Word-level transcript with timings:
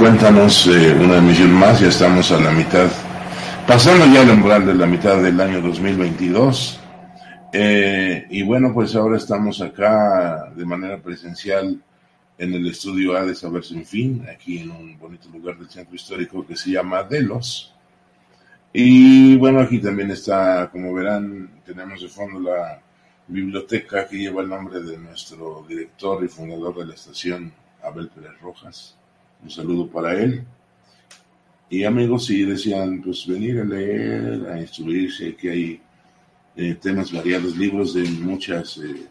Cuéntanos 0.00 0.66
eh, 0.66 0.94
una 0.98 1.18
emisión 1.18 1.52
más, 1.52 1.78
ya 1.78 1.88
estamos 1.88 2.32
a 2.32 2.40
la 2.40 2.50
mitad, 2.52 2.90
pasando 3.66 4.06
ya 4.06 4.22
el 4.22 4.30
umbral 4.30 4.64
de 4.64 4.72
la 4.72 4.86
mitad 4.86 5.22
del 5.22 5.38
año 5.38 5.60
2022. 5.60 6.80
Eh, 7.52 8.26
y 8.30 8.42
bueno, 8.42 8.72
pues 8.72 8.96
ahora 8.96 9.18
estamos 9.18 9.60
acá 9.60 10.50
de 10.56 10.64
manera 10.64 10.96
presencial 11.02 11.82
en 12.38 12.54
el 12.54 12.66
estudio 12.68 13.14
A 13.14 13.26
de 13.26 13.34
Saber 13.34 13.62
Sin 13.62 13.84
Fin, 13.84 14.26
aquí 14.26 14.60
en 14.60 14.70
un 14.70 14.98
bonito 14.98 15.28
lugar 15.28 15.58
del 15.58 15.68
centro 15.68 15.94
histórico 15.94 16.46
que 16.46 16.56
se 16.56 16.70
llama 16.70 17.02
Delos. 17.02 17.74
Y 18.72 19.36
bueno, 19.36 19.60
aquí 19.60 19.80
también 19.80 20.12
está, 20.12 20.70
como 20.72 20.94
verán, 20.94 21.60
tenemos 21.62 22.00
de 22.00 22.08
fondo 22.08 22.40
la 22.40 22.80
biblioteca 23.28 24.08
que 24.08 24.16
lleva 24.16 24.40
el 24.40 24.48
nombre 24.48 24.80
de 24.80 24.96
nuestro 24.96 25.62
director 25.68 26.24
y 26.24 26.28
fundador 26.28 26.78
de 26.78 26.86
la 26.86 26.94
estación, 26.94 27.52
Abel 27.82 28.08
Pérez 28.08 28.40
Rojas 28.40 28.96
un 29.42 29.50
saludo 29.50 29.86
para 29.86 30.20
él. 30.20 30.44
Y 31.68 31.84
amigos, 31.84 32.26
si 32.26 32.44
desean 32.44 33.00
pues 33.00 33.26
venir 33.26 33.60
a 33.60 33.64
leer, 33.64 34.48
a 34.50 34.60
instruirse, 34.60 35.36
que 35.36 35.50
hay 35.50 35.80
eh, 36.56 36.74
temas 36.74 37.12
variados, 37.12 37.56
libros 37.56 37.94
de 37.94 38.02
muchas, 38.02 38.78
eh, 38.78 39.06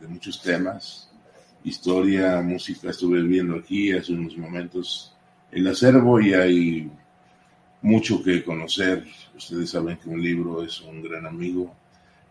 de, 0.00 0.08
muchos 0.08 0.42
temas, 0.42 1.10
historia, 1.64 2.42
música, 2.42 2.90
estuve 2.90 3.22
viendo 3.22 3.56
aquí 3.56 3.92
hace 3.92 4.12
unos 4.12 4.36
momentos 4.36 5.14
el 5.50 5.66
acervo 5.66 6.20
y 6.20 6.34
hay 6.34 6.90
mucho 7.82 8.22
que 8.22 8.44
conocer. 8.44 9.06
Ustedes 9.34 9.70
saben 9.70 9.96
que 9.96 10.10
un 10.10 10.22
libro 10.22 10.62
es 10.62 10.80
un 10.82 11.02
gran 11.02 11.26
amigo 11.26 11.74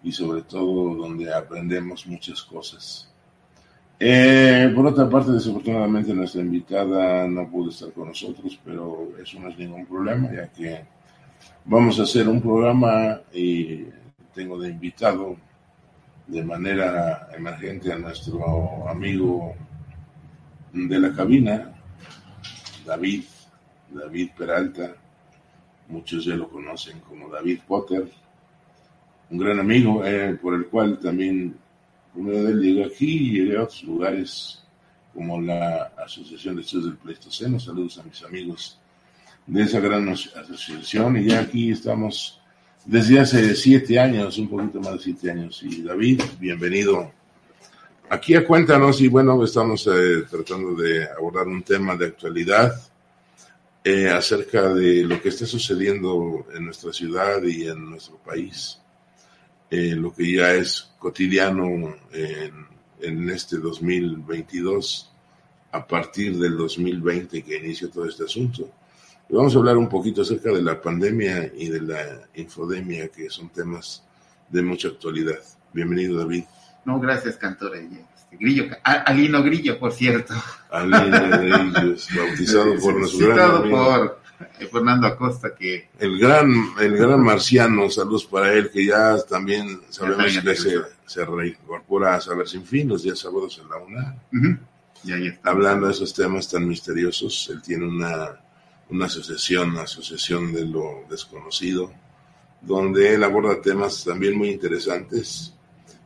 y 0.04 0.12
sobre 0.12 0.44
todo 0.44 0.96
donde 0.96 1.34
aprendemos 1.34 2.06
muchas 2.06 2.44
cosas. 2.44 3.10
Eh, 4.02 4.72
por 4.74 4.88
otra 4.88 5.10
parte, 5.10 5.34
desafortunadamente 5.34 6.14
nuestra 6.14 6.40
invitada 6.40 7.28
no 7.28 7.50
pudo 7.50 7.70
estar 7.70 7.92
con 7.92 8.08
nosotros, 8.08 8.58
pero 8.64 9.10
eso 9.22 9.42
no 9.42 9.50
es 9.50 9.58
ningún 9.58 9.86
problema, 9.86 10.32
ya 10.32 10.48
que 10.48 10.86
vamos 11.66 12.00
a 12.00 12.04
hacer 12.04 12.30
un 12.30 12.42
programa 12.42 13.20
y 13.34 13.84
tengo 14.34 14.58
de 14.58 14.70
invitado 14.70 15.36
de 16.28 16.44
manera 16.46 17.28
emergente 17.36 17.92
a 17.92 17.98
nuestro 17.98 18.88
amigo 18.88 19.54
de 20.72 20.98
la 20.98 21.12
cabina, 21.12 21.70
David, 22.86 23.24
David 23.90 24.30
Peralta, 24.38 24.96
muchos 25.90 26.24
ya 26.24 26.36
lo 26.36 26.48
conocen 26.48 27.02
como 27.02 27.28
David 27.28 27.60
Potter, 27.68 28.10
un 29.30 29.38
gran 29.38 29.60
amigo 29.60 30.06
eh, 30.06 30.36
por 30.42 30.54
el 30.54 30.68
cual 30.68 31.00
también 31.00 31.54
De 32.14 32.52
él 32.52 32.60
llegó 32.60 32.86
aquí 32.86 33.06
y 33.06 33.40
llegué 33.40 33.58
a 33.58 33.64
otros 33.64 33.84
lugares 33.84 34.64
como 35.14 35.42
la 35.42 35.92
Asociación 35.98 36.56
de 36.56 36.62
Estudios 36.62 36.86
del 36.86 36.98
Pleistoceno. 36.98 37.60
Saludos 37.60 37.98
a 37.98 38.04
mis 38.04 38.24
amigos 38.24 38.80
de 39.46 39.64
esa 39.64 39.80
gran 39.80 40.08
asociación. 40.10 41.18
Y 41.18 41.26
ya 41.26 41.42
aquí 41.42 41.72
estamos 41.72 42.40
desde 42.86 43.20
hace 43.20 43.56
siete 43.56 44.00
años, 44.00 44.38
un 44.38 44.50
poquito 44.50 44.80
más 44.80 44.94
de 44.94 45.00
siete 45.00 45.32
años. 45.32 45.62
Y 45.64 45.82
David, 45.82 46.22
bienvenido 46.40 47.12
aquí 48.10 48.36
a 48.36 48.46
Cuéntanos. 48.46 49.02
Y 49.02 49.08
bueno, 49.08 49.44
estamos 49.44 49.88
eh, 49.88 50.24
tratando 50.30 50.76
de 50.76 51.08
abordar 51.10 51.48
un 51.48 51.64
tema 51.64 51.96
de 51.96 52.08
actualidad 52.08 52.74
eh, 53.84 54.10
acerca 54.10 54.74
de 54.74 55.04
lo 55.04 55.22
que 55.22 55.30
está 55.30 55.46
sucediendo 55.46 56.46
en 56.54 56.66
nuestra 56.66 56.92
ciudad 56.92 57.42
y 57.44 57.68
en 57.68 57.90
nuestro 57.90 58.18
país. 58.18 58.80
Eh, 59.72 59.96
lo 59.96 60.14
que 60.14 60.36
ya 60.36 60.54
es 60.54 60.92
cotidiano 60.98 61.96
en, 62.12 62.66
en, 63.02 63.30
este 63.30 63.58
2022, 63.58 65.12
a 65.72 65.86
partir 65.86 66.38
del 66.38 66.58
2020 66.58 67.44
que 67.44 67.58
inicia 67.58 67.90
todo 67.90 68.06
este 68.06 68.24
asunto. 68.24 68.70
Y 69.30 69.36
vamos 69.36 69.56
a 69.56 69.60
hablar 69.60 69.78
un 69.78 69.88
poquito 69.88 70.24
acerca 70.24 70.52
de 70.52 70.64
la 70.64 70.82
pandemia 70.82 71.52
y 71.56 71.70
de 71.70 71.82
la 71.82 72.28
infodemia, 72.34 73.10
que 73.10 73.30
son 73.30 73.50
temas 73.50 74.04
de 74.50 74.64
mucha 74.64 74.88
actualidad. 74.88 75.40
Bienvenido, 75.72 76.18
David. 76.18 76.46
No, 76.86 77.00
gracias, 77.00 77.38
Cantor. 77.38 77.76
Este, 77.76 78.38
Grillo, 78.40 78.66
Alino 78.84 79.44
Grillo, 79.44 79.80
por 79.80 79.92
cierto. 79.92 80.34
Alino 80.72 81.38
Grillo, 81.38 81.96
bautizado 82.16 82.76
por 82.82 83.00
nuestro 83.00 83.28
gran 83.30 83.56
amigo. 83.58 83.78
por 83.78 84.20
Fernando 84.72 85.08
Acosta 85.08 85.54
que... 85.54 85.90
El 86.00 86.18
gran, 86.18 86.52
el 86.80 86.98
gran 86.98 87.22
marciano, 87.22 87.90
saludos 87.90 88.26
para 88.26 88.54
él, 88.54 88.70
que 88.72 88.86
ya 88.86 89.18
también 89.24 89.82
sabemos 89.90 90.26
que 90.26 90.56
se, 90.56 90.78
se, 91.06 91.26
reincorpora 91.26 92.16
a 92.16 92.22
Saber 92.22 92.48
Sin 92.48 92.66
Fin 92.66 92.88
los 92.88 93.04
días 93.04 93.20
sábados 93.20 93.62
en 93.62 93.70
la 93.70 93.78
UNA. 93.78 94.16
Hablando 95.44 95.88
de 95.88 95.94
esos 95.94 96.14
temas 96.14 96.50
tan 96.50 96.68
misteriosos, 96.68 97.50
él 97.52 97.62
tiene 97.62 97.86
una, 97.86 98.40
una 98.90 99.06
asociación, 99.06 99.72
una 99.72 99.84
asociación 99.84 100.54
de 100.54 100.66
lo 100.66 101.06
desconocido, 101.10 101.92
donde 102.62 103.16
él 103.16 103.24
aborda 103.24 103.62
temas 103.62 104.04
también 104.04 104.38
muy 104.38 104.50
interesantes 104.50 105.54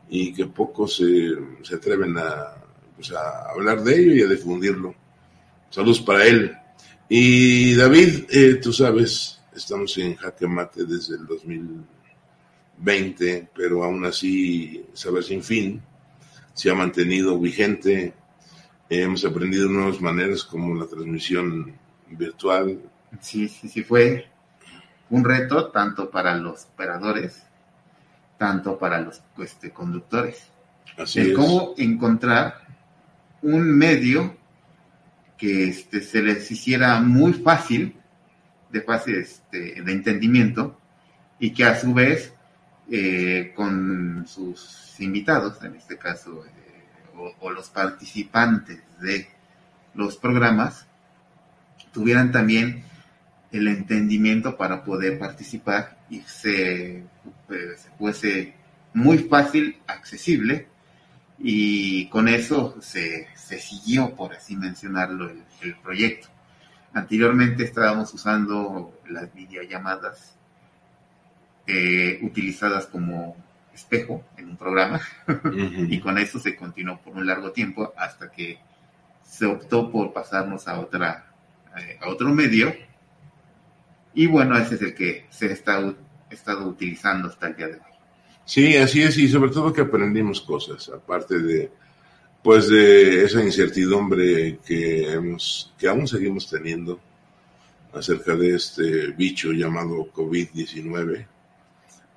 y 0.10 0.34
que 0.34 0.46
pocos 0.46 0.98
se, 0.98 1.36
se 1.64 1.76
atreven 1.76 2.18
a, 2.18 2.56
pues 2.96 3.12
a 3.12 3.50
hablar 3.52 3.84
de 3.84 4.00
ello 4.00 4.16
y 4.16 4.22
a 4.22 4.28
difundirlo. 4.28 4.94
Saludos 5.70 6.02
para 6.02 6.26
él. 6.26 6.56
Y 7.16 7.76
David, 7.76 8.26
eh, 8.32 8.56
tú 8.56 8.74
sabes, 8.74 9.40
estamos 9.56 9.96
en 10.00 10.16
jaque 10.16 10.48
mate 10.48 10.84
desde 10.84 11.16
el 11.16 11.28
2020, 11.28 13.50
pero 13.54 13.84
aún 13.84 14.04
así, 14.04 14.84
sabes, 14.94 15.28
sin 15.28 15.44
fin, 15.44 15.80
se 16.56 16.72
ha 16.72 16.74
mantenido 16.74 17.40
vigente. 17.40 18.16
hemos 18.90 19.24
aprendido 19.26 19.70
nuevas 19.70 20.02
maneras 20.02 20.44
como 20.44 20.74
la 20.74 20.88
transmisión 20.88 21.76
virtual. 22.10 22.82
Sí, 23.22 23.48
sí, 23.48 23.70
sí, 23.70 23.84
fue 23.84 24.26
un 25.12 25.24
reto 25.24 25.70
tanto 25.70 26.10
para 26.10 26.36
los 26.36 26.66
operadores, 26.74 27.44
tanto 28.40 28.80
para 28.80 29.00
los 29.00 29.22
este, 29.38 29.70
conductores. 29.70 30.48
Así 30.98 31.20
es. 31.20 31.36
Cómo 31.36 31.76
encontrar 31.78 32.66
un 33.44 33.78
medio 33.78 34.36
que 35.38 35.70
este, 35.70 36.02
se 36.02 36.22
les 36.22 36.50
hiciera 36.52 37.00
muy 37.02 37.34
fácil, 37.34 37.96
de 38.72 38.82
fácil 38.82 39.16
este, 39.16 39.82
de 39.82 39.92
entendimiento, 39.92 40.80
y 41.40 41.52
que 41.52 41.66
a 41.66 41.80
su 41.80 41.94
vez 41.94 42.34
eh, 42.90 43.54
con 43.56 44.26
sus 44.28 45.00
invitados, 45.00 45.62
en 45.64 45.76
este 45.76 45.98
caso, 45.98 46.46
eh, 46.46 47.34
o, 47.40 47.50
los 47.50 47.70
participantes 47.70 48.82
de 49.00 49.28
los 49.94 50.18
programas, 50.18 50.88
tuvieran 51.92 52.32
también 52.32 52.84
el 53.52 53.68
entendimiento 53.68 54.58
para 54.58 54.84
poder 54.84 55.20
participar 55.20 55.98
y 56.10 56.22
se, 56.22 57.04
se 57.50 57.90
fuese 57.98 58.56
muy 58.94 59.20
fácil, 59.20 59.78
accesible 59.86 60.68
y 61.46 62.08
con 62.08 62.30
eso 62.30 62.78
se, 62.80 63.28
siguió, 63.36 64.16
por 64.16 64.34
así 64.34 64.56
mencionarlo, 64.56 65.30
el, 65.30 65.76
proyecto. 65.84 66.30
Anteriormente 66.94 67.66
estábamos 67.66 68.14
usando 68.14 69.02
las 69.10 69.34
videollamadas 69.34 70.36
eh, 71.68 72.20
utilizadas 72.22 72.86
como 72.86 73.36
espejo 73.74 74.24
en 74.38 74.52
un 74.52 74.58
programa 74.58 75.02
y 75.90 76.00
con 76.00 76.18
eso 76.18 76.40
se 76.40 76.56
continuó 76.56 77.00
por 77.02 77.16
un 77.16 77.26
largo 77.26 77.52
tiempo 77.52 77.94
hasta 77.98 78.32
que 78.32 78.60
se 79.24 79.46
optó 79.46 79.92
por 79.92 80.14
pasarnos 80.14 80.68
a 80.68 80.80
otra 80.80 81.26
eh, 81.78 81.98
a 82.02 82.08
otro 82.10 82.30
medio. 82.30 82.74
Y 84.14 84.28
bueno 84.28 84.58
ese 84.58 84.76
es 84.76 84.82
el 84.82 84.96
que 84.96 85.26
se 85.30 85.50
ha 85.50 85.52
estado, 85.52 85.98
estado 86.30 86.68
utilizando 86.68 87.28
hasta 87.28 87.48
el 87.48 87.56
día 87.56 87.68
de 87.68 87.74
hoy 87.74 87.93
Sí, 88.46 88.76
así 88.76 89.02
es, 89.02 89.18
y 89.18 89.28
sobre 89.28 89.52
todo 89.52 89.72
que 89.72 89.82
aprendimos 89.82 90.42
cosas, 90.42 90.90
aparte 90.90 91.40
de, 91.40 91.72
pues 92.44 92.68
de 92.70 93.24
esa 93.24 93.44
incertidumbre 93.44 94.60
que 94.66 95.12
hemos, 95.12 95.74
que 95.78 95.88
aún 95.88 96.08
seguimos 96.08 96.50
teniendo, 96.50 97.00
acerca 97.94 98.36
de 98.36 98.56
este 98.56 99.08
bicho 99.12 99.52
llamado 99.52 100.12
COVID-19. 100.12 101.28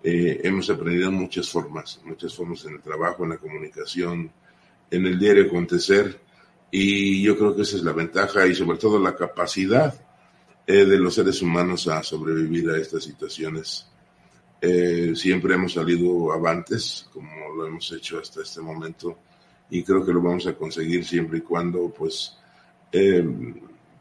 Eh, 0.03 0.41
hemos 0.45 0.71
aprendido 0.71 1.13
muchas 1.13 1.49
formas, 1.49 2.01
muchas 2.05 2.35
formas 2.35 2.65
en 2.65 2.75
el 2.75 2.81
trabajo, 2.83 3.25
en 3.25 3.31
la 3.31 3.39
comunicación, 3.39 4.31
en 4.91 5.07
el 5.07 5.19
diario 5.19 5.45
acontecer, 5.45 6.21
y 6.71 7.23
yo 7.23 7.37
creo 7.37 7.55
que 7.55 7.63
esa 7.63 7.77
es 7.77 7.83
la 7.83 7.93
ventaja 7.93 8.47
y 8.47 8.55
sobre 8.55 8.79
todo 8.79 8.99
la 8.99 9.15
capacidad 9.15 9.95
eh, 10.67 10.85
de 10.85 10.99
los 10.99 11.15
seres 11.15 11.41
humanos 11.43 11.89
a 11.89 12.03
sobrevivir 12.03 12.69
a 12.71 12.79
estas 12.79 13.05
situaciones. 13.05 13.87
Eh, 14.69 15.15
siempre 15.15 15.55
hemos 15.55 15.75
salido 15.75 16.33
avantes, 16.33 17.07
como 17.13 17.55
lo 17.57 17.69
hemos 17.69 17.93
hecho 17.93 18.19
hasta 18.19 18.43
este 18.43 18.61
momento, 18.61 19.17
y 19.71 19.85
creo 19.85 20.05
que 20.05 20.13
lo 20.13 20.21
vamos 20.21 20.45
a 20.49 20.55
conseguir 20.55 21.05
siempre 21.05 21.39
y 21.39 21.43
cuando, 21.43 21.89
pues, 21.97 22.37
eh, 22.91 23.25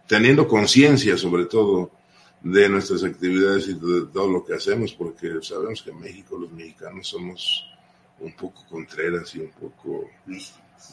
teniendo 0.07 0.47
conciencia 0.47 1.17
sobre 1.17 1.45
todo 1.45 1.91
de 2.41 2.67
nuestras 2.67 3.03
actividades 3.03 3.67
y 3.67 3.73
de 3.73 4.07
todo 4.11 4.27
lo 4.27 4.43
que 4.43 4.55
hacemos, 4.55 4.93
porque 4.93 5.33
sabemos 5.43 5.83
que 5.83 5.91
en 5.91 5.99
México 5.99 6.35
los 6.35 6.51
mexicanos 6.51 7.09
somos 7.09 7.63
un 8.19 8.31
poco 8.33 8.65
contreras 8.67 9.35
y 9.35 9.41
un 9.41 9.51
poco 9.51 10.09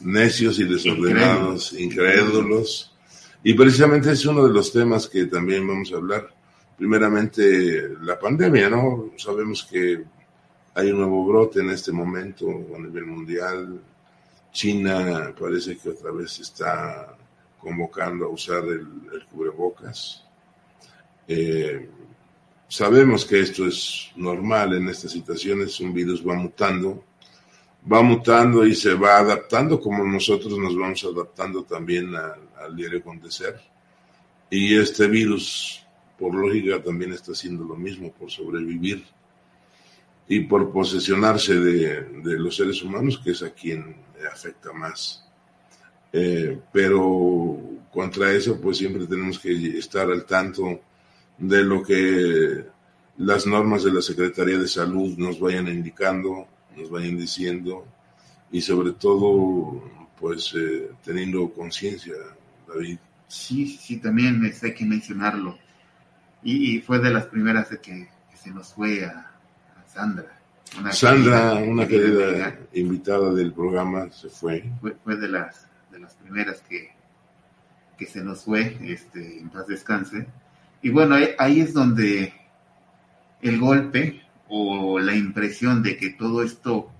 necios 0.02 0.58
y 0.58 0.64
desordenados, 0.64 1.72
incrédulos. 1.72 2.92
Y 3.42 3.54
precisamente 3.54 4.12
es 4.12 4.26
uno 4.26 4.46
de 4.46 4.52
los 4.52 4.70
temas 4.70 5.08
que 5.08 5.24
también 5.24 5.66
vamos 5.66 5.90
a 5.94 5.96
hablar. 5.96 6.41
Primeramente, 6.82 7.90
la 8.00 8.18
pandemia, 8.18 8.68
¿no? 8.68 9.12
Sabemos 9.16 9.62
que 9.62 10.02
hay 10.74 10.90
un 10.90 10.98
nuevo 10.98 11.24
brote 11.24 11.60
en 11.60 11.70
este 11.70 11.92
momento 11.92 12.48
a 12.74 12.78
nivel 12.80 13.06
mundial. 13.06 13.80
China 14.50 15.32
parece 15.38 15.78
que 15.78 15.90
otra 15.90 16.10
vez 16.10 16.40
está 16.40 17.16
convocando 17.60 18.24
a 18.24 18.30
usar 18.30 18.64
el, 18.64 19.24
cubrebocas. 19.30 20.24
Eh, 21.28 21.88
sabemos 22.66 23.24
que 23.26 23.38
esto 23.38 23.64
es 23.64 24.10
normal 24.16 24.74
en 24.74 24.88
estas 24.88 25.12
situaciones, 25.12 25.78
un 25.78 25.94
virus 25.94 26.26
va 26.26 26.34
mutando, 26.34 27.04
va 27.90 28.02
mutando 28.02 28.66
y 28.66 28.74
se 28.74 28.94
va 28.94 29.18
adaptando 29.18 29.80
como 29.80 30.02
nosotros 30.02 30.58
nos 30.58 30.76
vamos 30.76 31.04
adaptando 31.04 31.62
también 31.62 32.12
al 32.16 32.74
diario 32.74 32.98
acontecer. 32.98 33.60
Y 34.50 34.76
este 34.76 35.06
virus, 35.06 35.81
por 36.22 36.36
lógica, 36.36 36.80
también 36.80 37.12
está 37.12 37.32
haciendo 37.32 37.64
lo 37.64 37.74
mismo 37.74 38.12
por 38.12 38.30
sobrevivir 38.30 39.04
y 40.28 40.40
por 40.40 40.70
posesionarse 40.70 41.56
de, 41.58 42.02
de 42.22 42.38
los 42.38 42.54
seres 42.54 42.80
humanos, 42.80 43.20
que 43.22 43.32
es 43.32 43.42
a 43.42 43.50
quien 43.50 43.96
afecta 44.32 44.72
más. 44.72 45.24
Eh, 46.12 46.60
pero 46.72 47.58
contra 47.90 48.32
eso 48.32 48.60
pues 48.60 48.78
siempre 48.78 49.06
tenemos 49.06 49.40
que 49.40 49.78
estar 49.78 50.08
al 50.10 50.24
tanto 50.24 50.80
de 51.38 51.64
lo 51.64 51.82
que 51.82 52.66
las 53.18 53.46
normas 53.46 53.82
de 53.82 53.92
la 53.92 54.02
Secretaría 54.02 54.58
de 54.58 54.68
Salud 54.68 55.18
nos 55.18 55.40
vayan 55.40 55.66
indicando, 55.66 56.46
nos 56.76 56.88
vayan 56.88 57.16
diciendo 57.16 57.84
y 58.52 58.60
sobre 58.60 58.92
todo 58.92 59.82
pues 60.20 60.54
eh, 60.54 60.90
teniendo 61.04 61.50
conciencia, 61.50 62.14
David. 62.68 62.98
Sí, 63.26 63.66
sí, 63.66 63.96
también 63.96 64.40
hay 64.62 64.74
que 64.74 64.84
mencionarlo. 64.84 65.58
Y, 66.42 66.80
fue 66.80 66.98
de 66.98 67.10
las 67.10 67.26
primeras 67.26 67.70
de 67.70 67.80
que, 67.80 68.08
se 68.34 68.50
nos 68.50 68.74
fue 68.74 69.04
a, 69.04 69.30
Sandra. 69.86 70.40
Sandra, 70.90 71.54
una 71.54 71.86
querida, 71.86 72.58
invitada 72.72 73.32
del 73.32 73.52
programa, 73.52 74.10
se 74.10 74.28
fue. 74.28 74.64
Fue 75.04 75.16
de 75.16 75.28
las 75.28 75.66
de 75.92 76.00
las 76.00 76.14
primeras 76.14 76.62
que, 76.62 76.90
que 77.98 78.06
se 78.06 78.24
nos 78.24 78.44
fue, 78.44 78.78
este, 78.82 79.38
en 79.38 79.50
paz 79.50 79.66
descanse. 79.66 80.26
Y 80.80 80.90
bueno, 80.90 81.16
ahí, 81.38 81.60
es 81.60 81.74
donde 81.74 82.32
el 83.42 83.60
golpe 83.60 84.22
o 84.48 84.98
la 84.98 85.14
impresión 85.14 85.82
de 85.82 85.96
que 85.96 86.10
todo 86.10 86.42
esto 86.42 86.90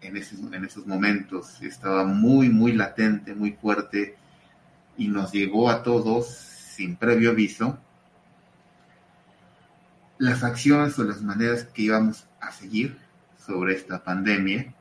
en 0.00 0.16
esos, 0.16 0.40
en 0.52 0.64
esos 0.64 0.86
momentos 0.86 1.62
estaba 1.62 2.04
muy, 2.04 2.48
muy 2.48 2.72
latente, 2.72 3.34
muy 3.34 3.52
fuerte 3.52 4.16
y 4.98 5.08
nos 5.08 5.32
llegó 5.32 5.70
a 5.70 5.82
todos 5.82 6.26
sin 6.26 6.96
previo 6.96 7.30
aviso, 7.30 7.78
las 10.22 10.44
acciones 10.44 10.96
o 11.00 11.02
las 11.02 11.20
maneras 11.20 11.64
que 11.64 11.82
íbamos 11.82 12.28
a 12.40 12.52
seguir 12.52 12.96
sobre 13.44 13.74
esta 13.74 14.04
pandemia 14.04 14.72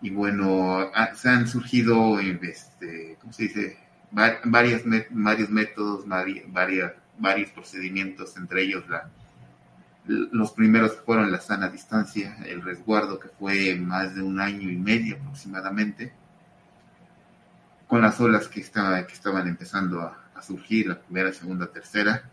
y 0.00 0.08
bueno, 0.08 0.90
se 1.14 1.28
han 1.28 1.46
surgido, 1.46 2.18
este, 2.18 3.18
¿cómo 3.20 3.30
se 3.34 3.42
dice? 3.42 3.78
varios 4.10 4.86
métodos, 4.86 6.08
varias, 6.08 6.92
varios 7.18 7.50
procedimientos, 7.50 8.38
entre 8.38 8.62
ellos 8.62 8.84
los 10.06 10.52
primeros 10.52 10.96
fueron 11.04 11.30
la 11.30 11.42
sana 11.42 11.68
distancia, 11.68 12.38
el 12.46 12.62
resguardo 12.62 13.20
que 13.20 13.28
fue 13.28 13.74
más 13.74 14.14
de 14.14 14.22
un 14.22 14.40
año 14.40 14.70
y 14.70 14.78
medio 14.78 15.16
aproximadamente, 15.16 16.14
con 17.86 18.00
las 18.00 18.18
olas 18.18 18.48
que, 18.48 18.60
estaba, 18.60 19.06
que 19.06 19.12
estaban 19.12 19.46
empezando 19.46 20.00
a, 20.00 20.24
surgir, 20.40 20.86
la 20.86 20.98
primera, 20.98 21.34
segunda, 21.34 21.66
tercera. 21.66 22.30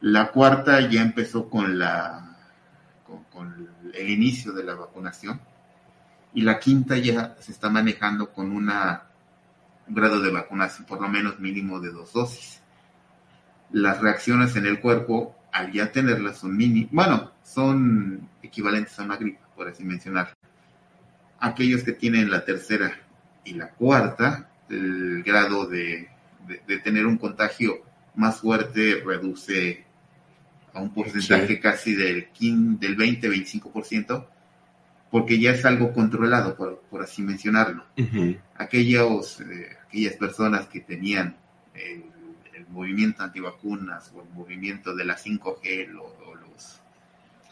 La 0.00 0.30
cuarta 0.30 0.80
ya 0.88 1.02
empezó 1.02 1.48
con, 1.48 1.78
la, 1.78 2.36
con 3.32 3.68
el 3.94 4.10
inicio 4.10 4.52
de 4.52 4.64
la 4.64 4.74
vacunación 4.74 5.40
y 6.36 6.42
la 6.42 6.58
quinta 6.58 6.98
ya 6.98 7.34
se 7.40 7.50
está 7.50 7.70
manejando 7.70 8.30
con 8.30 8.52
una, 8.52 9.04
un 9.88 9.94
grado 9.94 10.20
de 10.20 10.30
vacunación 10.30 10.86
por 10.86 11.00
lo 11.00 11.08
menos 11.08 11.40
mínimo 11.40 11.80
de 11.80 11.90
dos 11.90 12.12
dosis. 12.12 12.60
Las 13.72 14.02
reacciones 14.02 14.54
en 14.54 14.66
el 14.66 14.80
cuerpo, 14.80 15.34
al 15.50 15.72
ya 15.72 15.90
tenerlas, 15.90 16.36
son 16.36 16.54
mini, 16.54 16.88
bueno, 16.92 17.32
son 17.42 18.28
equivalentes 18.42 18.98
a 18.98 19.04
una 19.04 19.16
gripe, 19.16 19.40
por 19.56 19.66
así 19.66 19.82
mencionar. 19.82 20.36
Aquellos 21.40 21.82
que 21.82 21.92
tienen 21.92 22.30
la 22.30 22.44
tercera 22.44 22.92
y 23.42 23.54
la 23.54 23.70
cuarta, 23.70 24.50
el 24.68 25.22
grado 25.22 25.66
de, 25.66 26.10
de, 26.66 26.78
tener 26.80 27.06
un 27.06 27.16
contagio 27.16 27.82
más 28.14 28.40
fuerte 28.40 29.02
reduce 29.06 29.85
a 30.76 30.80
un 30.80 30.90
porcentaje 30.90 31.58
casi 31.58 31.94
del, 31.94 32.28
del 32.38 32.96
20-25%, 32.98 34.26
porque 35.10 35.38
ya 35.38 35.52
es 35.52 35.64
algo 35.64 35.92
controlado, 35.92 36.54
por, 36.54 37.02
así 37.02 37.22
mencionarlo. 37.22 37.84
Aquellos, 38.56 39.40
eh, 39.40 39.68
aquellas 39.86 40.14
personas 40.14 40.66
que 40.66 40.80
tenían 40.80 41.36
el, 41.74 42.04
movimiento 42.68 43.22
antivacunas 43.22 44.10
o 44.14 44.22
el 44.22 44.28
movimiento 44.34 44.94
de 44.94 45.04
la 45.04 45.16
5G 45.16 45.98
o, 45.98 46.34
los... 46.34 46.80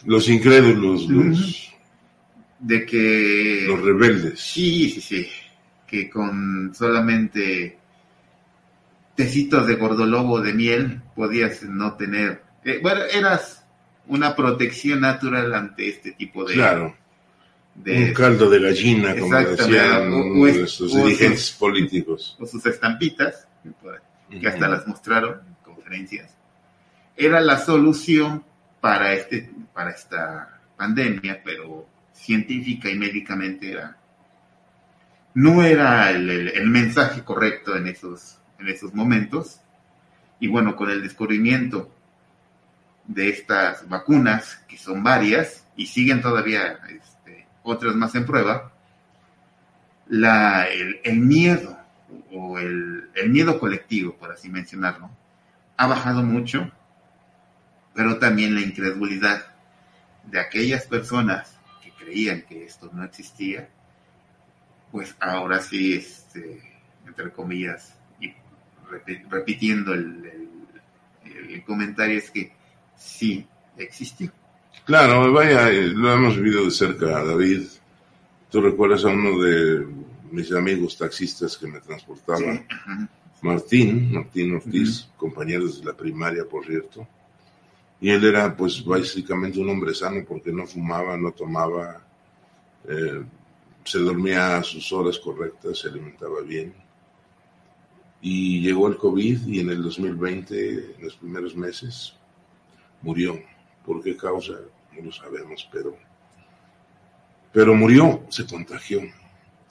Los 0.05 0.29
incrédulos, 0.29 1.09
los... 1.09 1.73
De 2.59 2.85
que... 2.85 3.65
Los 3.69 3.81
rebeldes. 3.81 4.41
Sí, 4.41 4.91
sí, 4.91 5.01
sí. 5.01 5.29
Que 5.87 6.11
con 6.11 6.75
solamente 6.75 7.79
tecitos 9.15 9.67
de 9.67 9.77
gordolobo 9.77 10.41
de 10.43 10.53
miel 10.53 11.01
podías 11.15 11.63
no 11.63 11.95
tener... 11.95 12.43
Eh, 12.65 12.81
bueno, 12.83 13.03
eras 13.05 13.65
una 14.07 14.35
protección 14.35 15.01
natural 15.01 15.55
ante 15.55 15.89
este 15.89 16.13
tipo 16.13 16.45
de... 16.45 16.55
Claro 16.55 16.95
un 17.77 18.13
caldo 18.13 18.49
de 18.49 18.61
gallina, 18.61 19.17
como 19.17 19.37
decían 19.37 20.11
nuestros 20.39 20.95
dirigentes 20.95 21.51
políticos. 21.53 22.37
O 22.41 22.47
sus 22.47 22.65
estampitas, 22.67 23.49
que 24.31 24.49
hasta 24.49 24.69
las 24.69 24.87
mostraron 24.87 25.41
en 25.47 25.55
conferencias. 25.63 26.37
Era 27.17 27.41
la 27.41 27.59
solución 27.59 28.45
para, 28.81 29.13
este, 29.13 29.51
para 29.73 29.91
esta 29.91 30.61
pandemia, 30.77 31.43
pero 31.45 31.87
científica 32.13 32.89
y 32.91 32.97
médicamente 32.97 33.73
era, 33.73 33.97
no 35.35 35.63
era 35.63 36.11
el, 36.11 36.31
el, 36.31 36.69
mensaje 36.69 37.23
correcto 37.23 37.77
en 37.77 37.89
esos, 37.89 38.39
en 38.59 38.69
esos 38.69 38.95
momentos. 38.95 39.61
Y 40.41 40.49
bueno, 40.49 40.77
con 40.77 40.91
el 40.91 41.03
descubrimiento 41.03 41.94
de 43.07 43.29
estas 43.29 43.89
vacunas, 43.89 44.57
que 44.69 44.79
son 44.79 45.03
varias, 45.03 45.65
y 45.77 45.87
siguen 45.87 46.23
todavía 46.23 46.79
otras 47.63 47.95
más 47.95 48.15
en 48.15 48.27
prueba, 48.27 48.73
la, 50.07 50.67
el, 50.69 51.19
miedo 51.19 51.79
o 52.31 52.59
el, 52.59 53.11
miedo 53.29 53.59
colectivo, 53.59 54.15
por 54.17 54.31
así 54.31 54.49
mencionarlo, 54.49 55.11
ha 55.77 55.87
bajado 55.87 56.23
mucho, 56.23 56.71
pero 57.95 58.19
también 58.19 58.55
la 58.55 58.61
incredulidad 58.61 59.47
de 60.25 60.41
aquellas 60.41 60.87
personas 60.87 61.59
que 61.83 61.91
creían 61.93 62.43
que 62.43 62.65
esto 62.65 62.91
no 62.93 63.05
existía, 63.05 63.69
pues 64.93 65.17
ahora 65.21 65.61
sí, 65.61 65.95
este, 65.95 66.61
entre 67.07 67.33
comillas, 67.33 67.95
y 68.21 68.33
repitiendo 69.29 69.95
el, 69.95 70.59
el 71.25 71.65
comentario, 71.65 72.19
es 72.19 72.31
que 72.31 72.53
sí 72.97 73.47
existió. 73.77 74.33
Claro, 74.85 75.33
vaya, 75.33 75.71
lo 75.71 76.13
hemos 76.13 76.37
vivido 76.37 76.65
de 76.65 76.71
cerca, 76.71 77.25
David. 77.25 77.63
Tú 78.51 78.61
recuerdas 78.61 79.05
a 79.05 79.09
uno 79.09 79.43
de 79.43 79.87
mis 80.31 80.53
amigos 80.53 80.99
taxistas 80.99 81.57
que 81.57 81.67
me 81.67 81.81
transportaba. 81.81 82.61
Martín, 83.41 84.13
Martín 84.13 84.55
Ortiz, 84.55 85.09
compañero 85.17 85.67
desde 85.67 85.85
la 85.85 85.95
primaria, 85.95 86.45
por 86.45 86.67
cierto. 86.67 87.07
Y 88.01 88.11
él 88.11 88.25
era, 88.25 88.55
pues, 88.55 88.85
básicamente 88.85 89.59
un 89.59 89.71
hombre 89.71 89.95
sano 89.95 90.25
porque 90.27 90.53
no 90.53 90.67
fumaba, 90.67 91.17
no 91.17 91.33
tomaba, 91.33 92.03
eh, 92.89 93.23
se 93.85 93.99
dormía 93.99 94.59
a 94.59 94.63
sus 94.63 94.93
horas 94.93 95.19
correctas, 95.19 95.79
se 95.79 95.89
alimentaba 95.89 96.41
bien. 96.43 96.75
Y 98.21 98.61
llegó 98.61 98.89
el 98.89 98.97
COVID 98.97 99.47
y 99.47 99.61
en 99.61 99.71
el 99.71 99.83
2020, 99.83 100.97
en 100.97 101.05
los 101.05 101.17
primeros 101.17 101.55
meses, 101.57 102.15
murió. 103.05 103.39
¿Por 103.85 104.03
qué 104.03 104.17
causa? 104.17 104.55
No 104.97 105.05
lo 105.05 105.13
sabemos, 105.13 105.69
pero, 105.71 105.97
pero 107.53 107.75
murió, 107.75 108.25
se 108.31 108.47
contagió. 108.47 109.01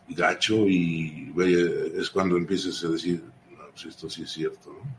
Gacho 0.08 0.68
y 0.68 1.32
vaya, 1.34 1.58
es 1.98 2.10
cuando 2.10 2.38
empiezas 2.38 2.84
a 2.84 2.90
decir, 2.90 3.24
no, 3.52 3.70
pues 3.72 3.86
esto 3.86 4.10
sí 4.10 4.24
es 4.24 4.32
cierto. 4.32 4.70
¿no? 4.70 4.96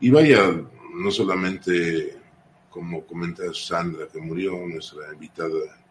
Y 0.00 0.10
vaya, 0.10 0.52
no 0.94 1.10
solamente 1.10 2.18
como 2.68 3.04
comenta 3.06 3.42
Sandra, 3.54 4.06
que 4.12 4.20
murió, 4.20 4.52
nuestra 4.66 5.12
invitada 5.12 5.48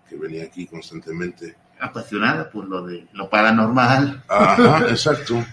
que 0.10 0.16
venía 0.18 0.44
aquí 0.44 0.68
constantemente. 0.68 1.56
Apasionada 1.80 2.50
por 2.50 2.68
lo 2.68 2.86
de 2.86 3.08
lo 3.14 3.30
paranormal. 3.30 4.24
Ajá, 4.28 4.86
exacto. 4.90 5.44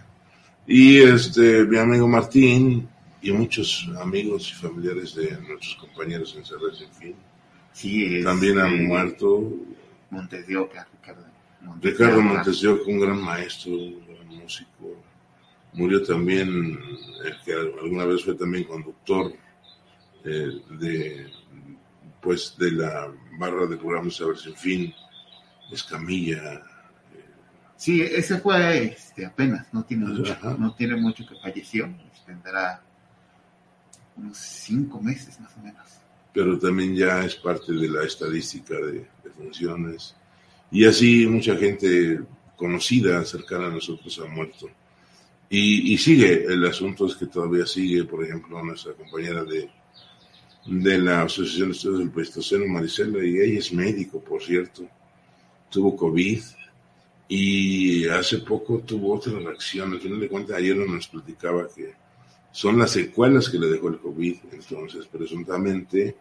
Y 0.66 0.98
este, 0.98 1.64
mi 1.64 1.78
amigo 1.78 2.08
Martín 2.08 2.88
y 3.20 3.32
muchos 3.32 3.88
amigos 4.00 4.50
y 4.50 4.54
familiares 4.54 5.14
de 5.14 5.32
nuestros 5.40 5.76
compañeros 5.76 6.34
en 6.36 6.44
Cerres, 6.44 6.80
en 6.82 6.92
fin. 6.92 7.14
Sí, 7.72 8.22
También 8.22 8.58
han 8.58 8.86
muerto. 8.86 9.52
Montesioca, 10.10 10.88
Ricardo. 10.92 11.24
Ricardo 11.80 12.22
Montesioca, 12.22 12.82
un 12.90 13.00
gran 13.00 13.20
maestro, 13.20 13.72
un 13.72 14.06
gran 14.06 14.28
músico. 14.28 15.02
Murió 15.72 16.02
también 16.02 16.48
el 17.24 17.36
que 17.44 17.52
alguna 17.52 18.04
vez 18.04 18.24
fue 18.24 18.34
también 18.34 18.64
conductor 18.64 19.32
eh, 20.24 20.60
de 20.78 21.30
pues 22.20 22.56
de 22.58 22.72
la 22.72 23.12
barra 23.38 23.66
de 23.66 23.76
programas 23.76 24.16
Saber 24.16 24.36
Sin 24.36 24.56
Fin, 24.56 24.94
Escamilla, 25.70 26.62
Sí, 27.78 28.02
ese 28.02 28.38
fue 28.38 28.86
este, 28.86 29.24
apenas, 29.24 29.72
no 29.72 29.84
tiene, 29.84 30.06
mucho, 30.06 30.36
no 30.58 30.74
tiene 30.74 30.96
mucho 30.96 31.24
que 31.24 31.36
falleció, 31.36 31.88
tendrá 32.26 32.82
unos 34.18 34.38
cinco 34.38 35.00
meses 35.00 35.40
más 35.40 35.56
o 35.56 35.60
menos. 35.60 35.86
Pero 36.32 36.58
también 36.58 36.94
ya 36.94 37.24
es 37.24 37.36
parte 37.36 37.72
de 37.72 37.88
la 37.88 38.04
estadística 38.04 38.74
de, 38.74 39.06
funciones. 39.36 40.16
Y 40.70 40.84
así 40.84 41.26
mucha 41.26 41.56
gente 41.56 42.20
conocida, 42.56 43.24
cercana 43.24 43.68
a 43.68 43.70
nosotros, 43.70 44.20
ha 44.22 44.26
muerto. 44.26 44.68
Y, 45.48 45.96
sigue, 45.96 46.44
el 46.44 46.66
asunto 46.66 47.06
es 47.06 47.14
que 47.14 47.26
todavía 47.26 47.64
sigue, 47.64 48.04
por 48.04 48.24
ejemplo, 48.24 48.62
nuestra 48.62 48.92
compañera 48.92 49.44
de, 49.44 49.70
de 50.66 50.98
la 50.98 51.22
Asociación 51.22 51.68
de 51.68 51.76
Estudios 51.76 51.98
del 52.00 52.10
Pleistoceno, 52.10 52.66
Marisela, 52.66 53.24
y 53.24 53.38
ella 53.38 53.58
es 53.58 53.72
médico, 53.72 54.20
por 54.20 54.42
cierto, 54.42 54.86
tuvo 55.70 55.96
COVID, 55.96 56.40
y 57.28 58.08
hace 58.08 58.38
poco 58.38 58.80
tuvo 58.80 59.14
otra 59.14 59.38
reacción. 59.38 59.92
Al 59.92 60.00
final 60.00 60.20
de 60.20 60.28
cuentas, 60.28 60.56
ayer 60.56 60.76
nos 60.76 61.08
platicaba 61.08 61.68
que 61.68 61.94
son 62.58 62.76
las 62.76 62.90
secuelas 62.90 63.48
que 63.48 63.56
le 63.56 63.68
dejó 63.68 63.86
el 63.86 63.98
COVID. 63.98 64.36
Entonces, 64.50 65.06
presuntamente, 65.06 66.16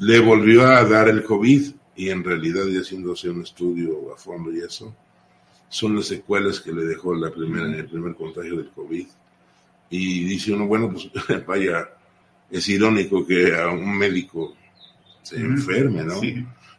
le 0.00 0.18
volvió 0.18 0.66
a 0.66 0.82
dar 0.82 1.08
el 1.08 1.22
COVID 1.22 1.62
y 1.94 2.10
en 2.10 2.24
realidad, 2.24 2.66
ya 2.66 2.80
haciéndose 2.80 3.30
un 3.30 3.42
estudio 3.42 4.12
a 4.12 4.16
fondo 4.16 4.52
y 4.52 4.58
eso, 4.58 4.92
son 5.68 5.94
las 5.94 6.06
secuelas 6.06 6.58
que 6.58 6.72
le 6.72 6.84
dejó 6.84 7.14
la 7.14 7.30
primera, 7.30 7.66
el 7.66 7.86
primer 7.86 8.16
contagio 8.16 8.56
del 8.56 8.70
COVID. 8.70 9.06
Y 9.90 10.24
dice 10.24 10.52
uno, 10.52 10.66
bueno, 10.66 10.90
pues 10.90 11.08
vaya, 11.46 11.88
es 12.50 12.68
irónico 12.68 13.24
que 13.24 13.54
a 13.54 13.68
un 13.68 13.96
médico 13.96 14.56
se 15.22 15.36
enferme, 15.36 16.02
¿no? 16.02 16.20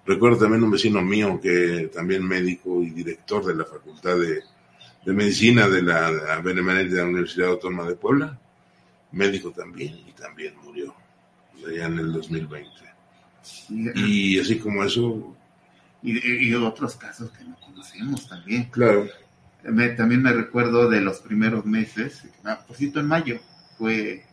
Recuerdo 0.06 0.40
también 0.40 0.64
un 0.66 0.72
vecino 0.72 1.02
mío 1.02 1.40
que 1.42 1.90
también 1.94 2.28
médico 2.28 2.84
y 2.84 2.90
director 2.90 3.46
de 3.46 3.56
la 3.56 3.64
Facultad 3.64 4.18
de, 4.18 5.14
Medicina 5.14 5.70
de 5.70 5.82
la 5.82 6.42
Benemérita 6.44 6.96
de 6.96 7.02
la 7.04 7.08
Universidad 7.08 7.52
Autónoma 7.52 7.88
de 7.88 7.96
Puebla, 7.96 8.38
médico 9.16 9.52
también, 9.52 9.96
y 10.08 10.12
también 10.12 10.54
murió, 10.64 10.94
allá 11.68 11.86
en 11.86 12.00
el 12.00 12.12
2020. 12.12 12.70
y 13.70 14.40
así 14.40 14.60
como 14.60 14.84
eso... 14.84 15.36
Y, 16.04 16.54
otros 16.54 16.96
casos 16.98 17.32
que 17.32 17.44
no 17.44 17.56
conocemos 17.60 18.28
también. 18.28 18.66
Claro. 18.66 19.08
también 19.98 20.22
me 20.22 20.32
recuerdo 20.32 20.88
de 20.88 21.02
los 21.02 21.20
primeros 21.20 21.66
meses, 21.66 22.28
ah, 22.44 22.60
por 22.68 22.78
cierto, 22.78 23.00
en 23.00 23.08
mayo, 23.08 23.40
fue 23.76 24.24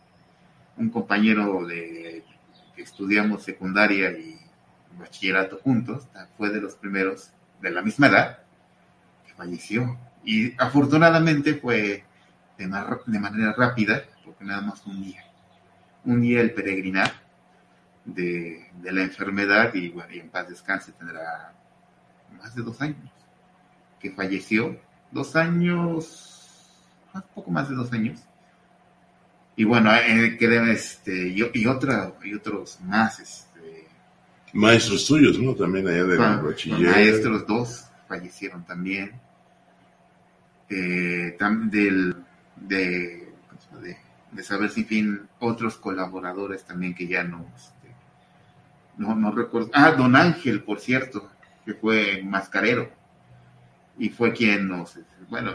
un 0.77 0.89
compañero 0.89 1.65
de 1.65 2.23
que 2.75 2.81
estudiamos 2.83 3.43
secundaria 3.43 4.11
y 4.11 4.39
bachillerato 4.99 5.57
juntos, 5.63 6.07
fue 6.37 6.49
de 6.49 6.61
los 6.61 6.75
primeros 6.75 7.31
de 7.61 7.71
la 7.71 7.81
misma 7.81 8.07
edad 8.07 8.39
que 9.25 9.33
falleció. 9.33 9.97
Y 10.23 10.53
afortunadamente 10.61 11.55
fue 11.55 12.03
de, 12.57 12.71
de 13.07 13.19
manera 13.19 13.53
rápida, 13.53 14.03
porque 14.23 14.43
nada 14.43 14.61
más 14.61 14.85
un 14.85 15.01
día. 15.03 15.23
Un 16.05 16.21
día 16.21 16.41
el 16.41 16.53
peregrinar 16.53 17.11
de, 18.05 18.69
la 18.83 19.01
enfermedad 19.01 19.73
y, 19.73 19.89
bueno, 19.89 20.13
y 20.13 20.19
en 20.19 20.29
paz 20.29 20.49
descanse 20.49 20.91
tendrá 20.93 21.53
más 22.37 22.55
de 22.55 22.63
dos 22.63 22.81
años 22.81 23.11
que 23.99 24.11
falleció. 24.11 24.77
Dos 25.11 25.35
años, 25.35 26.69
un 27.13 27.21
poco 27.33 27.51
más 27.51 27.69
de 27.69 27.75
dos 27.75 27.91
años. 27.93 28.19
Y 29.55 29.63
bueno, 29.63 29.93
eh, 29.93 30.37
este, 30.71 31.27
y, 31.27 31.49
y, 31.53 31.67
otra, 31.67 32.13
y 32.23 32.33
otros 32.33 32.79
más, 32.81 33.47
Maestros 34.53 35.07
tuyos, 35.07 35.39
¿no? 35.39 35.55
También 35.55 35.87
allá 35.87 36.03
de 36.03 36.17
bachiller. 36.17 36.91
Maestros, 36.91 37.47
dos 37.47 37.85
fallecieron 38.07 38.63
también. 38.63 39.19
Eh, 40.69 41.35
del, 41.71 42.15
de, 42.55 43.33
de, 43.81 43.97
saber 44.41 44.71
sin 44.71 44.85
fin 44.85 45.29
otros 45.39 45.77
colaboradores 45.77 46.63
también 46.63 46.95
que 46.95 47.07
ya 47.07 47.23
no, 47.23 47.45
este, 47.55 47.93
no, 48.97 49.15
no 49.15 49.31
recuerdo. 49.31 49.69
Ah, 49.73 49.91
Don 49.91 50.15
Ángel, 50.15 50.63
por 50.63 50.79
cierto, 50.79 51.29
que 51.65 51.75
fue 51.75 52.23
mascarero 52.23 52.89
y 53.99 54.09
fue 54.09 54.33
quien 54.33 54.67
nos, 54.67 54.97
bueno, 55.29 55.51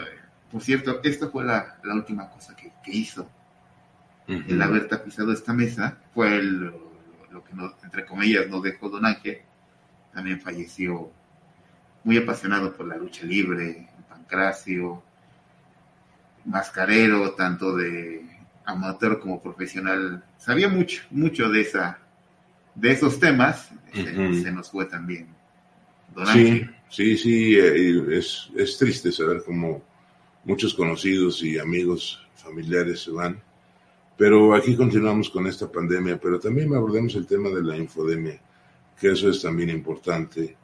por 0.53 0.63
cierto, 0.63 1.01
esta 1.03 1.29
fue 1.29 1.45
la, 1.45 1.79
la 1.83 1.95
última 1.95 2.31
cosa 2.31 2.55
que, 2.55 2.73
que 2.85 2.93
hizo. 2.93 3.29
El 4.29 4.61
haber 4.61 4.89
tapizado 4.89 5.33
esta 5.33 5.55
mesa 5.55 5.97
fue 6.13 6.37
el 6.37 6.71
lo 7.31 7.45
que 7.45 7.53
entre 7.85 8.05
comillas 8.05 8.49
nos 8.49 8.63
dejó 8.63 8.89
Don 8.89 9.05
Ángel, 9.05 9.43
también 10.13 10.41
falleció 10.41 11.11
muy 12.05 12.17
apasionado 12.17 12.75
por 12.75 12.87
la 12.87 12.97
lucha 12.97 13.25
libre, 13.25 13.89
Pancracio, 14.09 15.03
mascarero, 16.45 17.35
tanto 17.35 17.77
de 17.77 18.38
amateur 18.69 19.19
como 19.19 19.43
profesional, 19.43 20.23
sabía 20.39 20.69
mucho, 20.69 21.03
mucho 21.11 21.49
de 21.49 21.63
esa, 21.63 21.99
de 22.75 22.91
esos 22.93 23.19
temas, 23.19 23.71
se, 23.93 24.53
nos 24.53 24.71
fue 24.71 24.87
también. 24.87 25.29
Don 26.15 26.27
sí, 26.29 26.67
sí, 26.89 27.17
sí, 27.17 27.59
eh, 27.59 28.19
es, 28.19 28.51
es 28.57 28.79
triste 28.79 29.13
saber 29.13 29.43
cómo 29.45 29.83
muchos 30.45 30.75
conocidos 30.75 31.43
y 31.43 31.59
amigos 31.59 32.27
familiares 32.37 33.03
se 33.03 33.11
van 33.11 33.43
pero 34.19 34.53
aquí 34.53 34.75
continuamos 34.75 35.31
con 35.31 35.47
esta 35.47 35.71
pandemia, 35.71 36.19
pero 36.21 36.41
también 36.41 36.75
abordemos 36.75 37.15
el 37.15 37.25
tema 37.25 37.51
de 37.51 37.63
la 37.63 37.77
infodemia, 37.77 38.43
que 39.01 39.13
eso 39.13 39.31
es 39.31 39.41
también 39.41 39.71
importante. 39.71 40.57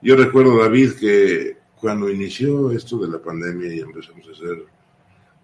Yo 0.00 0.14
recuerdo, 0.14 0.62
David, 0.62 0.92
que 0.92 1.56
cuando 1.74 2.08
inició 2.08 2.70
esto 2.70 2.98
de 2.98 3.08
la 3.08 3.20
pandemia 3.20 3.74
y 3.74 3.80
empezamos 3.80 4.28
a 4.28 4.30
hacer 4.30 4.64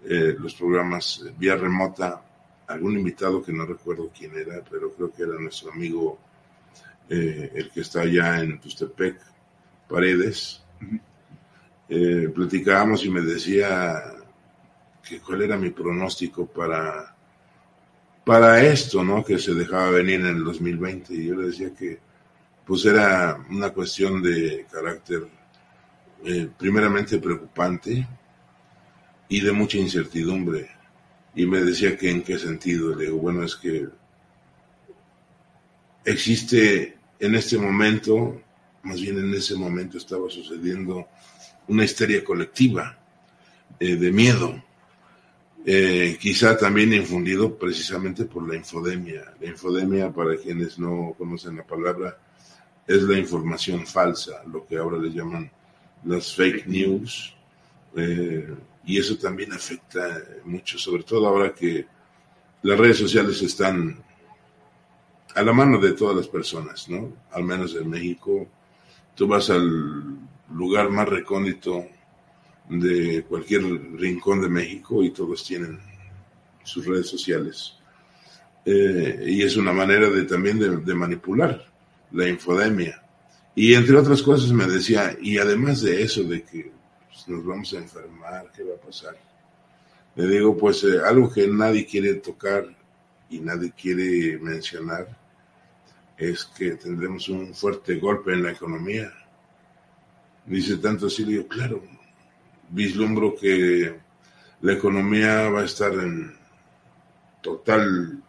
eh, 0.05 0.37
los 0.39 0.55
programas 0.55 1.25
vía 1.39 1.57
remota, 1.57 2.23
algún 2.69 2.99
invitado 2.99 3.43
que 3.43 3.53
no 3.53 3.65
recuerdo 3.65 4.11
quién 4.17 4.37
era, 4.37 4.63
pero 4.69 4.93
creo 4.93 5.13
que 5.13 5.23
era 5.23 5.39
nuestro 5.39 5.73
amigo, 5.73 6.19
eh, 7.09 7.53
el 7.55 7.71
que 7.71 7.81
está 7.81 8.01
allá 8.01 8.41
en 8.41 8.61
Tustepec, 8.61 9.19
Paredes, 9.89 10.63
eh, 11.89 12.29
platicábamos 12.35 13.05
y 13.05 13.11
me 13.11 13.21
decía 13.21 14.15
que 15.09 15.21
cuál 15.21 15.43
era 15.43 15.57
mi 15.57 15.71
pronóstico 15.71 16.47
para 16.47 17.17
para 18.27 18.61
esto, 18.61 19.05
¿no? 19.05 19.25
Que 19.25 19.39
se 19.39 19.55
dejaba 19.55 19.91
venir 19.91 20.19
en 20.19 20.27
el 20.27 20.43
2020. 20.43 21.15
Y 21.15 21.27
yo 21.27 21.37
le 21.37 21.47
decía 21.47 21.73
que, 21.73 22.01
pues 22.67 22.85
era 22.85 23.39
una 23.49 23.71
cuestión 23.71 24.21
de 24.21 24.67
carácter 24.69 25.29
eh, 26.25 26.49
primeramente 26.59 27.19
preocupante 27.19 28.05
y 29.29 29.41
de 29.41 29.53
mucha 29.53 29.79
incertidumbre. 29.79 30.71
Y 31.35 31.47
me 31.47 31.61
decía 31.61 31.97
que 31.97 32.11
en 32.11 32.23
qué 32.23 32.39
sentido. 32.39 32.95
Le 32.95 33.07
digo, 33.07 33.19
bueno, 33.19 33.43
es 33.45 33.57
que 33.57 33.87
existe 36.05 36.97
en 37.19 37.35
este 37.35 37.59
momento, 37.59 38.43
más 38.83 39.01
bien 39.01 39.19
en 39.19 39.35
ese 39.35 39.55
momento 39.57 39.99
estaba 39.99 40.31
sucediendo 40.31 41.09
una 41.69 41.85
histeria 41.85 42.23
colectiva 42.25 42.99
eh, 43.81 43.97
de 43.97 44.13
miedo 44.13 44.63
eh, 45.69 46.17
quizá 46.21 46.57
también 46.57 46.93
infundido 46.93 47.59
precisamente 47.59 48.25
por 48.25 48.49
la 48.49 48.55
infodemia. 48.55 49.35
La 49.41 49.49
infodemia, 49.49 50.13
para 50.13 50.37
quienes 50.37 50.79
no 50.79 51.13
conocen 51.19 51.57
la 51.57 51.65
palabra, 51.65 52.17
es 52.87 53.03
la 53.03 53.19
información 53.19 53.85
falsa, 53.85 54.45
lo 54.47 54.65
que 54.65 54.77
ahora 54.77 54.97
le 54.97 55.11
llaman 55.11 55.51
las 56.05 56.33
fake 56.37 56.69
news, 56.69 57.35
eh, 57.97 58.49
y 58.87 58.99
eso 58.99 59.19
también 59.19 59.53
afecta 59.53 60.23
mucho, 60.45 60.79
sobre 60.79 61.03
todo 61.03 61.27
ahora 61.27 61.53
que 61.53 61.85
las 62.63 62.79
redes 62.79 62.99
sociales 62.99 63.43
están 63.43 64.03
a 65.35 65.43
la 65.43 65.53
mano 65.53 65.79
de 65.79 65.93
todas 65.93 66.17
las 66.17 66.29
personas, 66.29 66.89
¿no? 66.89 67.13
Al 67.33 67.45
menos 67.45 67.75
en 67.75 67.91
México, 67.91 68.49
tú 69.15 69.27
vas 69.27 69.51
al 69.51 70.17
lugar 70.55 70.89
más 70.89 71.09
recóndito 71.09 71.85
de 72.69 73.25
cualquier 73.29 73.63
rincón 73.99 74.41
de 74.41 74.49
México 74.49 75.03
y 75.03 75.11
todos 75.11 75.45
tienen 75.45 75.79
sus 76.63 76.87
redes 76.87 77.09
sociales. 77.09 77.75
Eh, 78.65 79.25
y 79.27 79.43
es 79.43 79.57
una 79.57 79.73
manera 79.73 80.09
de 80.09 80.25
también 80.25 80.59
de, 80.59 80.95
manipular 80.95 81.67
la 82.13 82.29
infodemia. 82.29 83.03
Y 83.55 83.75
entre 83.75 83.97
otras 83.97 84.23
cosas 84.23 84.53
me 84.53 84.67
decía, 84.67 85.17
y 85.21 85.39
además 85.39 85.83
de 85.83 86.03
eso, 86.03 86.23
de 86.25 86.43
que 86.43 86.73
nos 87.27 87.45
vamos 87.45 87.73
a 87.75 87.79
enfermar, 87.79 88.51
¿qué 88.55 88.63
va 88.63 88.75
a 88.75 88.87
pasar? 88.87 89.17
Le 90.15 90.27
digo, 90.27 90.57
pues 90.57 90.83
eh, 90.85 91.01
algo 91.05 91.31
que 91.31 91.47
nadie 91.47 91.85
quiere 91.85 92.15
tocar 92.15 92.65
y 93.29 93.41
nadie 93.41 93.73
quiere 93.73 94.39
mencionar 94.39 95.09
es 96.17 96.45
que 96.45 96.73
tendremos 96.73 97.29
un 97.29 97.55
fuerte 97.55 97.97
golpe 97.97 98.33
en 98.33 98.45
la 98.45 98.53
economía. 98.53 99.13
Dice 100.47 100.79
tanto 100.79 101.07
así, 101.07 101.25
le 101.25 101.33
digo, 101.33 101.49
claro, 101.49 101.83
vislumbro 102.71 103.35
que 103.35 103.95
la 104.63 104.73
economía 104.73 105.51
va 105.51 105.61
a 105.61 105.65
estar 105.65 105.93
en 105.93 106.35
total 107.43 108.23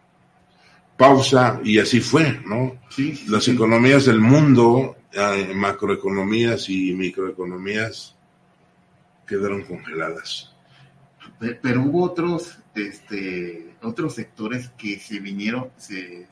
pausa 0.96 1.60
y 1.64 1.78
así 1.78 2.00
fue, 2.00 2.40
¿no? 2.44 2.78
Sí, 2.90 3.24
Las 3.28 3.48
economías 3.48 4.04
del 4.04 4.20
mundo, 4.20 4.96
eh, 5.12 5.52
macroeconomías 5.54 6.68
y 6.68 6.92
microeconomías, 6.92 8.17
quedaron 9.28 9.62
congeladas. 9.62 10.52
Pero, 11.38 11.82
hubo 11.82 12.02
otros, 12.02 12.58
este, 12.74 13.76
otros 13.82 14.14
sectores 14.14 14.70
que 14.70 14.98
se 14.98 15.20
vinieron, 15.20 15.70
se, 15.76 16.26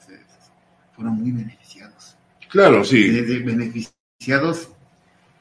fueron 0.92 1.14
muy 1.14 1.30
beneficiados. 1.30 2.16
Claro, 2.48 2.84
sí. 2.84 3.08
beneficiados 3.40 4.70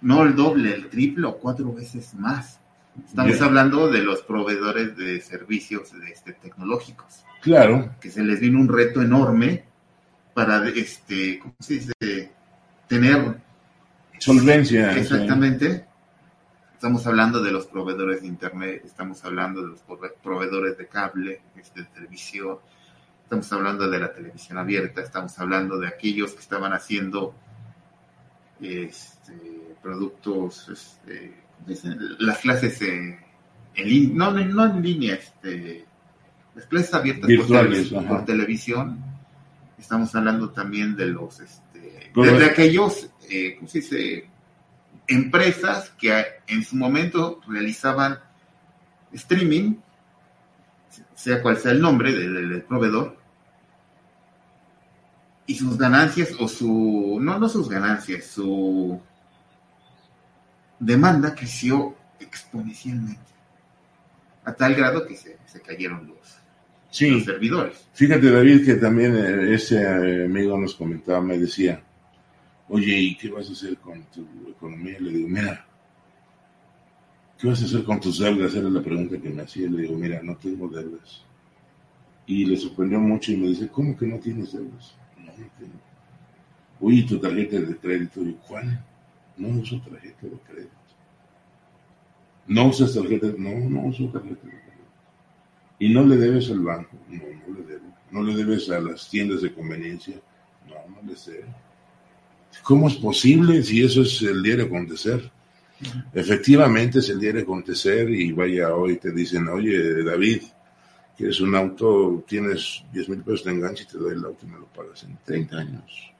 no 0.01 0.23
el 0.23 0.35
doble, 0.35 0.75
el 0.75 0.89
triple 0.89 1.25
o 1.27 1.37
cuatro 1.37 1.73
veces 1.73 2.13
más. 2.13 2.59
Estamos 3.07 3.41
hablando 3.41 3.89
de 3.89 4.03
los 4.03 4.21
proveedores 4.21 4.95
de 4.95 5.19
servicios 5.19 5.91
este, 6.07 6.33
tecnológicos. 6.33 7.23
Claro. 7.41 7.95
Que 7.99 8.11
se 8.11 8.23
les 8.23 8.39
vino 8.39 8.59
un 8.59 8.69
reto 8.69 9.01
enorme 9.01 9.65
para, 10.33 10.67
este, 10.69 11.39
¿cómo 11.39 11.55
se 11.59 11.73
dice? 11.75 12.31
Tener 12.87 13.41
solvencia. 14.19 14.95
Exactamente. 14.95 15.85
Estamos 16.85 17.07
hablando 17.07 17.41
de 17.41 17.51
los 17.51 17.65
proveedores 17.65 18.21
de 18.21 18.27
Internet, 18.27 18.83
estamos 18.85 19.25
hablando 19.25 19.63
de 19.63 19.69
los 19.69 19.79
proveedores 20.21 20.77
de 20.77 20.85
cable, 20.85 21.41
este, 21.55 21.81
de 21.81 21.87
televisión, 21.87 22.59
estamos 23.23 23.51
hablando 23.53 23.89
de 23.89 23.97
la 23.97 24.13
televisión 24.13 24.59
abierta, 24.59 25.01
estamos 25.01 25.39
hablando 25.39 25.79
de 25.79 25.87
aquellos 25.87 26.33
que 26.33 26.41
estaban 26.41 26.73
haciendo 26.73 27.33
este, 28.61 29.33
productos, 29.81 30.69
este, 30.69 31.33
las 32.19 32.37
clases 32.37 32.79
en, 32.83 33.19
en 33.73 34.15
no, 34.15 34.29
no 34.29 34.65
en 34.65 34.81
línea, 34.83 35.15
este, 35.15 35.85
las 36.53 36.67
clases 36.67 36.93
abiertas 36.93 37.31
por, 38.07 38.25
televisión. 38.25 39.03
Estamos 39.79 40.13
hablando 40.13 40.51
también 40.51 40.95
de 40.95 41.07
los, 41.07 41.39
este, 41.39 42.11
de, 42.13 42.45
aquellos, 42.45 43.09
eh, 43.27 43.55
¿cómo 43.55 43.67
se 43.67 43.79
dice? 43.79 44.34
Empresas 45.07 45.91
que 45.99 46.25
en 46.47 46.63
su 46.63 46.75
momento 46.75 47.41
realizaban 47.47 48.19
streaming, 49.13 49.75
sea 51.13 51.41
cual 51.41 51.57
sea 51.57 51.71
el 51.71 51.81
nombre 51.81 52.11
del 52.11 52.63
proveedor, 52.63 53.17
y 55.47 55.55
sus 55.55 55.77
ganancias 55.77 56.29
o 56.39 56.47
su, 56.47 57.19
no, 57.21 57.37
no 57.37 57.47
sus 57.47 57.69
ganancias, 57.69 58.25
su 58.25 58.99
demanda 60.79 61.35
creció 61.35 61.95
exponencialmente, 62.19 63.21
a 64.43 64.53
tal 64.53 64.75
grado 64.75 65.05
que 65.05 65.15
se, 65.15 65.37
cayeron 65.65 66.07
los, 66.07 67.23
servidores. 67.23 67.87
Fíjate, 67.93 68.31
David, 68.31 68.65
que 68.65 68.75
también 68.75 69.15
eh, 69.15 69.53
ese 69.53 69.81
eh, 69.81 70.25
amigo 70.25 70.57
nos 70.57 70.75
comentaba, 70.75 71.21
me 71.21 71.37
decía, 71.37 71.81
oye, 72.69 72.97
¿y 72.97 73.15
qué 73.15 73.29
vas 73.29 73.49
a 73.49 73.53
hacer 73.53 73.77
con 73.77 74.03
tu 74.05 74.25
economía? 74.49 74.99
Le 74.99 75.11
digo, 75.11 75.29
mira, 75.29 75.65
¿qué 77.37 77.47
vas 77.47 77.61
a 77.61 77.65
hacer 77.65 77.83
con 77.83 77.99
tus 77.99 78.19
deudas? 78.19 78.55
Era 78.55 78.69
la 78.69 78.81
pregunta 78.81 79.19
que 79.19 79.29
me 79.29 79.43
hacía. 79.43 79.69
Le 79.69 79.83
digo, 79.83 79.95
mira, 79.97 80.21
no 80.23 80.35
tengo 80.37 80.67
deudas. 80.67 81.23
Y 82.27 82.45
le 82.45 82.57
sorprendió 82.57 82.99
mucho 82.99 83.31
y 83.31 83.37
me 83.37 83.47
dice, 83.47 83.67
¿cómo 83.67 83.95
que 83.95 84.07
no 84.07 84.19
tienes 84.19 84.53
deudas? 84.53 84.95
No, 85.17 85.25
no 85.25 85.47
tengo. 85.59 85.79
Oye, 86.81 87.03
tu 87.03 87.19
tarjeta 87.19 87.59
de 87.59 87.77
crédito? 87.77 88.21
¿Y 88.21 88.33
cuál? 88.47 88.83
No 89.37 89.49
uso 89.49 89.79
tarjeta 89.81 90.27
de 90.27 90.37
crédito. 90.39 90.71
No 92.47 92.67
usas 92.67 92.93
tarjeta, 92.93 93.27
no, 93.37 93.69
no 93.69 93.87
uso 93.87 94.07
tarjeta 94.09 94.45
de 94.45 94.51
crédito. 94.51 94.65
Y 95.79 95.89
no 95.93 96.03
le 96.03 96.15
debes 96.15 96.49
al 96.49 96.59
banco, 96.59 96.95
no, 97.09 97.23
no 97.47 97.57
le 97.57 97.65
debo. 97.65 97.85
No 98.11 98.23
le 98.23 98.35
debes 98.35 98.69
a 98.69 98.79
las 98.79 99.09
tiendas 99.09 99.41
de 99.41 99.53
conveniencia, 99.53 100.15
no, 100.67 100.95
no 100.95 101.07
le 101.07 101.15
sé. 101.15 101.43
¿Cómo 102.63 102.87
es 102.87 102.95
posible 102.95 103.63
si 103.63 103.83
eso 103.83 104.01
es 104.01 104.21
el 104.21 104.41
diario 104.41 104.65
acontecer? 104.65 105.31
Efectivamente 106.13 106.99
es 106.99 107.09
el 107.09 107.19
diario 107.19 107.41
acontecer 107.41 108.09
y 108.09 108.31
vaya 108.31 108.73
hoy 108.73 108.97
te 108.97 109.11
dicen, 109.11 109.47
oye 109.49 110.03
David, 110.03 110.41
quieres 111.17 111.39
un 111.41 111.55
auto, 111.55 112.23
tienes 112.27 112.83
10 112.93 113.09
mil 113.09 113.21
pesos 113.21 113.43
de 113.43 113.51
enganche 113.51 113.83
y 113.83 113.87
te 113.87 113.97
doy 113.97 114.13
el 114.13 114.25
auto 114.25 114.45
y 114.45 114.49
me 114.49 114.59
lo 114.59 114.65
pagas 114.67 115.03
en 115.03 115.17
30 115.25 115.57
años 115.57 116.13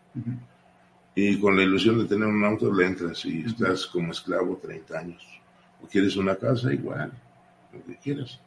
y 1.15 1.39
con 1.39 1.55
la 1.55 1.63
ilusión 1.63 1.97
de 1.97 2.05
tener 2.05 2.27
un 2.27 2.43
auto 2.43 2.71
le 2.71 2.85
entras 2.85 3.23
y 3.25 3.39
estás 3.45 3.85
como 3.85 4.11
esclavo 4.11 4.59
30 4.61 4.99
años. 4.99 5.23
O 5.81 5.87
quieres 5.87 6.17
una 6.17 6.35
casa, 6.35 6.73
igual, 6.73 7.11
lo 7.73 7.83
que 7.85 7.95
quieras. 7.95 8.39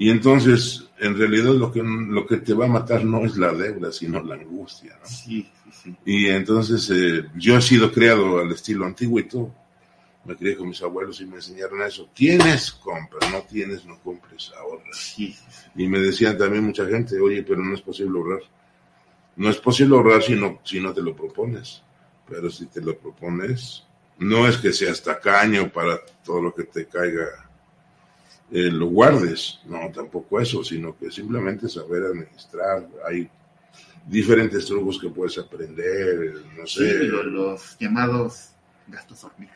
Y 0.00 0.10
entonces, 0.10 0.88
en 0.98 1.18
realidad 1.18 1.52
lo 1.54 1.72
que, 1.72 1.82
lo 1.82 2.24
que 2.24 2.36
te 2.36 2.54
va 2.54 2.66
a 2.66 2.68
matar 2.68 3.04
no 3.04 3.26
es 3.26 3.36
la 3.36 3.52
deuda, 3.52 3.90
sino 3.90 4.22
la 4.22 4.36
angustia. 4.36 4.96
¿no? 5.00 5.06
Sí, 5.06 5.50
sí, 5.64 5.70
sí. 5.82 5.96
Y 6.04 6.26
entonces 6.28 6.88
eh, 6.90 7.26
yo 7.34 7.58
he 7.58 7.62
sido 7.62 7.90
criado 7.90 8.38
al 8.38 8.52
estilo 8.52 8.86
antiguito, 8.86 9.52
me 10.24 10.36
crié 10.36 10.56
con 10.56 10.68
mis 10.68 10.80
abuelos 10.82 11.20
y 11.20 11.26
me 11.26 11.36
enseñaron 11.36 11.82
eso. 11.82 12.10
Tienes, 12.14 12.70
compra, 12.72 13.28
no 13.30 13.40
tienes, 13.42 13.84
no 13.86 13.98
compres, 13.98 14.52
ahorra. 14.56 14.84
Y 15.74 15.88
me 15.88 15.98
decían 15.98 16.38
también 16.38 16.64
mucha 16.64 16.86
gente, 16.86 17.18
oye, 17.18 17.42
pero 17.42 17.62
no 17.64 17.74
es 17.74 17.80
posible 17.80 18.18
ahorrar. 18.18 18.42
No 19.36 19.50
es 19.50 19.56
posible 19.56 19.96
ahorrar 19.96 20.22
si 20.22 20.34
no, 20.34 20.60
si 20.64 20.80
no 20.80 20.92
te 20.92 21.02
lo 21.02 21.16
propones, 21.16 21.82
pero 22.28 22.50
si 22.50 22.66
te 22.66 22.80
lo 22.80 22.96
propones, 22.96 23.84
no 24.18 24.46
es 24.46 24.58
que 24.58 24.72
seas 24.72 25.02
tacaño 25.02 25.72
para 25.72 25.98
todo 26.24 26.42
lo 26.42 26.54
que 26.54 26.64
te 26.64 26.86
caiga, 26.86 27.47
eh, 28.50 28.70
lo 28.70 28.86
guardes, 28.86 29.60
no, 29.66 29.90
tampoco 29.92 30.40
eso, 30.40 30.64
sino 30.64 30.96
que 30.96 31.10
simplemente 31.10 31.68
saber 31.68 32.04
administrar. 32.04 32.88
Hay 33.06 33.28
diferentes 34.06 34.64
trucos 34.66 34.98
que 34.98 35.10
puedes 35.10 35.36
aprender, 35.38 36.42
no 36.56 36.66
sé. 36.66 37.04
los, 37.04 37.76
llamados 37.78 38.50
gastos 38.86 39.22
hormiga. 39.24 39.52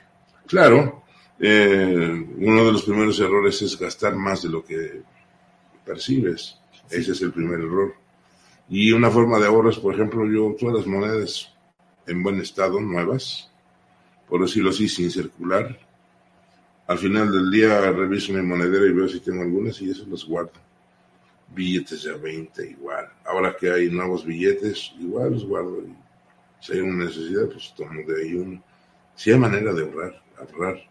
Claro, 0.46 1.04
eh, 1.38 2.26
uno 2.36 2.64
de 2.66 2.72
los 2.72 2.82
primeros 2.82 3.18
errores 3.20 3.62
es 3.62 3.78
gastar 3.78 4.14
más 4.14 4.42
de 4.42 4.48
lo 4.50 4.64
que 4.64 5.02
percibes. 5.84 6.58
Ese 6.90 7.12
es 7.12 7.22
el 7.22 7.32
primer 7.32 7.60
error. 7.60 7.94
Y 8.68 8.92
una 8.92 9.10
forma 9.10 9.38
de 9.38 9.46
ahorro 9.46 9.70
es, 9.70 9.78
por 9.78 9.94
ejemplo, 9.94 10.26
yo 10.30 10.54
todas 10.58 10.76
las 10.76 10.86
monedas 10.86 11.52
en 12.06 12.22
buen 12.22 12.40
estado, 12.40 12.80
nuevas, 12.80 13.50
por 14.28 14.42
decirlo 14.42 14.70
así, 14.70 14.88
sin 14.88 15.10
circular. 15.10 15.78
Al 16.86 16.98
final 16.98 17.30
del 17.30 17.50
día 17.50 17.80
reviso 17.92 18.32
mi 18.32 18.42
monedera 18.42 18.86
y 18.86 18.92
veo 18.92 19.08
si 19.08 19.20
tengo 19.20 19.42
algunas 19.42 19.80
y 19.80 19.90
eso 19.90 20.04
las 20.08 20.24
guardo. 20.24 20.52
Billetes 21.54 22.02
de 22.04 22.12
20 22.12 22.70
igual. 22.70 23.08
Ahora 23.24 23.56
que 23.58 23.70
hay 23.70 23.90
nuevos 23.90 24.24
billetes, 24.24 24.92
igual 24.98 25.32
los 25.32 25.44
guardo. 25.44 25.78
Y 25.82 25.94
si 26.60 26.72
hay 26.72 26.80
una 26.80 27.04
necesidad, 27.04 27.46
pues 27.46 27.72
tomo 27.76 28.00
de 28.06 28.22
ahí 28.22 28.34
uno. 28.34 28.62
Si 29.14 29.30
hay 29.30 29.38
manera 29.38 29.72
de 29.72 29.82
ahorrar, 29.82 30.22
ahorrar. 30.38 30.82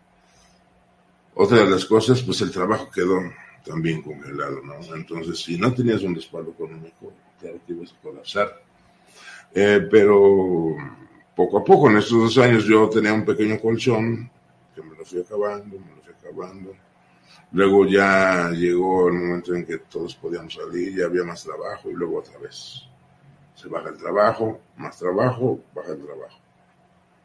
Otra 1.34 1.60
de 1.60 1.70
las 1.70 1.86
cosas, 1.86 2.22
pues 2.22 2.42
el 2.42 2.52
trabajo 2.52 2.90
quedó 2.94 3.22
también 3.66 4.02
congelado, 4.02 4.62
¿no? 4.64 4.96
Entonces, 4.96 5.40
si 5.40 5.58
no 5.58 5.74
tenías 5.74 6.02
un 6.04 6.16
respaldo 6.16 6.52
económico, 6.52 7.14
claro 7.40 7.60
que 7.66 7.74
ibas 7.74 7.94
a 7.94 8.02
colapsar. 8.02 8.62
Eh, 9.54 9.88
pero 9.90 10.76
poco 11.36 11.60
a 11.60 11.64
poco, 11.64 11.90
en 11.90 11.98
estos 11.98 12.36
dos 12.36 12.38
años 12.38 12.66
yo 12.66 12.90
tenía 12.90 13.14
un 13.14 13.26
pequeño 13.26 13.60
colchón 13.60 14.30
lo 15.02 15.06
fui 15.06 15.22
acabando, 15.22 15.80
me 15.80 15.96
lo 15.96 16.02
fui 16.02 16.14
acabando. 16.14 16.76
Luego 17.54 17.86
ya 17.88 18.52
llegó 18.52 19.08
el 19.08 19.16
momento 19.16 19.56
en 19.56 19.66
que 19.66 19.80
todos 19.80 20.16
podíamos 20.16 20.54
salir, 20.54 20.96
ya 20.96 21.06
había 21.06 21.24
más 21.24 21.44
trabajo 21.44 21.90
y 21.90 21.94
luego 21.94 22.20
otra 22.20 22.38
vez. 22.38 22.84
Se 23.56 23.68
baja 23.68 23.90
el 23.90 23.98
trabajo, 23.98 24.62
más 24.78 24.98
trabajo, 24.98 25.60
baja 25.74 25.92
el 25.92 26.06
trabajo. 26.06 26.40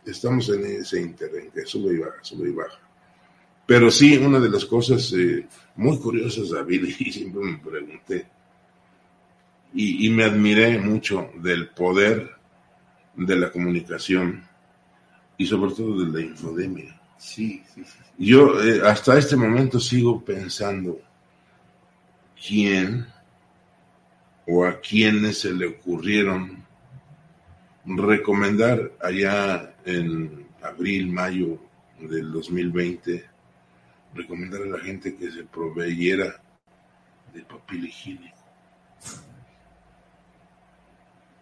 Estamos 0.05 0.49
en 0.49 0.65
ese 0.67 1.01
inter, 1.01 1.31
en 1.37 1.51
que 1.51 1.67
sube 1.67 1.95
y 1.95 1.99
baja, 1.99 2.17
sube 2.23 2.49
y 2.49 2.53
baja. 2.53 2.79
Pero 3.67 3.91
sí, 3.91 4.17
una 4.17 4.41
de 4.41 4.49
las 4.49 4.65
cosas 4.65 5.13
eh, 5.13 5.47
muy 5.77 5.99
curiosas, 5.99 6.51
David, 6.51 6.85
y 6.99 7.13
siempre 7.13 7.43
me 7.43 7.59
pregunté, 7.59 8.27
y, 9.75 10.07
y 10.07 10.11
me 10.11 10.25
admiré 10.25 10.79
mucho 10.79 11.31
del 11.37 11.69
poder 11.71 12.31
de 13.17 13.37
la 13.37 13.51
comunicación 13.51 14.45
y 15.37 15.47
sobre 15.47 15.75
todo 15.75 16.05
de 16.05 16.13
la 16.13 16.25
infodemia. 16.25 16.96
Sí, 17.19 17.63
sí, 17.75 17.85
sí. 17.85 17.99
Yo 18.19 18.63
eh, 18.63 18.81
hasta 18.87 19.19
este 19.19 19.37
momento 19.37 19.81
sigo 19.81 20.25
pensando 20.25 21.01
quién 22.47 23.07
o 24.47 24.65
a 24.65 24.81
quiénes 24.81 25.41
se 25.41 25.53
le 25.53 25.67
ocurrieron 25.67 26.65
recomendar 27.85 28.93
allá 29.01 29.75
en 29.85 30.47
abril, 30.63 31.13
mayo 31.13 31.59
del 32.01 32.33
2020, 32.33 33.25
recomendar 34.15 34.63
a 34.63 34.67
la 34.67 34.79
gente 34.81 35.17
que 35.17 35.31
se 35.31 35.45
proveyera 35.45 36.41
de 37.33 37.43
papel 37.43 37.87
higiénico. 37.87 38.37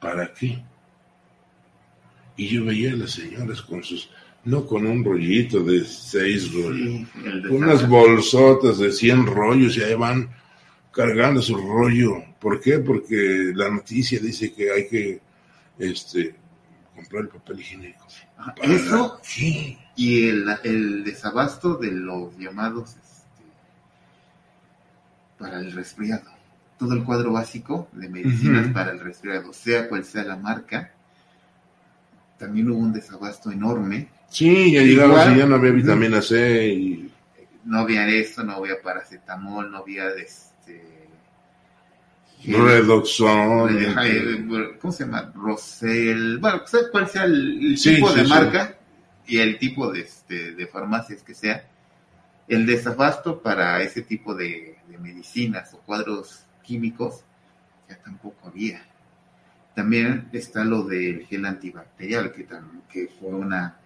¿Para 0.00 0.32
qué? 0.34 0.62
Y 2.36 2.48
yo 2.48 2.64
veía 2.64 2.92
a 2.92 2.96
las 2.96 3.12
señoras 3.12 3.62
con 3.62 3.82
sus, 3.82 4.10
no 4.44 4.66
con 4.66 4.86
un 4.86 5.04
rollito 5.04 5.62
de 5.62 5.84
seis 5.84 6.52
rollos, 6.52 7.08
unas 7.50 7.88
bolsotas 7.88 8.78
de 8.78 8.92
cien 8.92 9.26
rollos 9.26 9.76
y 9.76 9.82
ahí 9.82 9.94
van 9.94 10.28
cargando 10.92 11.40
su 11.40 11.56
rollo. 11.56 12.22
¿Por 12.38 12.60
qué? 12.60 12.78
Porque 12.78 13.52
la 13.54 13.70
noticia 13.70 14.20
dice 14.20 14.52
que 14.52 14.70
hay 14.70 14.88
que 14.88 15.20
este, 15.78 16.34
comprar 16.94 17.24
el 17.24 17.28
papel 17.28 17.60
higiénico. 17.60 18.06
Ah, 18.38 18.54
eso 18.62 19.18
sí. 19.22 19.78
y 19.96 20.28
el, 20.28 20.46
el, 20.64 21.04
desabasto 21.04 21.76
de 21.76 21.92
los 21.92 22.36
llamados 22.36 22.90
este, 22.90 23.44
para 25.38 25.58
el 25.60 25.72
resfriado. 25.72 26.30
Todo 26.78 26.94
el 26.94 27.04
cuadro 27.04 27.32
básico 27.32 27.88
de 27.92 28.08
medicinas 28.08 28.68
para 28.68 28.90
el 28.90 29.00
resfriado, 29.00 29.52
sea 29.52 29.88
cual 29.88 30.04
sea 30.04 30.24
la 30.24 30.36
marca, 30.36 30.93
también 32.38 32.70
hubo 32.70 32.78
un 32.78 32.92
desabasto 32.92 33.50
enorme. 33.50 34.08
Sí, 34.28 34.72
ya 34.72 34.82
llegaba 34.82 35.34
ya 35.36 35.46
no 35.46 35.56
había 35.56 35.70
vitamina 35.70 36.20
C 36.20 36.68
y... 36.68 37.10
No 37.64 37.80
había 37.80 38.06
eso, 38.08 38.44
no 38.44 38.54
había 38.54 38.80
paracetamol, 38.82 39.70
no 39.70 39.78
había 39.78 40.08
este... 40.10 40.82
Redoxon. 42.46 43.78
Eh, 44.02 44.76
¿Cómo 44.78 44.92
se 44.92 45.04
llama? 45.04 45.32
Rosel. 45.34 46.38
Bueno, 46.38 46.66
sea 46.66 46.80
cuál 46.92 47.08
sea 47.08 47.24
el, 47.24 47.78
tipo 47.82 48.12
de 48.12 48.24
marca 48.24 48.76
y 49.26 49.38
el 49.38 49.58
tipo 49.58 49.90
de, 49.90 50.00
este, 50.00 50.52
de 50.52 50.66
farmacias 50.66 51.22
que 51.22 51.32
sea, 51.32 51.66
el 52.46 52.66
desabasto 52.66 53.40
para 53.40 53.80
ese 53.82 54.02
tipo 54.02 54.34
de, 54.34 54.76
de 54.88 54.98
medicinas 54.98 55.72
o 55.72 55.78
cuadros 55.78 56.44
químicos 56.62 57.24
ya 57.88 57.96
tampoco 57.96 58.48
había. 58.48 58.84
También 59.74 60.28
está 60.32 60.64
lo 60.64 60.84
del 60.84 61.26
gel 61.26 61.44
antibacterial, 61.44 62.32
que, 62.32 62.46
que 62.90 63.08
fue 63.18 63.30
una... 63.30 63.76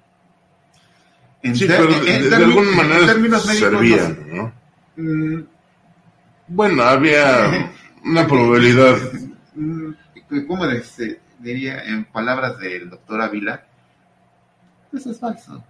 En 1.42 1.56
sí, 1.56 1.66
pero 1.66 1.86
de, 1.86 2.34
alguna 2.34 2.72
manera 2.72 3.06
términos 3.06 3.44
servía, 3.44 4.08
¿no? 4.26 4.52
Mm, 4.96 5.44
bueno, 6.48 6.82
había 6.82 7.72
una 8.04 8.26
probabilidad. 8.26 8.96
Mm, 9.54 9.92
¿Cómo 10.46 10.66
este, 10.66 11.20
diría 11.38 11.84
en 11.84 12.04
palabras 12.06 12.58
del 12.58 12.90
doctor 12.90 13.22
Ávila? 13.22 13.64
Eso 14.92 15.10
es 15.12 15.18
falso, 15.20 15.64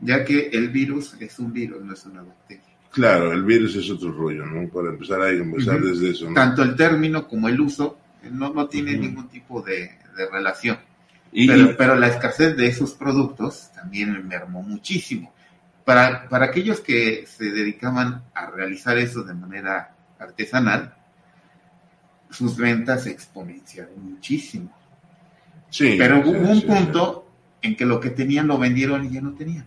ya 0.00 0.24
que 0.24 0.48
el 0.52 0.68
virus 0.68 1.16
es 1.18 1.38
un 1.38 1.52
virus, 1.52 1.82
no 1.82 1.92
es 1.92 2.06
una 2.06 2.22
bacteria. 2.22 2.64
Claro, 2.90 3.32
el 3.32 3.42
virus 3.42 3.74
es 3.74 3.90
otro 3.90 4.12
rollo, 4.12 4.46
¿no? 4.46 4.68
Para 4.68 4.90
empezar 4.90 5.20
a 5.20 5.30
empezar 5.30 5.80
desde 5.80 6.10
eso. 6.10 6.28
¿no? 6.28 6.34
Tanto 6.34 6.62
el 6.62 6.76
término 6.76 7.26
como 7.26 7.48
el 7.48 7.60
uso 7.60 7.98
no, 8.30 8.52
no 8.52 8.68
tiene 8.68 8.96
ningún 8.96 9.28
tipo 9.28 9.62
de, 9.62 9.98
relación. 10.30 10.78
pero, 11.32 11.76
pero, 11.76 11.94
la 11.96 12.08
escasez 12.08 12.56
de 12.56 12.66
esos 12.66 12.92
productos 12.92 13.70
también 13.74 14.26
mermó 14.26 14.62
muchísimo. 14.62 15.32
Para, 15.84 16.28
para 16.28 16.46
aquellos 16.46 16.80
que 16.80 17.26
se 17.26 17.50
dedicaban 17.50 18.22
a 18.34 18.46
realizar 18.46 18.96
eso 18.98 19.22
de 19.22 19.34
manera 19.34 19.94
artesanal, 20.18 20.94
sus 22.30 22.56
ventas 22.56 23.04
se 23.04 23.10
exponenciaron 23.10 24.12
muchísimo. 24.12 24.72
Sí, 25.70 25.96
pero 25.98 26.20
hubo 26.20 26.50
un 26.50 26.62
punto 26.62 27.28
en 27.62 27.76
que 27.76 27.84
lo 27.84 28.00
que 28.00 28.10
tenían 28.10 28.46
lo 28.46 28.58
vendieron 28.58 29.04
y 29.04 29.10
ya 29.10 29.20
no 29.20 29.32
tenían. 29.34 29.66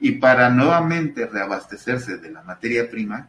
Y 0.00 0.12
para 0.12 0.50
nuevamente 0.50 1.26
reabastecerse 1.26 2.18
de 2.18 2.30
la 2.30 2.42
materia 2.42 2.90
prima, 2.90 3.28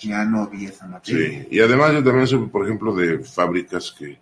ya 0.00 0.24
no 0.24 0.42
había 0.42 0.68
esa 0.70 0.86
materia. 0.86 1.42
Sí, 1.42 1.48
y 1.50 1.60
además 1.60 1.92
yo 1.92 2.02
también 2.04 2.26
supe, 2.26 2.50
por 2.50 2.64
ejemplo, 2.64 2.94
de 2.94 3.18
fábricas 3.20 3.94
que 3.96 4.18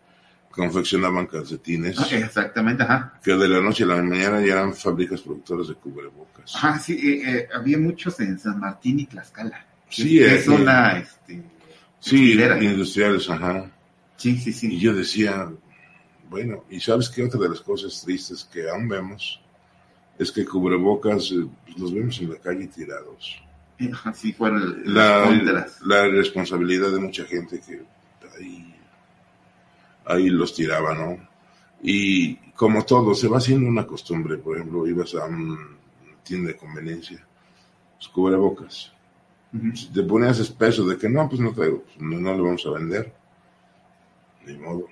confeccionaban 0.51 1.27
calcetines. 1.27 1.99
Ah, 1.99 2.17
exactamente, 2.17 2.83
ajá. 2.83 3.19
Que 3.23 3.33
de 3.35 3.49
la 3.49 3.61
noche 3.61 3.85
a 3.85 3.87
la 3.87 4.03
mañana 4.03 4.41
ya 4.41 4.55
eran 4.55 4.75
fábricas 4.75 5.21
productoras 5.21 5.69
de 5.69 5.75
cubrebocas. 5.75 6.55
Ajá, 6.57 6.79
sí, 6.79 6.95
eh, 6.95 7.23
eh, 7.25 7.49
había 7.55 7.79
muchos 7.79 8.19
en 8.21 8.39
San 8.39 8.59
Martín 8.59 9.01
y 9.01 9.07
Tlaxcala. 9.07 9.65
Sí, 9.89 10.19
es, 10.19 10.45
zona, 10.45 10.99
este, 10.99 11.43
sí, 12.01 12.33
industriales, 12.33 13.31
ajá. 13.31 13.71
Sí, 14.17 14.37
sí, 14.37 14.53
sí. 14.53 14.75
Y 14.75 14.81
yo 14.81 14.93
decía, 14.93 15.49
bueno, 16.29 16.65
y 16.69 16.81
sabes 16.81 17.09
qué 17.09 17.25
otra 17.25 17.41
de 17.41 17.49
las 17.51 17.61
cosas 17.61 18.03
tristes 18.05 18.47
que 18.53 18.69
aún 18.69 18.89
vemos 18.89 19.41
es 20.19 20.33
que 20.33 20.45
cubrebocas 20.45 21.31
eh, 21.31 21.47
pues, 21.65 21.79
los 21.79 21.95
vemos 21.95 22.21
en 22.21 22.31
la 22.31 22.39
calle 22.39 22.67
tirados. 22.67 23.43
Así 24.05 24.33
fue 24.33 24.51
la, 24.85 25.67
la 25.85 26.09
responsabilidad 26.09 26.91
de 26.91 26.99
mucha 26.99 27.25
gente 27.25 27.61
que 27.61 27.81
ahí, 28.37 28.75
ahí 30.05 30.29
los 30.29 30.55
tiraba, 30.55 30.95
¿no? 30.95 31.19
Y 31.83 32.35
como 32.53 32.85
todo, 32.85 33.15
se 33.15 33.29
va 33.29 33.39
haciendo 33.39 33.69
una 33.69 33.87
costumbre. 33.87 34.37
Por 34.39 34.57
ejemplo, 34.57 34.87
ibas 34.87 35.15
a 35.15 35.27
una 35.27 35.59
tienda 36.25 36.49
de 36.49 36.57
conveniencia, 36.57 37.25
pues 37.97 38.09
cubrebocas. 38.09 38.93
Si 39.75 39.87
te 39.87 40.03
ponías 40.03 40.39
espeso 40.41 40.87
de 40.87 40.99
que 40.99 41.09
no, 41.09 41.29
pues 41.29 41.41
no 41.41 41.53
traigo, 41.53 41.83
pues, 41.83 41.99
no, 42.01 42.19
no 42.19 42.37
lo 42.37 42.45
vamos 42.45 42.67
a 42.67 42.71
vender. 42.71 43.15
Ni 44.45 44.59
modo. 44.59 44.87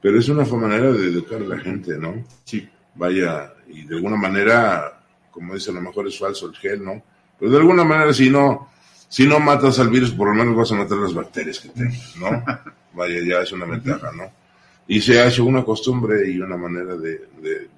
Pero 0.00 0.18
es 0.18 0.28
una 0.28 0.44
manera 0.44 0.92
de 0.92 1.08
educar 1.08 1.42
a 1.42 1.46
la 1.46 1.58
gente, 1.58 1.98
¿no? 1.98 2.24
Sí. 2.44 2.68
Vaya, 2.94 3.52
y 3.68 3.84
de 3.84 3.96
alguna 3.96 4.16
manera, 4.16 5.02
como 5.30 5.54
dice, 5.54 5.70
a 5.70 5.74
lo 5.74 5.80
mejor 5.80 6.06
es 6.06 6.18
falso 6.18 6.46
el 6.46 6.56
gel, 6.56 6.84
¿no? 6.84 7.02
Pero 7.42 7.54
de 7.54 7.58
alguna 7.58 7.82
manera, 7.82 8.12
si 8.14 8.30
no, 8.30 8.68
si 9.08 9.26
no 9.26 9.40
matas 9.40 9.80
al 9.80 9.88
virus, 9.88 10.12
por 10.12 10.28
lo 10.28 10.34
menos 10.34 10.54
vas 10.54 10.70
a 10.70 10.76
matar 10.76 10.98
las 10.98 11.12
bacterias 11.12 11.58
que 11.58 11.70
tengas, 11.70 12.14
¿no? 12.16 12.30
Vaya, 12.92 13.18
ya 13.20 13.42
es 13.42 13.50
una 13.50 13.66
ventaja, 13.66 14.12
¿no? 14.12 14.30
Y 14.86 15.00
se 15.00 15.18
ha 15.18 15.26
hecho 15.26 15.44
una 15.44 15.64
costumbre 15.64 16.30
y 16.30 16.38
una 16.38 16.56
manera 16.56 16.94
de, 16.94 17.26
de, 17.40 17.68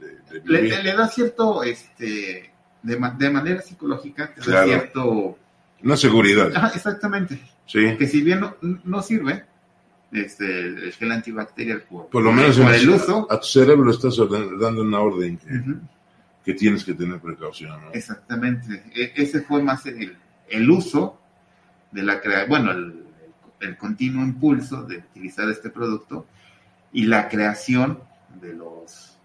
Le, 0.45 0.95
da 0.95 1.09
cierto, 1.09 1.63
este, 1.63 2.53
de, 2.83 3.13
de 3.19 3.31
manera 3.31 3.63
psicológica, 3.63 4.35
le 4.45 4.53
da 4.53 4.65
cierto... 4.65 5.39
Una 5.83 5.97
seguridad. 5.97 6.53
exactamente. 6.75 7.41
Sí. 7.65 7.97
Que 7.97 8.07
si 8.07 8.21
bien 8.21 8.41
no, 8.41 8.57
no 8.85 9.01
sirve, 9.01 9.47
este, 10.13 10.45
el 10.61 10.93
gel 10.93 11.11
antibacterial 11.11 11.81
por, 11.89 12.09
por 12.09 12.23
lo 12.23 12.33
menos 12.33 12.59
por 12.59 12.75
el 12.75 12.91
uso. 12.91 13.27
A 13.31 13.41
tu 13.41 13.47
cerebro 13.47 13.91
estás 13.91 14.19
dando 14.19 14.83
una 14.83 15.01
orden 15.01 15.41
que 16.45 16.55
tienes 16.55 16.85
que 16.85 16.95
tener 16.95 17.21
precaución. 17.21 17.81
¿no? 17.81 17.93
Exactamente. 17.93 18.85
E, 18.95 19.13
ese 19.17 19.43
fue 19.43 19.63
más 19.63 19.87
el, 19.87 20.17
el 20.49 20.71
uso 20.71 21.21
de 21.91 22.03
la 22.03 22.21
creación, 22.21 22.49
bueno, 22.49 22.71
el, 22.73 23.05
el, 23.61 23.77
continuo 23.77 24.23
impulso 24.23 24.83
de 24.83 24.99
utilizar 24.99 25.49
este 25.49 25.71
producto 25.71 26.27
y 26.93 27.07
la 27.07 27.29
creación 27.29 27.99
de 28.41 28.53
los 28.53 29.17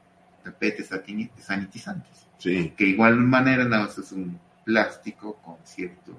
tapetes 0.44 0.90
sanitizantes. 1.38 2.28
Sí. 2.38 2.74
Que 2.78 2.86
igual 2.86 3.18
manera 3.18 3.66
nada 3.66 3.84
más 3.84 3.98
es 3.98 4.12
un 4.12 4.40
plástico 4.64 5.36
con 5.44 5.58
cierto 5.64 6.16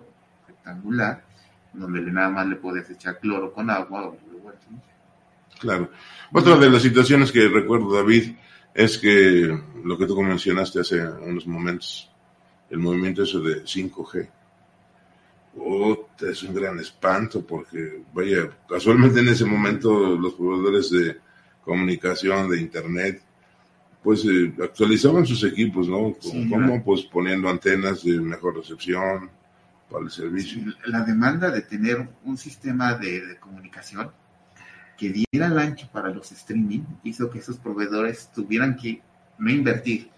rectangular, 0.46 1.24
donde 1.72 2.00
nada 2.02 2.28
más 2.28 2.46
le 2.46 2.56
puedes 2.56 2.90
echar 2.90 3.18
cloro 3.20 3.52
con 3.52 3.70
agua 3.70 4.08
o 4.08 4.18
Claro. 5.60 5.90
Otra 6.32 6.56
de 6.56 6.70
las 6.70 6.82
situaciones 6.82 7.30
que 7.30 7.46
recuerdo, 7.46 7.92
David, 7.94 8.34
es 8.74 8.98
que 8.98 9.58
lo 9.84 9.98
que 9.98 10.06
tú 10.06 10.20
mencionaste 10.22 10.80
hace 10.80 11.02
unos 11.02 11.46
momentos, 11.46 12.10
el 12.68 12.78
movimiento 12.78 13.22
eso 13.22 13.40
de 13.40 13.64
5G. 13.64 14.28
es 16.20 16.42
un 16.42 16.54
gran 16.54 16.78
espanto 16.78 17.44
porque, 17.44 18.02
vaya, 18.12 18.50
casualmente 18.68 19.20
en 19.20 19.28
ese 19.28 19.44
momento 19.44 20.16
los 20.16 20.34
proveedores 20.34 20.90
de 20.90 21.16
comunicación, 21.64 22.50
de 22.50 22.60
internet, 22.60 23.22
pues 24.02 24.24
eh, 24.24 24.52
actualizaban 24.62 25.26
sus 25.26 25.44
equipos, 25.44 25.88
¿no? 25.88 26.14
Como, 26.48 26.82
pues 26.82 27.02
poniendo 27.02 27.48
antenas 27.48 28.02
de 28.02 28.18
mejor 28.20 28.56
recepción, 28.56 29.30
para 29.90 30.04
el 30.04 30.10
servicio. 30.10 30.62
La 30.86 31.02
demanda 31.02 31.50
de 31.50 31.62
tener 31.62 32.08
un 32.24 32.38
sistema 32.38 32.94
de, 32.94 33.36
comunicación 33.40 34.10
que 35.00 35.08
diera 35.08 35.46
el 35.46 35.58
ancho 35.58 35.88
para 35.90 36.10
los 36.10 36.30
streaming 36.30 36.82
hizo 37.04 37.30
que 37.30 37.38
esos 37.38 37.56
proveedores 37.56 38.30
tuvieran 38.34 38.76
que 38.76 39.00
no 39.38 39.50
invertir, 39.50 40.10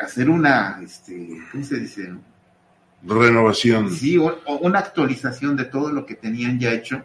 hacer 0.00 0.30
una, 0.30 0.80
este, 0.80 1.40
¿cómo 1.50 1.64
se 1.64 1.80
dice? 1.80 2.14
Renovación. 3.02 3.90
Sí, 3.90 4.16
o, 4.16 4.38
una 4.60 4.78
actualización 4.78 5.56
de 5.56 5.64
todo 5.64 5.90
lo 5.90 6.06
que 6.06 6.14
tenían 6.14 6.60
ya 6.60 6.72
hecho 6.72 7.04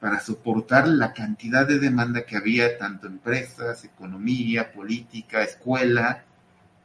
para 0.00 0.20
soportar 0.20 0.86
la 0.86 1.14
cantidad 1.14 1.66
de 1.66 1.78
demanda 1.78 2.26
que 2.26 2.36
había, 2.36 2.76
tanto 2.76 3.06
empresas, 3.06 3.82
economía, 3.82 4.70
política, 4.70 5.42
escuela, 5.42 6.24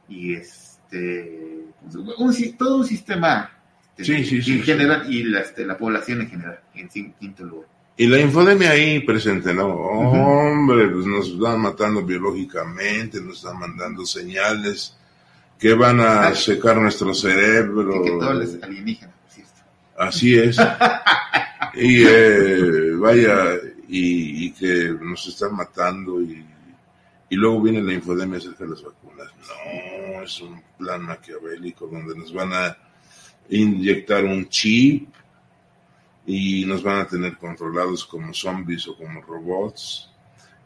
y 0.08 0.32
este, 0.36 1.66
pues, 1.82 2.56
todo 2.56 2.78
un 2.78 2.86
sistema 2.86 3.50
sí, 3.98 4.24
sí, 4.24 4.40
sí, 4.40 4.52
en 4.52 4.62
general, 4.62 5.12
y 5.12 5.24
la, 5.24 5.40
este, 5.40 5.66
la 5.66 5.76
población 5.76 6.22
en 6.22 6.30
general, 6.30 6.60
en 6.74 6.88
quinto 6.88 7.44
lugar. 7.44 7.77
Y 8.00 8.06
la 8.06 8.20
infodemia 8.20 8.70
ahí 8.70 9.00
presente, 9.00 9.52
¿no? 9.52 9.66
Hombre, 9.66 10.86
pues 10.86 11.04
nos 11.04 11.28
están 11.30 11.60
matando 11.60 12.00
biológicamente, 12.02 13.20
nos 13.20 13.38
están 13.38 13.58
mandando 13.58 14.06
señales 14.06 14.96
que 15.58 15.74
van 15.74 15.98
a 15.98 16.32
secar 16.32 16.76
nuestro 16.76 17.12
cerebro. 17.12 18.00
que 18.04 18.10
todo 18.10 18.40
es 18.40 18.62
alienígena, 18.62 19.12
Así 19.98 20.38
es. 20.38 20.56
y 21.74 22.04
eh, 22.06 22.92
vaya, 22.94 23.56
y, 23.88 24.52
que 24.52 24.94
nos 25.00 25.26
están 25.26 25.56
matando 25.56 26.22
y, 26.22 26.46
y 27.30 27.34
luego 27.34 27.62
viene 27.62 27.82
la 27.82 27.94
infodemia 27.94 28.38
acerca 28.38 28.62
de 28.62 28.70
las 28.70 28.82
vacunas. 28.84 29.26
No, 29.40 30.22
es 30.22 30.40
un 30.40 30.62
plan 30.78 31.02
maquiavélico 31.02 31.88
donde 31.88 32.14
nos 32.16 32.32
van 32.32 32.52
a 32.52 32.78
inyectar 33.48 34.24
un 34.24 34.48
chip 34.48 35.08
y 36.28 36.66
nos 36.66 36.82
van 36.82 37.00
a 37.00 37.06
tener 37.06 37.38
controlados 37.38 38.04
como 38.04 38.34
zombies 38.34 38.86
o 38.86 38.94
como 38.94 39.22
robots. 39.22 40.10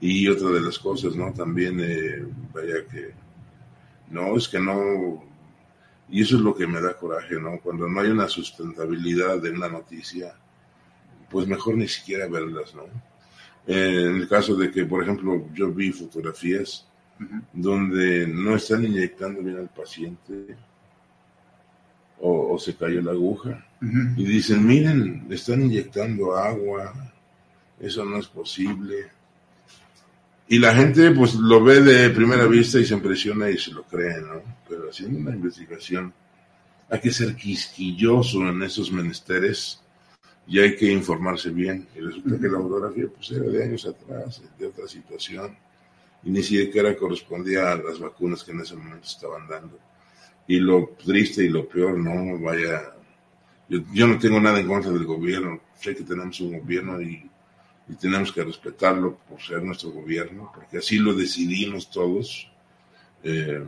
Y 0.01 0.27
otra 0.27 0.51
de 0.51 0.61
las 0.61 0.77
cosas, 0.77 1.14
¿no? 1.14 1.33
También, 1.33 1.79
eh, 1.79 2.27
vaya 2.53 2.85
que, 2.90 3.12
no, 4.11 4.37
es 4.37 4.48
que 4.48 4.59
no, 4.59 5.22
y 6.09 6.22
eso 6.22 6.35
es 6.35 6.42
lo 6.42 6.53
que 6.53 6.66
me 6.66 6.81
da 6.81 6.94
coraje, 6.94 7.37
¿no? 7.37 7.61
Cuando 7.61 7.88
no 7.88 8.01
hay 8.01 8.11
una 8.11 8.27
sustentabilidad 8.27 9.38
de 9.38 9.53
una 9.53 9.68
noticia, 9.68 10.35
pues 11.31 11.46
mejor 11.46 11.77
ni 11.77 11.87
siquiera 11.87 12.27
verlas, 12.27 12.75
¿no? 12.75 12.83
Eh, 13.64 14.07
en 14.11 14.16
el 14.16 14.29
caso 14.29 14.57
de 14.57 14.68
que, 14.68 14.85
por 14.85 15.05
ejemplo, 15.05 15.46
yo 15.55 15.70
vi 15.72 15.92
fotografías 15.92 16.88
donde 17.53 18.27
no 18.27 18.57
están 18.57 18.85
inyectando 18.85 19.40
bien 19.40 19.59
al 19.59 19.68
paciente, 19.68 20.57
o, 22.24 22.58
se 22.58 22.74
cayó 22.76 23.02
la 23.02 23.12
aguja. 23.12 23.66
Y 24.16 24.24
dicen, 24.24 24.64
miren, 24.64 25.26
le 25.28 25.35
están 25.35 25.62
inyectando 25.62 26.37
agua, 26.37 27.12
eso 27.80 28.04
no 28.04 28.18
es 28.18 28.28
posible. 28.28 29.11
Y 30.48 30.58
la 30.58 30.74
gente 30.74 31.11
pues 31.11 31.35
lo 31.35 31.62
ve 31.62 31.80
de 31.80 32.11
primera 32.11 32.46
vista 32.46 32.78
y 32.78 32.85
se 32.85 32.94
impresiona 32.94 33.50
y 33.50 33.58
se 33.58 33.72
lo 33.72 33.82
cree, 33.85 34.20
¿no? 34.20 34.40
Pero 34.68 34.90
haciendo 34.90 35.18
una 35.18 35.32
investigación 35.32 36.12
hay 36.88 37.00
que 37.00 37.11
ser 37.11 37.35
quisquilloso 37.35 38.46
en 38.48 38.62
esos 38.62 38.92
menesteres 38.92 39.80
y 40.46 40.58
hay 40.61 40.76
que 40.76 40.92
informarse 40.92 41.50
bien. 41.50 41.88
Y 41.96 42.00
resulta 42.00 42.38
que 42.38 42.48
la 42.48 42.58
fotografía 42.58 43.06
pues 43.08 43.30
era 43.32 43.46
de 43.46 43.64
años 43.64 43.87
atrás, 43.87 44.42
de 44.58 44.66
otra 44.66 44.87
situación, 44.87 45.56
y 46.22 46.30
ni 46.30 46.42
siquiera 46.42 46.96
correspondía 46.96 47.72
a 47.72 47.76
las 47.76 47.98
vacunas 47.98 48.44
que 48.44 48.52
en 48.52 48.61
ese 48.61 48.76
momento 48.76 49.06
estaban 49.06 49.48
dando. 49.48 49.78
Y 50.46 50.59
lo 50.59 50.96
triste 51.02 51.44
y 51.44 51.48
lo 51.48 51.68
peor, 51.68 51.98
no 51.98 52.38
vaya. 52.38 52.94
Yo, 53.68 54.07
no 54.07 54.18
tengo 54.18 54.40
nada 54.40 54.61
en 54.61 54.66
contra 54.66 54.90
del 54.90 55.05
gobierno. 55.05 55.61
Sé 55.81 55.94
que 55.94 56.02
tenemos 56.02 56.40
un 56.40 56.59
gobierno 56.59 57.00
y, 57.00 57.28
tenemos 58.00 58.33
que 58.33 58.42
respetarlo 58.42 59.18
por 59.28 59.40
ser 59.40 59.62
nuestro 59.62 59.90
gobierno, 59.90 60.50
porque 60.55 60.78
así 60.78 60.96
lo 60.98 61.12
decidimos 61.12 61.90
todos, 61.90 62.50
eh, 63.22 63.62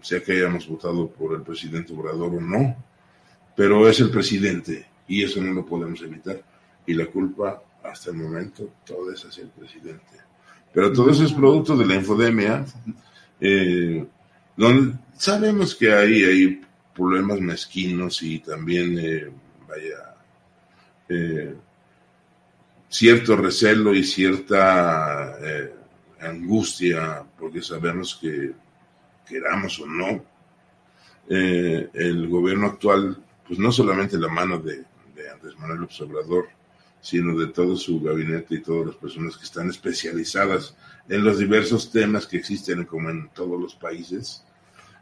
sea 0.00 0.22
que 0.22 0.32
hayamos 0.32 0.66
votado 0.66 1.10
por 1.10 1.34
el 1.34 1.42
presidente 1.42 1.92
Obrador 1.92 2.36
o 2.36 2.40
no, 2.40 2.76
pero 3.54 3.86
es 3.86 4.00
el 4.00 4.10
presidente 4.10 4.86
y 5.06 5.24
eso 5.24 5.42
no 5.42 5.52
lo 5.52 5.66
podemos 5.66 6.00
evitar. 6.02 6.42
Y 6.86 6.94
la 6.94 7.06
culpa, 7.06 7.62
hasta 7.82 8.10
el 8.10 8.16
momento, 8.16 8.70
todo 8.86 9.12
es 9.12 9.24
hacia 9.24 9.42
el 9.42 9.50
presidente. 9.50 10.16
Pero 10.72 10.92
todo 10.92 11.10
eso 11.10 11.24
es 11.24 11.32
producto 11.32 11.76
de 11.76 11.86
la 11.86 11.96
infodemia. 11.96 12.64
Eh, 13.40 14.06
sabemos 15.16 15.74
que 15.74 15.92
hay, 15.92 16.24
hay 16.24 16.60
problemas 16.94 17.40
mezquinos 17.40 18.22
y 18.22 18.40
también, 18.40 18.98
eh, 18.98 19.30
vaya, 19.68 20.16
eh, 21.08 21.54
cierto 22.88 23.36
recelo 23.36 23.94
y 23.94 24.02
cierta 24.02 25.36
eh, 25.40 25.72
angustia, 26.20 27.24
porque 27.38 27.62
sabemos 27.62 28.18
que, 28.20 28.52
queramos 29.26 29.78
o 29.80 29.86
no, 29.86 30.24
el 31.28 32.26
gobierno 32.28 32.68
actual, 32.68 33.22
pues 33.46 33.58
no 33.58 33.70
solamente 33.70 34.16
la 34.18 34.28
mano 34.28 34.58
de, 34.58 34.84
de 35.14 35.30
Andrés 35.30 35.58
Manuel 35.58 35.82
Observador, 35.82 36.48
sino 37.00 37.38
de 37.38 37.48
todo 37.48 37.76
su 37.76 38.00
gabinete 38.00 38.56
y 38.56 38.62
todas 38.62 38.86
las 38.86 38.96
personas 38.96 39.36
que 39.36 39.44
están 39.44 39.68
especializadas 39.68 40.74
en 41.08 41.24
los 41.24 41.38
diversos 41.38 41.90
temas 41.90 42.26
que 42.26 42.38
existen 42.38 42.84
como 42.84 43.10
en 43.10 43.28
todos 43.30 43.60
los 43.60 43.74
países, 43.74 44.44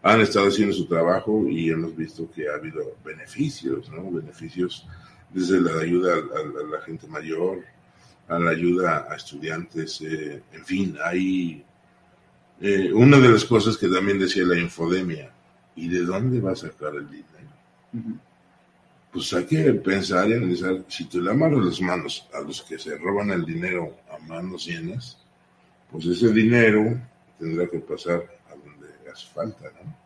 han 0.06 0.20
estado 0.20 0.46
haciendo 0.46 0.72
su 0.72 0.86
trabajo 0.86 1.48
y 1.48 1.68
hemos 1.68 1.96
visto 1.96 2.30
que 2.30 2.48
ha 2.48 2.54
habido 2.54 2.96
beneficios, 3.04 3.90
¿no? 3.90 4.08
Beneficios 4.12 4.86
desde 5.30 5.60
la 5.60 5.80
ayuda 5.80 6.14
a, 6.14 6.64
la 6.70 6.80
gente 6.82 7.08
mayor, 7.08 7.64
a 8.28 8.38
la 8.38 8.52
ayuda 8.52 9.08
a 9.10 9.16
estudiantes, 9.16 10.00
eh, 10.02 10.42
en 10.52 10.64
fin, 10.64 10.96
hay 11.02 11.64
eh, 12.60 12.92
una 12.92 13.18
de 13.18 13.30
las 13.30 13.44
cosas 13.44 13.76
que 13.76 13.88
también 13.88 14.20
decía 14.20 14.44
la 14.44 14.56
infodemia, 14.56 15.32
¿y 15.74 15.88
de 15.88 16.02
dónde 16.04 16.40
va 16.40 16.52
a 16.52 16.56
sacar 16.56 16.94
el 16.94 17.10
dinero? 17.10 17.26
Pues 19.12 19.32
hay 19.32 19.44
que 19.44 19.72
pensar 19.72 20.28
y 20.28 20.34
analizar, 20.34 20.84
si 20.86 21.06
tú 21.06 21.20
le 21.20 21.32
amarras 21.32 21.64
las 21.64 21.80
manos 21.80 22.28
a 22.32 22.40
los 22.42 22.62
que 22.62 22.78
se 22.78 22.96
roban 22.96 23.30
el 23.30 23.44
dinero 23.44 23.96
a 24.08 24.18
manos 24.18 24.66
llenas, 24.66 25.18
pues 25.90 26.06
ese 26.06 26.32
dinero 26.32 26.96
tendrá 27.40 27.66
que 27.66 27.80
pasar 27.80 28.35
falta, 29.24 29.64
¿no? 29.82 29.96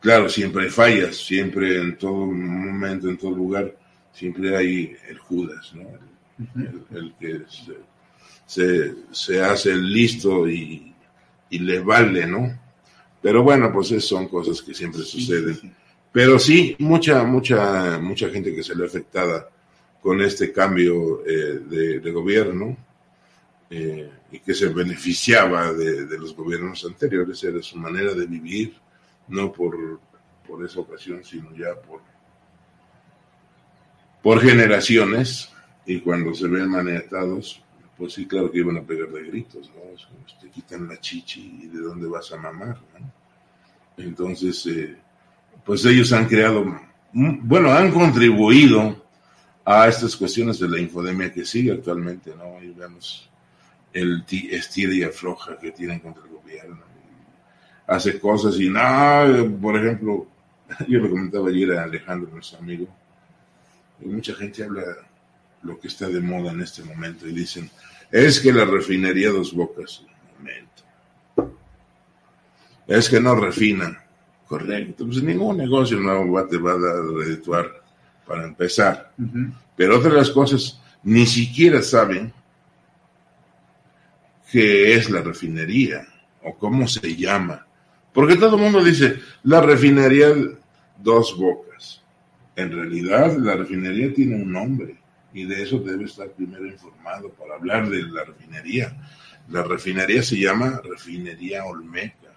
Claro, 0.00 0.28
siempre 0.28 0.64
hay 0.64 0.70
fallas, 0.70 1.16
siempre 1.16 1.80
en 1.80 1.96
todo 1.96 2.26
momento, 2.26 3.08
en 3.08 3.16
todo 3.16 3.32
lugar, 3.32 3.74
siempre 4.12 4.56
hay 4.56 4.96
el 5.08 5.18
Judas, 5.18 5.72
¿no? 5.74 5.88
El, 6.94 7.14
que 7.18 7.42
se, 8.46 8.94
se, 9.10 9.42
hace 9.42 9.74
listo 9.74 10.48
y, 10.48 10.94
y, 11.50 11.58
le 11.58 11.80
vale, 11.80 12.26
¿no? 12.26 12.56
Pero 13.22 13.42
bueno, 13.42 13.72
pues 13.72 13.88
son 14.04 14.28
cosas 14.28 14.60
que 14.60 14.74
siempre 14.74 15.02
suceden. 15.02 15.74
Pero 16.12 16.38
sí, 16.38 16.76
mucha, 16.78 17.24
mucha, 17.24 17.98
mucha 17.98 18.28
gente 18.30 18.54
que 18.54 18.62
se 18.62 18.74
le 18.74 18.86
afectada 18.86 19.50
con 20.00 20.20
este 20.22 20.52
cambio 20.52 21.26
eh, 21.26 21.60
de, 22.00 22.10
gobierno. 22.12 22.76
Eh, 23.68 24.10
y 24.30 24.38
que 24.38 24.54
se 24.54 24.68
beneficiaba 24.68 25.72
de, 25.72 26.06
los 26.18 26.36
gobiernos 26.36 26.84
anteriores, 26.84 27.42
era 27.42 27.60
su 27.62 27.76
manera 27.76 28.14
de 28.14 28.26
vivir, 28.26 28.74
no 29.28 29.52
por, 29.52 30.00
por 30.46 30.64
esa 30.64 30.80
ocasión, 30.80 31.24
sino 31.24 31.54
ya 31.56 31.74
por, 31.74 32.00
por 34.22 34.40
generaciones, 34.40 35.50
y 35.84 36.00
cuando 36.00 36.32
se 36.32 36.46
ven 36.46 36.68
maniatados, 36.68 37.60
pues 37.96 38.12
sí, 38.12 38.26
claro 38.26 38.50
que 38.50 38.58
iban 38.58 38.76
a 38.76 38.82
pegar 38.82 39.08
de 39.08 39.24
gritos, 39.24 39.70
¿no? 39.74 39.82
te 40.40 40.50
quitan 40.50 40.86
la 40.86 41.00
chichi 41.00 41.62
y 41.64 41.66
de 41.68 41.80
dónde 41.80 42.06
vas 42.06 42.30
a 42.32 42.36
mamar, 42.36 42.78
¿no? 42.98 43.12
Entonces, 43.96 44.66
eh, 44.66 44.96
pues 45.64 45.84
ellos 45.86 46.12
han 46.12 46.26
creado, 46.26 46.64
bueno, 47.12 47.72
han 47.72 47.90
contribuido 47.90 49.04
a 49.64 49.88
estas 49.88 50.14
cuestiones 50.14 50.58
de 50.58 50.68
la 50.68 50.78
infodemia 50.78 51.32
que 51.32 51.44
sigue 51.44 51.72
actualmente, 51.72 52.34
¿no? 52.36 52.62
Y 52.62 52.72
vemos 52.72 53.30
el 53.92 54.24
estira 54.28 54.92
y 54.92 55.02
afloja 55.02 55.58
que 55.58 55.72
tienen 55.72 56.00
contra 56.00 56.22
el 56.24 56.30
gobierno. 56.30 56.80
Hace 57.86 58.18
cosas 58.18 58.58
y 58.60 58.68
nada, 58.68 59.48
por 59.60 59.76
ejemplo, 59.76 60.26
yo 60.88 60.98
lo 60.98 61.10
comentaba 61.10 61.48
ayer 61.48 61.72
a 61.72 61.84
Alejandro, 61.84 62.30
nuestro 62.32 62.58
amigo, 62.58 62.88
y 64.00 64.06
mucha 64.06 64.34
gente 64.34 64.64
habla 64.64 64.82
lo 65.62 65.78
que 65.78 65.88
está 65.88 66.08
de 66.08 66.20
moda 66.20 66.52
en 66.52 66.60
este 66.60 66.82
momento 66.82 67.26
y 67.26 67.32
dicen, 67.32 67.70
es 68.10 68.40
que 68.40 68.52
la 68.52 68.64
refinería 68.64 69.30
Dos 69.30 69.52
Bocas, 69.52 70.02
momento, 70.38 71.52
es 72.86 73.08
que 73.08 73.20
no 73.20 73.34
refinan, 73.34 73.98
correcto, 74.46 75.06
pues 75.06 75.22
ningún 75.22 75.56
negocio 75.56 75.98
nuevo 75.98 76.44
te 76.46 76.58
va 76.58 76.72
a 76.72 77.24
redituar 77.24 77.66
para 78.26 78.44
empezar, 78.44 79.12
pero 79.76 79.98
otras 79.98 80.30
cosas 80.30 80.80
ni 81.02 81.26
siquiera 81.26 81.82
saben 81.82 82.32
qué 84.50 84.94
es 84.94 85.10
la 85.10 85.22
refinería 85.22 86.06
o 86.42 86.56
cómo 86.56 86.86
se 86.86 87.16
llama. 87.16 87.66
Porque 88.12 88.36
todo 88.36 88.56
el 88.56 88.62
mundo 88.62 88.82
dice, 88.82 89.20
la 89.42 89.60
refinería 89.60 90.28
Dos 90.98 91.36
Bocas. 91.36 92.02
En 92.54 92.72
realidad, 92.72 93.36
la 93.36 93.56
refinería 93.56 94.14
tiene 94.14 94.36
un 94.36 94.52
nombre 94.52 94.96
y 95.34 95.44
de 95.44 95.62
eso 95.62 95.78
debe 95.80 96.04
estar 96.04 96.30
primero 96.30 96.66
informado 96.66 97.28
para 97.30 97.56
hablar 97.56 97.90
de 97.90 98.02
la 98.04 98.24
refinería. 98.24 98.96
La 99.48 99.62
refinería 99.62 100.22
se 100.22 100.38
llama 100.38 100.80
Refinería 100.82 101.66
Olmeca, 101.66 102.32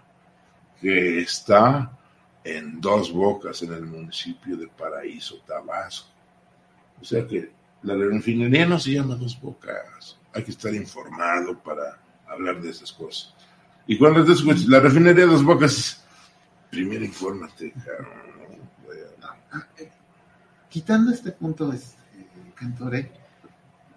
que 0.81 1.19
está 1.19 1.97
en 2.43 2.81
Dos 2.81 3.13
Bocas, 3.13 3.61
en 3.61 3.73
el 3.73 3.85
municipio 3.85 4.57
de 4.57 4.67
Paraíso, 4.67 5.41
Tabasco. 5.47 6.09
O 7.01 7.05
sea 7.05 7.25
que 7.25 7.51
la 7.83 7.95
refinería 7.95 8.65
no 8.65 8.77
se 8.77 8.91
llama 8.91 9.15
Dos 9.15 9.39
Bocas. 9.39 10.18
Hay 10.33 10.43
que 10.43 10.51
estar 10.51 10.73
informado 10.73 11.57
para 11.59 11.99
hablar 12.27 12.61
de 12.61 12.69
esas 12.69 12.91
cosas. 12.91 13.33
Y 13.87 13.97
cuando 13.97 14.23
te 14.23 14.33
escuchas, 14.33 14.67
la 14.67 14.79
refinería 14.79 15.25
de 15.25 15.31
Dos 15.31 15.43
Bocas, 15.43 16.03
primero 16.69 17.03
infórmate, 17.03 17.73
Quitando 20.69 21.11
este 21.11 21.31
punto, 21.31 21.73
este, 21.73 21.97
Cantore, 22.53 23.11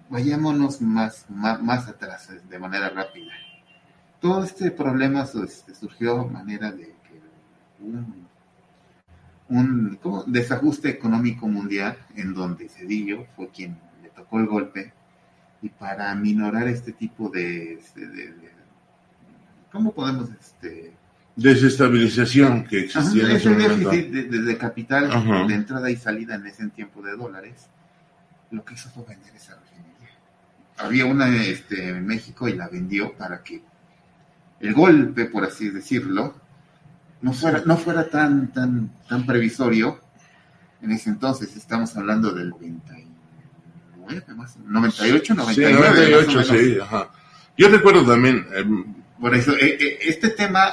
vayámonos 0.09 0.81
más, 0.81 1.27
más, 1.29 1.87
atrás, 1.87 2.31
de 2.49 2.59
manera 2.59 2.89
rápida. 2.89 3.33
Todo 4.21 4.45
este 4.45 4.71
problema 4.71 5.25
este, 5.45 5.75
surgió 5.75 6.25
de 6.25 6.31
manera 6.31 6.73
de 6.73 6.87
que 6.87 7.21
un 7.81 8.27
un 9.53 9.99
desajuste 10.27 10.89
económico 10.89 11.47
mundial 11.47 11.99
en 12.17 12.33
donde 12.33 12.71
Cedillo 12.71 13.27
fue 13.37 13.49
quien 13.51 13.79
le 14.03 14.09
tocó 14.09 14.39
el 14.39 14.47
golpe 14.47 14.95
y 15.63 15.69
para 15.69 16.15
minorar 16.15 16.69
este 16.69 16.93
tipo 16.93 17.29
de, 17.29 17.75
este, 17.75 18.35
¿cómo 19.71 19.93
podemos 19.93 20.29
este 20.31 20.93
desestabilización 21.35 22.65
que 22.65 22.81
existía 22.81 23.25
en 23.25 23.37
ese 23.37 23.55
déficit 23.55 24.11
de, 24.11 24.59
capital 24.59 25.49
de 25.49 25.55
entrada 25.55 25.91
y 25.91 25.97
salida 25.97 26.35
en 26.35 26.47
ese 26.47 26.69
tiempo 26.69 27.01
de 27.01 27.17
dólares 27.17 27.69
lo 28.51 28.65
que 28.65 28.75
hizo 28.75 28.91
fue 28.91 29.05
vender 29.09 29.35
esa 29.35 29.55
refinería. 29.55 30.11
Había 30.77 31.07
una 31.07 31.35
este, 31.35 31.89
en 31.89 32.07
México 32.07 32.49
y 32.49 32.53
la 32.53 32.69
vendió 32.69 33.15
para 33.15 33.43
que 33.43 33.63
el 34.61 34.75
golpe 34.75 35.25
por 35.25 35.45
así 35.45 35.71
decirlo 35.71 36.35
no 37.23 37.33
fuera, 37.33 37.63
no 37.65 37.77
fuera 37.79 38.11
tan, 38.11 38.53
tan, 38.53 38.91
tan 39.09 39.25
previsorio, 39.25 40.01
en 40.83 40.91
ese 40.91 41.11
entonces, 41.11 41.57
estamos 41.57 41.97
hablando 41.97 42.33
del 42.33 42.53
99, 44.03 44.35
más, 44.35 44.57
98, 44.57 45.35
99. 45.35 45.79
Sí, 45.79 46.11
98, 46.13 46.43
sí, 46.45 46.79
ajá. 46.81 47.11
Yo 47.57 47.69
recuerdo 47.69 48.05
también. 48.05 48.47
Em, 48.55 48.95
Por 49.21 49.35
eso, 49.35 49.53
eh, 49.53 49.79
eh, 49.81 49.99
este 50.03 50.31
tema 50.31 50.73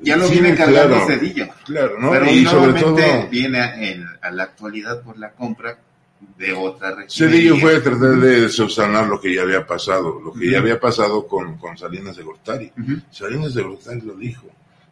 ya 0.00 0.16
lo 0.16 0.28
viene 0.28 0.54
cargando 0.54 0.96
claro, 0.96 1.06
Cedillo. 1.06 1.48
Claro, 1.64 1.98
¿no? 1.98 2.10
Pero 2.10 2.30
y 2.30 2.46
sobre 2.46 2.80
todo, 2.80 2.96
viene 3.30 3.90
en, 3.92 4.06
a 4.22 4.30
la 4.30 4.44
actualidad 4.44 5.02
por 5.02 5.18
la 5.18 5.32
compra 5.32 5.78
de 6.38 6.52
otra 6.52 6.94
región. 6.94 7.30
Cedillo 7.30 7.56
fue 7.58 7.76
a 7.76 7.82
tratar 7.82 8.16
de 8.16 8.48
subsanar 8.48 9.06
lo 9.06 9.20
que 9.20 9.34
ya 9.34 9.42
había 9.42 9.66
pasado, 9.66 10.20
lo 10.20 10.32
que 10.32 10.50
ya 10.50 10.58
había 10.58 10.80
pasado 10.80 11.26
con, 11.26 11.58
con 11.58 11.76
Salinas 11.76 12.16
de 12.16 12.22
Gortari. 12.22 12.72
Salinas 13.10 13.54
de 13.54 13.62
Gortari 13.62 14.00
lo 14.00 14.14
dijo 14.14 14.46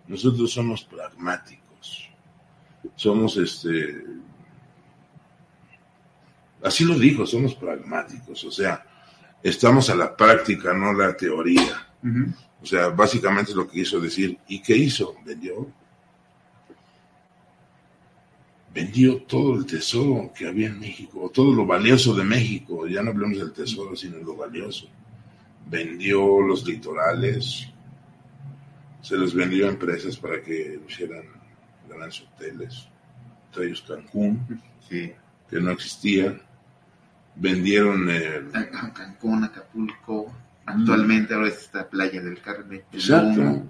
nosotros 0.08 0.50
somos 0.50 0.84
pragmáticos. 0.84 2.08
Somos 2.96 3.36
este. 3.36 4.04
Así 6.68 6.84
lo 6.84 6.98
dijo, 6.98 7.24
somos 7.24 7.54
pragmáticos. 7.54 8.44
O 8.44 8.50
sea, 8.50 8.84
estamos 9.42 9.88
a 9.88 9.94
la 9.94 10.14
práctica, 10.14 10.74
no 10.74 10.90
a 10.90 10.92
la 10.92 11.16
teoría. 11.16 11.88
O 12.60 12.66
sea, 12.66 12.88
básicamente 12.88 13.54
lo 13.54 13.66
que 13.66 13.78
quiso 13.78 13.98
decir. 13.98 14.38
¿Y 14.48 14.60
qué 14.60 14.76
hizo? 14.76 15.16
Vendió. 15.24 15.66
Vendió 18.74 19.22
todo 19.22 19.56
el 19.56 19.64
tesoro 19.64 20.30
que 20.36 20.46
había 20.46 20.66
en 20.66 20.78
México, 20.78 21.30
todo 21.32 21.54
lo 21.54 21.64
valioso 21.64 22.14
de 22.14 22.24
México. 22.24 22.86
Ya 22.86 23.02
no 23.02 23.12
hablamos 23.12 23.38
del 23.38 23.52
tesoro, 23.54 23.96
sino 23.96 24.18
lo 24.18 24.36
valioso. 24.36 24.88
Vendió 25.70 26.42
los 26.42 26.66
litorales, 26.66 27.66
se 29.00 29.16
los 29.16 29.32
vendió 29.32 29.66
a 29.66 29.70
empresas 29.70 30.18
para 30.18 30.42
que 30.42 30.78
hicieran 30.86 31.24
grandes 31.88 32.20
hoteles, 32.20 32.88
entre 33.46 33.68
ellos 33.68 33.82
Cancún, 33.88 34.60
que 34.90 35.16
no 35.52 35.70
existían. 35.70 36.42
Vendieron 37.38 38.08
el... 38.10 38.50
Cancún, 38.94 39.44
Acapulco, 39.44 40.32
actualmente 40.66 41.34
ahora 41.34 41.48
es 41.48 41.58
esta 41.58 41.88
playa 41.88 42.20
del 42.20 42.40
Carmen. 42.40 42.82
Exacto. 42.92 43.64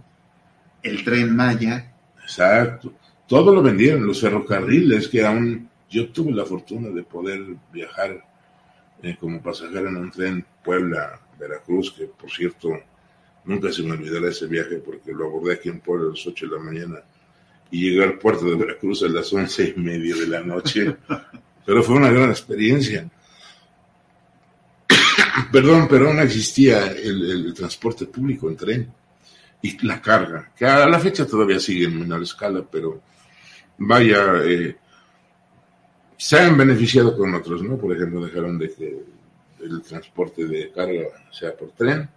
el 0.83 1.05
tren 1.05 1.37
Maya. 1.37 1.93
Exacto. 2.23 2.93
Todo 3.27 3.55
lo 3.55 3.63
vendieron, 3.63 4.07
los 4.07 4.21
ferrocarriles, 4.21 5.09
que 5.09 5.25
aún 5.25 5.69
yo 5.91 6.09
tuve 6.11 6.33
la 6.33 6.45
fortuna 6.45 6.89
de 6.89 7.03
poder 7.03 7.41
viajar 7.73 8.25
eh, 9.03 9.17
como 9.21 9.43
pasajero 9.43 9.89
en 9.89 9.97
un 9.97 10.11
tren 10.11 10.45
Puebla-Veracruz, 10.65 11.93
que 11.93 12.07
por 12.07 12.31
cierto 12.31 12.71
Nunca 13.49 13.73
se 13.73 13.83
me 13.83 13.93
olvidará 13.93 14.29
ese 14.29 14.47
viaje 14.47 14.77
porque 14.77 15.11
lo 15.11 15.25
abordé 15.25 15.55
aquí 15.55 15.71
en 15.71 15.81
Puebla 15.81 16.09
a 16.09 16.11
las 16.11 16.27
8 16.27 16.47
de 16.47 16.53
la 16.53 16.63
mañana 16.63 17.03
y 17.71 17.81
llegué 17.81 18.05
al 18.05 18.19
puerto 18.19 18.45
de 18.45 18.57
Veracruz 18.57 19.03
a 19.03 19.09
las 19.09 19.33
once 19.33 19.73
y 19.75 19.81
media 19.81 20.15
de 20.17 20.27
la 20.27 20.41
noche. 20.41 20.97
Pero 21.65 21.83
fue 21.83 21.97
una 21.97 22.11
gran 22.11 22.29
experiencia. 22.29 23.09
Perdón, 25.53 25.87
pero 25.89 26.13
no 26.13 26.23
existía 26.23 26.89
el, 26.89 27.53
transporte 27.55 28.07
público 28.07 28.49
en 28.49 28.57
tren 28.57 28.93
y 29.63 29.87
la 29.87 30.01
carga, 30.01 30.53
que 30.57 30.65
a 30.67 30.89
la 30.89 31.01
fecha 31.01 31.27
todavía 31.27 31.59
sigue 31.59 31.87
en 31.87 31.99
menor 31.99 32.23
escala, 32.23 32.65
pero 32.71 33.03
vaya, 33.79 34.43
eh, 34.45 34.77
se 36.17 36.39
han 36.39 36.57
beneficiado 36.57 37.17
con 37.17 37.35
otros, 37.35 37.63
¿no? 37.63 37.77
Por 37.77 37.97
ejemplo, 37.97 38.25
dejaron 38.25 38.59
de 38.59 38.73
que 38.73 39.05
el 39.61 39.83
transporte 39.83 40.47
de 40.47 40.71
carga 40.71 41.05
sea 41.33 41.57
por 41.57 41.73
tren 41.73 42.09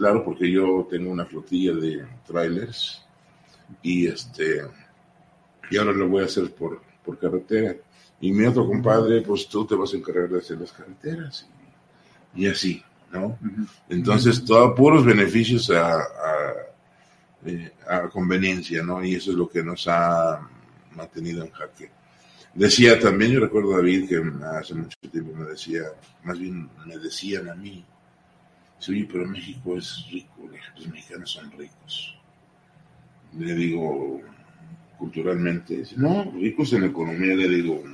Claro, 0.00 0.24
porque 0.24 0.50
yo 0.50 0.88
tengo 0.90 1.10
una 1.10 1.26
flotilla 1.26 1.74
de 1.74 2.06
trailers 2.26 3.04
y 3.82 4.06
este 4.06 4.62
y 5.70 5.76
ahora 5.76 5.92
lo 5.92 6.08
voy 6.08 6.22
a 6.22 6.24
hacer 6.24 6.54
por, 6.54 6.80
por 7.04 7.18
carretera. 7.18 7.76
Y 8.18 8.32
mi 8.32 8.46
otro 8.46 8.66
compadre, 8.66 9.20
pues 9.20 9.46
tú 9.46 9.66
te 9.66 9.74
vas 9.74 9.92
a 9.92 9.98
encargar 9.98 10.30
de 10.30 10.38
hacer 10.38 10.58
las 10.58 10.72
carreteras 10.72 11.46
y, 12.34 12.46
así, 12.46 12.82
¿no? 13.12 13.38
Entonces, 13.88 14.44
todo 14.44 14.74
puros 14.74 15.04
beneficios 15.04 15.70
a, 15.70 16.02
eh, 17.44 17.72
a, 17.88 18.08
conveniencia, 18.08 18.82
¿no? 18.82 19.04
Y 19.04 19.14
eso 19.14 19.30
es 19.30 19.36
lo 19.36 19.48
que 19.48 19.62
nos 19.62 19.86
ha 19.88 20.40
mantenido 20.92 21.44
en 21.44 21.50
jaque. 21.50 21.90
Decía 22.54 22.98
también, 22.98 23.32
yo 23.32 23.40
recuerdo 23.40 23.74
a 23.74 23.76
David 23.78 24.08
que 24.08 24.22
hace 24.58 24.74
mucho 24.74 24.98
tiempo 25.10 25.36
me 25.36 25.46
decía, 25.46 25.82
más 26.24 26.38
bien 26.38 26.68
me 26.84 26.98
decían 26.98 27.48
a 27.48 27.54
mí, 27.54 27.84
Sí, 28.80 29.06
pero 29.12 29.26
México 29.26 29.76
es 29.76 30.06
rico, 30.10 30.48
los 30.74 30.88
mexicanos 30.88 31.30
son 31.30 31.52
ricos. 31.52 32.18
Le 33.38 33.54
digo, 33.54 34.22
culturalmente, 34.98 35.84
no, 35.96 36.32
ricos 36.32 36.72
en 36.72 36.84
economía, 36.84 37.34
le 37.34 37.48
digo, 37.48 37.84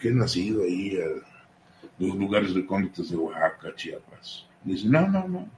que 0.00 0.08
he 0.08 0.14
nacido 0.14 0.62
ahí 0.62 0.98
a 0.98 1.29
los 2.00 2.16
lugares 2.16 2.54
recónditos 2.54 3.10
de 3.10 3.16
Oaxaca, 3.16 3.74
Chiapas. 3.76 4.46
dice, 4.64 4.88
no, 4.88 5.06
no, 5.06 5.28
no. 5.28 5.48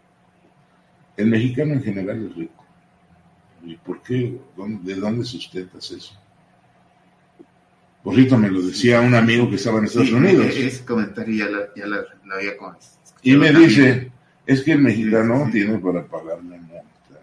El 1.17 1.27
mexicano 1.27 1.75
en 1.75 1.83
general 1.83 2.27
es 2.27 2.37
rico. 2.37 2.65
¿Y 3.65 3.77
por 3.77 4.03
qué? 4.03 4.41
¿De 4.83 4.95
dónde 4.97 5.25
sustentas 5.25 5.91
eso? 5.93 6.15
Porrito 8.03 8.37
me 8.37 8.51
lo 8.51 8.61
decía 8.61 9.01
un 9.01 9.15
amigo 9.15 9.49
que 9.49 9.57
estaba 9.57 9.79
en 9.79 9.85
Estados 9.85 10.11
Unidos. 10.11 10.47
Ese 10.47 10.85
comentario 10.85 11.47
ya 11.77 11.87
lo, 11.87 12.35
había 12.35 12.57
con. 12.57 12.77
Y 13.23 13.37
me 13.37 13.53
dice, 13.53 14.11
es 14.45 14.63
que 14.63 14.73
el 14.73 14.81
mexicano 14.81 15.49
tiene 15.53 15.79
para 15.79 16.05
pagar 16.05 16.43
la 16.43 16.57
multa, 16.57 17.21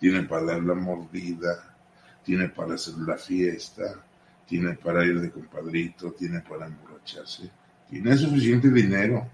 tiene 0.00 0.22
para 0.22 0.44
dar 0.44 0.62
la 0.62 0.74
mordida, 0.74 1.76
tiene 2.24 2.48
para 2.48 2.74
hacer 2.74 2.94
la 3.06 3.18
fiesta, 3.18 4.02
tiene 4.46 4.72
para 4.74 5.04
ir 5.04 5.20
de 5.20 5.30
compadrito, 5.30 6.12
tiene 6.12 6.40
para 6.40 6.66
emborracharse, 6.66 7.50
tiene 7.94 8.16
suficiente 8.16 8.68
dinero, 8.70 9.24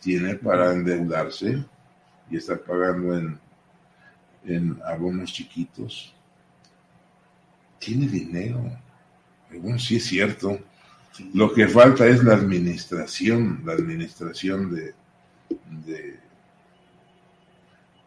tiene 0.00 0.34
para 0.36 0.72
endeudarse 0.72 1.62
y 2.30 2.38
estar 2.38 2.58
pagando 2.60 3.18
en, 3.18 3.38
en 4.46 4.78
abonos 4.82 5.30
chiquitos. 5.30 6.14
Tiene 7.78 8.08
dinero. 8.08 8.62
Bueno, 9.60 9.78
sí 9.78 9.96
es 9.96 10.06
cierto. 10.06 10.58
Lo 11.34 11.52
que 11.52 11.68
falta 11.68 12.06
es 12.06 12.24
la 12.24 12.32
administración, 12.32 13.60
la 13.66 13.74
administración 13.74 14.74
de, 14.74 14.94
de, 15.86 16.18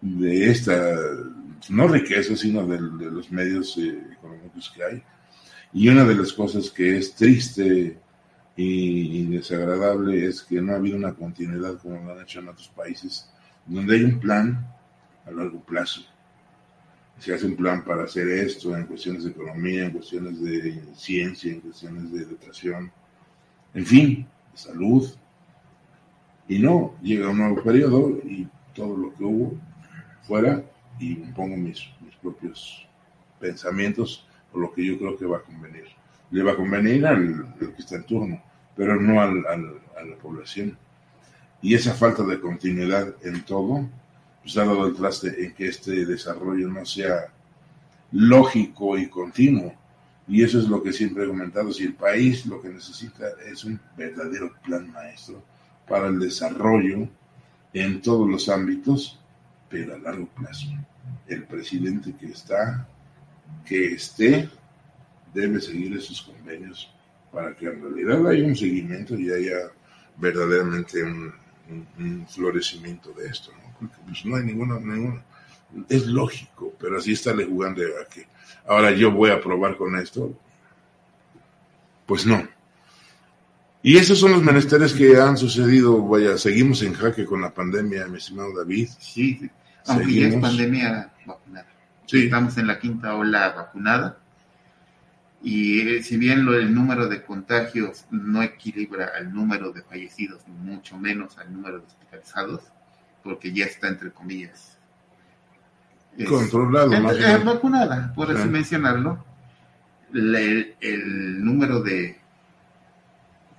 de 0.02 0.50
esta, 0.50 0.96
no 1.70 1.88
riqueza, 1.88 2.36
sino 2.36 2.66
de, 2.66 2.80
los 3.12 3.32
medios 3.32 3.78
eh, 3.78 4.02
económicos 4.14 4.74
que 4.76 4.84
hay. 4.84 5.04
Y 5.74 5.90
una 5.90 6.06
de 6.06 6.16
las 6.16 6.34
cosas 6.34 6.72
que 6.72 6.98
es 6.98 7.14
triste 7.14 8.00
y, 8.62 9.26
desagradable 9.28 10.28
es 10.28 10.42
que 10.42 10.62
no 10.62 10.74
ha 10.74 10.76
habido 10.76 10.98
una 10.98 11.14
continuidad 11.14 11.78
como 11.78 12.04
lo 12.04 12.12
han 12.12 12.22
hecho 12.22 12.40
en 12.40 12.50
otros 12.50 12.68
países, 12.68 13.30
donde 13.66 13.96
hay 13.96 14.04
un 14.04 14.20
plan 14.20 14.68
a 15.26 15.32
largo 15.32 15.62
plazo. 15.62 16.02
se 17.20 17.34
hace 17.34 17.46
un 17.46 17.56
plan 17.56 17.86
para 17.86 18.04
hacer 18.04 18.28
esto 18.28 18.76
en 18.76 18.86
cuestiones 18.86 19.24
de 19.24 19.32
economía, 19.32 19.86
en 19.86 19.92
cuestiones 19.92 20.42
de 20.42 20.84
ciencia, 20.94 21.54
en 21.54 21.62
cuestiones 21.62 22.12
de 22.12 22.24
educación, 22.24 22.92
en 23.74 23.86
fin, 23.86 24.28
de 24.52 24.58
salud. 24.58 25.10
Y 26.50 26.60
no, 26.60 26.96
llega 27.02 27.30
un 27.30 27.38
nuevo 27.38 27.64
periodo 27.64 28.10
y 28.26 28.46
todo 28.74 28.98
lo 28.98 29.14
que 29.14 29.24
hubo 29.24 29.58
fuera 30.24 30.64
y 31.00 31.16
pongo 31.16 31.56
mis, 31.56 31.82
mis 32.02 32.16
propios 32.16 32.86
pensamientos 33.40 34.28
por 34.52 34.62
lo 34.62 34.74
que 34.74 34.86
yo 34.86 34.98
creo 34.98 35.18
que 35.18 35.26
va 35.26 35.38
a 35.38 35.44
convenir. 35.44 35.86
Le 36.32 36.44
va 36.44 36.52
a 36.52 36.58
convenir 36.58 37.06
al, 37.06 37.56
que 37.58 37.82
está 37.82 37.96
en 37.96 38.04
turno, 38.04 38.49
pero 38.80 38.96
no 38.96 39.20
al, 39.20 39.46
a 39.46 40.06
la 40.06 40.16
población. 40.16 40.78
Y 41.62 41.74
esa 41.74 41.94
falta 41.94 42.24
de 42.24 42.40
continuidad 42.40 43.14
en 43.24 43.44
todo, 43.44 43.86
pues 44.42 44.56
ha 44.56 44.64
dado 44.64 44.88
el 44.88 44.96
traste 44.96 45.44
en 45.44 45.54
que 45.54 45.68
este 45.68 46.06
desarrollo 46.06 46.70
no 46.70 46.86
sea 46.86 47.26
lógico 48.14 48.98
y 48.98 49.10
continuo. 49.10 49.74
Y 50.30 50.44
eso 50.44 50.60
es 50.60 50.70
lo 50.70 50.82
que 50.82 50.94
siempre 50.94 51.26
he 51.26 51.28
comentado, 51.28 51.74
si 51.74 51.84
el 51.84 51.94
país 51.94 52.46
lo 52.46 52.62
que 52.62 52.70
necesita 52.70 53.26
es 53.52 53.66
un 53.66 53.82
verdadero 53.98 54.54
plan 54.64 54.90
maestro 54.94 55.44
para 55.86 56.08
el 56.08 56.18
desarrollo 56.18 57.10
en 57.74 58.02
todos 58.02 58.30
los 58.30 58.48
ámbitos, 58.48 59.20
pero 59.68 59.94
a 59.94 59.98
largo 59.98 60.28
plazo. 60.28 60.68
El 61.28 61.44
presidente 61.44 62.16
que 62.18 62.28
está, 62.28 62.88
que 63.66 63.96
esté, 63.96 64.50
debe 65.34 65.60
seguir 65.60 65.98
esos 65.98 66.22
convenios 66.22 66.90
para 67.32 67.56
que 67.56 67.68
en 67.68 67.82
realidad 67.82 68.28
haya 68.28 68.46
un 68.46 68.56
seguimiento 68.56 69.16
y 69.16 69.32
haya 69.32 69.72
verdaderamente 70.18 71.04
un, 71.04 71.34
florecimiento 72.28 73.14
de 73.14 73.28
esto. 73.28 73.52
¿no? 73.52 73.90
pues 74.06 74.26
no 74.26 74.36
hay 74.36 74.44
ninguna, 74.44 74.80
ninguna, 74.80 75.24
es 75.88 76.08
lógico, 76.08 76.74
pero 76.80 76.98
así 76.98 77.14
estarle 77.14 77.46
jugando 77.46 77.82
a 77.82 78.10
que 78.12 78.26
ahora 78.66 78.92
yo 78.92 79.12
voy 79.12 79.30
a 79.30 79.40
probar 79.40 79.78
con 79.78 79.96
esto, 79.98 80.36
pues 82.08 82.26
no. 82.26 82.48
Y 83.84 83.98
esos 83.98 84.20
son 84.20 84.32
los 84.32 84.44
menesteres 84.44 84.94
que 84.94 85.16
han 85.18 85.38
sucedido, 85.38 86.06
vaya, 86.06 86.38
seguimos 86.38 86.82
en 86.82 86.94
jaque 86.94 87.24
con 87.24 87.42
la 87.42 87.54
pandemia, 87.54 88.08
mi 88.08 88.18
estimado 88.18 88.54
David. 88.58 88.90
Sí, 89.00 89.50
aunque 89.86 90.14
ya 90.14 90.28
es 90.28 90.36
pandemia 90.36 91.14
vacunada. 91.26 91.68
Sí. 92.06 92.26
Estamos 92.26 92.58
en 92.58 92.68
la 92.68 92.80
quinta 92.80 93.16
ola 93.16 93.52
vacunada 93.52 94.19
y 95.42 95.82
eh, 95.82 96.04
si 96.04 96.18
bien 96.18 96.46
lo, 96.46 96.54
el 96.54 96.74
número 96.74 97.08
de 97.08 97.24
contagios 97.24 98.06
no 98.12 98.44
equilibra 98.44 99.12
al 99.18 99.34
número 99.34 99.72
de 99.72 99.82
fallecidos, 99.84 100.46
mucho 100.48 100.98
menos 100.98 101.38
al 101.38 101.54
número 101.54 101.80
de 101.80 101.86
hospitalizados, 101.86 102.64
porque 103.24 103.54
ya 103.54 103.66
está 103.66 103.88
entre 103.88 104.12
comillas 104.12 104.80
controlado, 106.26 106.92
más 107.02 107.46
vacunada, 107.46 108.14
por 108.14 108.32
así 108.32 108.48
mencionarlo, 108.48 109.24
el, 110.14 111.44
número 111.44 111.82
de 111.82 112.20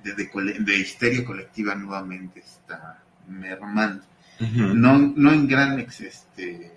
de, 0.02 0.76
histeria 0.76 1.24
colectiva 1.24 1.74
nuevamente 1.74 2.40
está 2.40 3.02
mermando. 3.28 4.02
no, 4.38 4.98
no 4.98 5.32
en 5.32 5.46
gran 5.46 5.78
este, 5.78 6.72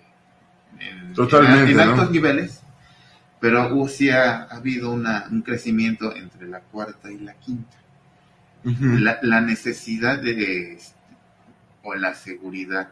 en, 0.78 1.80
altos 1.80 2.10
niveles, 2.10 2.62
pero 3.44 3.86
sí 3.88 4.08
ha, 4.08 4.44
habido 4.44 4.90
una, 4.90 5.26
un 5.30 5.42
crecimiento 5.42 6.16
entre 6.16 6.48
la 6.48 6.60
cuarta 6.60 7.12
y 7.12 7.18
la 7.18 7.34
quinta. 7.34 7.76
la, 8.62 9.42
necesidad 9.42 10.18
de, 10.18 10.78
o 11.82 11.94
la 11.94 12.14
seguridad 12.14 12.88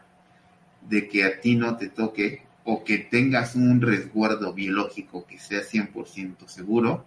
de 0.90 1.08
que 1.08 1.24
a 1.24 1.40
ti 1.40 1.56
no 1.56 1.78
te 1.78 1.88
toque 1.88 2.42
o 2.64 2.84
que 2.84 2.98
tengas 2.98 3.54
un 3.54 3.80
resguardo 3.80 4.52
biológico 4.52 5.26
que 5.26 5.38
sea 5.38 5.62
100% 5.62 6.46
seguro, 6.48 7.06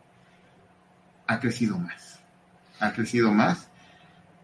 ha 1.28 1.40
crecido 1.40 1.78
más. 1.78 2.20
Ha 2.80 2.94
crecido 2.94 3.32
más. 3.32 3.70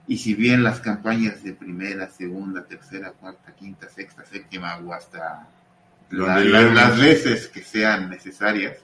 Y 0.06 0.20
si 0.20 0.36
bien 0.36 0.62
las 0.62 0.80
campañas 0.80 1.42
de 1.42 1.54
primera, 1.54 2.08
segunda, 2.08 2.66
tercera, 2.66 3.14
cuarta, 3.14 3.52
quinta, 3.56 3.90
sexta, 3.90 4.24
séptima 4.26 4.78
o 4.78 4.94
hasta 4.94 5.48
las 6.12 7.00
veces 7.00 7.48
que 7.48 7.64
sean 7.64 8.08
necesarias, 8.08 8.78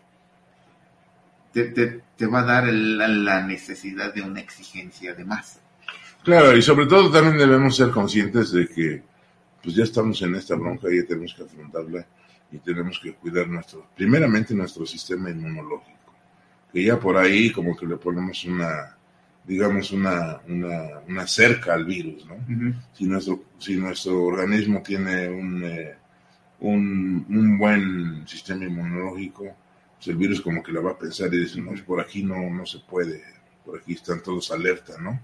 te, 1.51 2.25
va 2.27 2.39
a 2.39 2.43
dar 2.43 2.65
la, 2.65 3.45
necesidad 3.45 4.13
de 4.13 4.21
una 4.21 4.39
exigencia 4.39 5.13
de 5.13 5.25
más. 5.25 5.59
Claro, 6.23 6.55
y 6.55 6.61
sobre 6.61 6.85
todo 6.85 7.11
también 7.11 7.37
debemos 7.37 7.75
ser 7.75 7.89
conscientes 7.91 8.51
de 8.51 8.67
que 8.67 9.03
pues 9.63 9.75
ya 9.75 9.83
estamos 9.83 10.21
en 10.21 10.35
esta 10.35 10.55
bronca 10.55 10.87
y 10.91 10.97
ya 11.01 11.07
tenemos 11.07 11.33
que 11.33 11.43
afrontarla 11.43 12.05
y 12.51 12.57
tenemos 12.59 12.99
que 13.01 13.13
cuidar 13.13 13.47
nuestro, 13.47 13.87
primeramente 13.95 14.53
nuestro 14.53 14.85
sistema 14.85 15.29
inmunológico, 15.29 16.13
que 16.71 16.83
ya 16.83 16.99
por 16.99 17.17
ahí 17.17 17.51
como 17.51 17.75
que 17.75 17.85
le 17.85 17.97
ponemos 17.97 18.43
una, 18.45 18.95
digamos, 19.45 19.91
una, 19.91 20.39
una, 20.47 21.27
cerca 21.27 21.73
al 21.73 21.85
virus, 21.85 22.25
¿no? 22.25 22.35
si, 22.93 23.05
nuestro, 23.05 23.43
si 23.57 23.75
nuestro 23.75 24.23
organismo 24.23 24.81
tiene 24.81 25.29
un, 25.29 25.63
eh, 25.63 25.95
un, 26.59 27.25
un 27.29 27.57
buen 27.57 28.27
sistema 28.27 28.65
inmunológico, 28.65 29.55
pues 29.97 30.07
el 30.07 30.15
virus 30.15 30.41
como 30.41 30.61
que 30.61 30.71
la 30.71 30.79
va 30.79 30.91
a 30.91 30.97
pensar 30.97 31.33
y 31.33 31.39
dice, 31.39 31.59
no, 31.59 31.71
por 31.83 31.99
aquí 31.99 32.23
no, 32.23 32.49
no 32.49 32.65
se 32.65 32.79
puede, 32.79 33.23
por 33.65 33.79
aquí 33.79 33.93
están 33.93 34.21
todos 34.21 34.51
alerta, 34.51 34.93
¿no? 34.99 35.19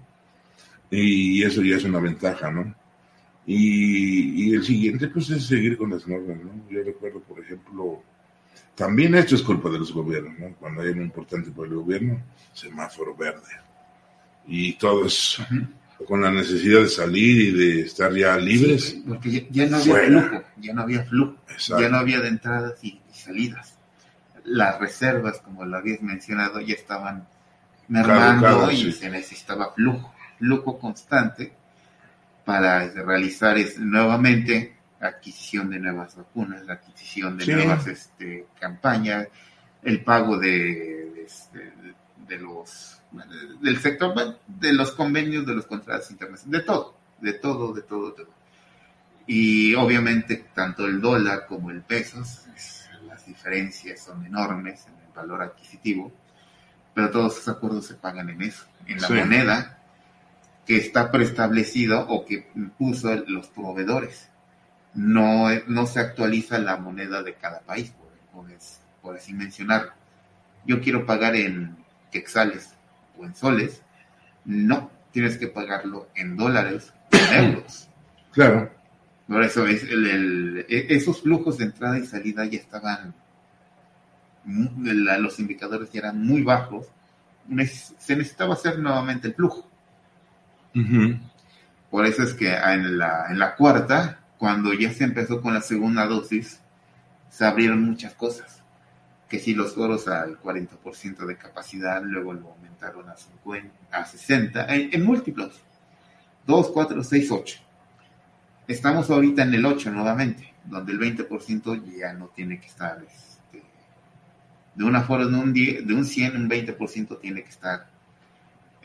Y, 0.90 1.44
eso 1.44 1.62
ya 1.62 1.78
es 1.78 1.84
una 1.84 2.00
ventaja, 2.00 2.52
¿no? 2.52 2.74
Y, 3.46 4.54
el 4.54 4.64
siguiente, 4.64 5.08
pues, 5.08 5.30
es 5.30 5.46
seguir 5.46 5.78
con 5.78 5.92
las 5.92 6.08
normas, 6.08 6.38
¿no? 6.44 6.52
Yo 6.70 6.84
recuerdo, 6.84 7.20
por 7.22 7.40
ejemplo, 7.40 8.04
también 8.76 9.16
esto 9.16 9.36
es 9.36 9.42
culpa 9.44 9.70
de 9.70 9.80
los 9.80 9.92
gobiernos, 9.92 10.38
¿no? 10.40 10.56
Cuando 10.56 10.82
hay 10.82 10.90
algo 10.90 11.02
importante 11.02 11.52
para 11.52 11.68
el 11.68 11.76
gobierno, 11.76 12.22
semáforo 12.54 13.16
verde. 13.16 13.42
Y 14.48 14.74
todos 14.74 15.42
con 16.08 16.22
la 16.22 16.32
necesidad 16.32 16.82
de 16.82 16.90
salir 16.90 17.42
y 17.42 17.52
de 17.52 17.82
estar 17.82 18.14
ya 18.14 18.38
libres. 18.38 18.98
porque 19.08 19.48
ya, 19.50 19.68
no 19.68 19.78
había 19.78 20.04
flujo, 20.04 20.44
ya 20.58 20.74
no 20.74 20.82
había 20.82 21.04
flujo, 21.06 21.38
ya 21.80 21.90
no 21.90 21.98
había 21.98 22.20
de 22.20 22.28
entradas 22.28 22.84
y 22.84 23.00
salidas 23.12 23.78
las 24.46 24.80
reservas, 24.80 25.40
como 25.40 25.66
lo 25.66 25.78
habías 25.78 26.02
mencionado, 26.02 26.60
ya 26.60 26.76
estaban 26.76 27.28
mermando 27.88 28.72
y 28.72 28.92
se 28.92 29.10
necesitaba 29.10 29.74
flujo, 29.74 30.14
flujo 30.38 30.80
constante 30.80 31.54
para 32.46 32.90
realizar 32.90 33.58
nuevamente 33.80 34.76
adquisición 35.00 35.70
de 35.70 35.80
nuevas 35.80 36.16
vacunas, 36.16 36.66
la 36.66 36.74
adquisición 36.74 37.38
de 37.38 37.48
nuevas 37.48 37.88
este, 37.88 38.48
campañas, 38.60 39.28
el 39.82 40.04
pago 40.04 40.38
de, 40.38 41.24
este, 41.26 41.74
de, 42.28 42.40
los 42.40 43.02
del 43.62 43.78
sector 43.80 44.40
de 44.48 44.74
los 44.74 44.92
convenios, 44.92 45.46
de 45.46 45.56
los 45.56 45.66
contratos 45.66 46.10
internacionales, 46.12 46.60
de 46.60 46.66
todo, 46.66 46.98
de 47.20 47.34
todo, 47.34 47.74
de 47.74 47.82
todo, 47.82 48.10
de 48.12 48.16
todo. 48.24 48.34
Y 49.28 49.74
obviamente 49.76 50.46
tanto 50.54 50.86
el 50.86 51.00
dólar 51.00 51.46
como 51.48 51.70
el 51.70 51.82
peso 51.82 52.24
diferencias 53.26 54.02
son 54.02 54.26
enormes 54.26 54.86
en 54.88 54.94
el 54.94 55.14
valor 55.14 55.42
adquisitivo, 55.42 56.12
pero 56.94 57.12
todos 57.12 57.38
esos 57.38 57.56
acuerdos 57.56 57.88
se 57.88 57.96
pagan 57.96 58.30
en 58.30 58.42
eso, 58.42 58.66
en 58.86 59.02
la 59.02 59.10
moneda 59.10 59.80
que 60.66 60.78
está 60.78 61.12
preestablecido 61.12 62.08
o 62.08 62.26
que 62.26 62.48
puso 62.78 63.14
los 63.28 63.48
proveedores. 63.48 64.30
No, 64.94 65.48
no 65.68 65.88
se 65.88 66.00
actualiza 66.00 66.60
la 66.60 66.78
moneda 66.78 67.24
de 67.24 67.34
cada 67.34 67.62
país, 67.62 67.92
por, 68.32 68.46
por 69.02 69.18
así 69.18 69.34
mencionarlo. 69.34 69.92
Yo 70.66 70.80
quiero 70.80 71.06
pagar 71.06 71.36
en 71.36 71.76
quexales 72.12 72.76
o 73.18 73.26
en 73.26 73.36
soles, 73.36 73.82
no, 74.46 74.92
tienes 75.12 75.38
que 75.38 75.48
pagarlo 75.48 76.10
en 76.16 76.38
dólares 76.38 76.94
o 77.12 77.18
en 77.18 77.46
euros. 77.46 77.90
Claro. 78.32 78.83
Por 79.28 79.44
eso 79.44 79.66
es 79.66 79.84
el, 79.84 80.66
e, 80.68 80.88
esos 80.90 81.22
flujos 81.22 81.58
de 81.58 81.66
entrada 81.66 81.98
y 81.98 82.06
salida 82.06 82.46
ya 82.46 82.60
estaban, 82.60 83.14
los 84.46 85.40
indicadores 85.40 85.92
ya 85.92 86.02
eran 86.02 86.26
muy 86.26 86.44
bajos. 86.44 86.88
Se 87.98 88.16
necesitaba 88.16 88.54
hacer 88.54 88.80
nuevamente 88.80 89.30
el 89.30 89.34
flujo. 89.34 89.70
Por 91.90 92.06
eso 92.06 92.24
es 92.24 92.34
que 92.34 92.54
en 92.54 92.98
la, 92.98 93.28
en 93.30 93.40
la 93.40 93.56
cuarta, 93.56 94.20
cuando 94.38 94.74
ya 94.74 94.92
se 94.92 95.04
empezó 95.04 95.42
con 95.42 95.54
la 95.54 95.62
segunda 95.62 96.06
dosis, 96.06 96.60
se 97.30 97.46
abrieron 97.46 97.84
muchas 97.84 98.14
cosas. 98.16 98.62
Que 99.30 99.40
si 99.40 99.54
los 99.54 99.74
foros 99.74 100.08
al 100.08 100.40
40% 100.40 101.26
de 101.26 101.38
capacidad, 101.38 102.04
luego 102.04 102.34
lo 102.34 102.52
aumentaron 102.52 103.10
a, 103.10 103.16
50, 103.16 103.70
a 103.92 104.06
60, 104.06 104.76
en, 104.76 104.90
en 104.94 105.06
múltiplos. 105.06 105.62
2, 106.46 106.72
4, 106.72 107.04
6, 107.04 107.32
8 107.32 107.64
Estamos 108.68 109.10
ahorita 109.10 109.44
en 109.44 109.54
el 109.54 109.66
8 109.66 109.92
nuevamente, 109.92 110.54
donde 110.64 110.94
el 110.94 111.00
20% 111.00 111.98
ya 111.98 112.14
no 112.14 112.28
tiene 112.28 112.62
que 112.62 112.68
estar, 112.68 113.04
este, 113.04 113.62
de 114.76 114.84
una 114.86 115.04
forma, 115.04 115.26
de 115.26 115.36
un, 115.36 115.54
de 115.54 115.94
un 115.94 116.06
100, 116.06 116.38
un 116.38 116.50
20% 116.50 117.20
tiene 117.20 117.44
que 117.44 117.50
estar, 117.50 117.90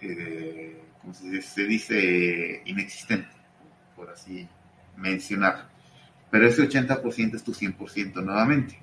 eh, 0.03 0.83
como 1.01 1.15
se, 1.15 1.65
dice, 1.65 2.63
inexistente, 2.65 3.29
por 3.95 4.11
así 4.11 4.49
mencionar. 4.97 5.69
Pero 6.29 6.49
ese 6.49 6.69
80% 6.69 7.37
es 7.37 7.45
tu 7.45 7.53
100% 7.53 8.23
nuevamente. 8.25 8.81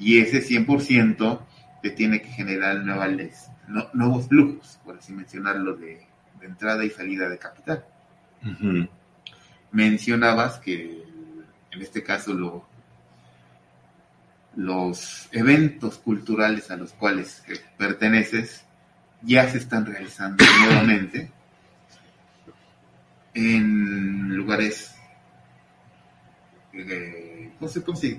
Y 0.00 0.18
ese 0.18 0.42
100% 0.42 1.40
te 1.80 1.90
tiene 1.90 2.20
que 2.20 2.28
generar 2.28 2.84
nuevas, 2.84 3.52
nuevos 3.94 4.26
flujos, 4.26 4.80
por 4.84 4.98
así 4.98 5.12
mencionarlo, 5.12 5.76
de, 5.76 6.06
entrada 6.40 6.84
y 6.84 6.90
salida 6.90 7.28
de 7.28 7.38
capital. 7.38 7.84
Mencionabas 9.72 10.58
que 10.58 11.02
en 11.70 11.82
este 11.82 12.02
caso 12.02 12.34
lo, 12.34 12.66
los 14.56 15.28
eventos 15.32 15.98
culturales 15.98 16.70
a 16.70 16.76
los 16.76 16.92
cuales 16.92 17.42
perteneces 17.78 18.64
ya 19.22 19.48
se 19.48 19.58
están 19.58 19.86
realizando 19.86 20.44
nuevamente 20.60 21.30
en 23.34 24.36
lugares 24.36 24.94
eh, 26.74 27.50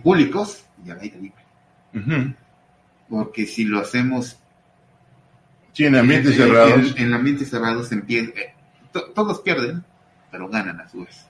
públicos 0.02 0.66
y 0.86 0.90
al 0.90 1.00
aire 1.00 1.20
libre. 1.20 2.36
Porque 3.10 3.46
si 3.46 3.66
lo 3.66 3.80
hacemos 3.80 4.40
en 5.78 5.96
ambientes 5.96 6.36
cerrados, 6.36 6.96
en, 6.98 7.14
ambientes 7.14 7.50
cerrados 7.50 7.92
eh, 7.92 8.54
todos 9.14 9.42
pierden, 9.42 9.84
pero 10.32 10.50
ganan 10.50 10.80
a 10.82 10.90
su 10.90 11.04
vez. 11.04 11.26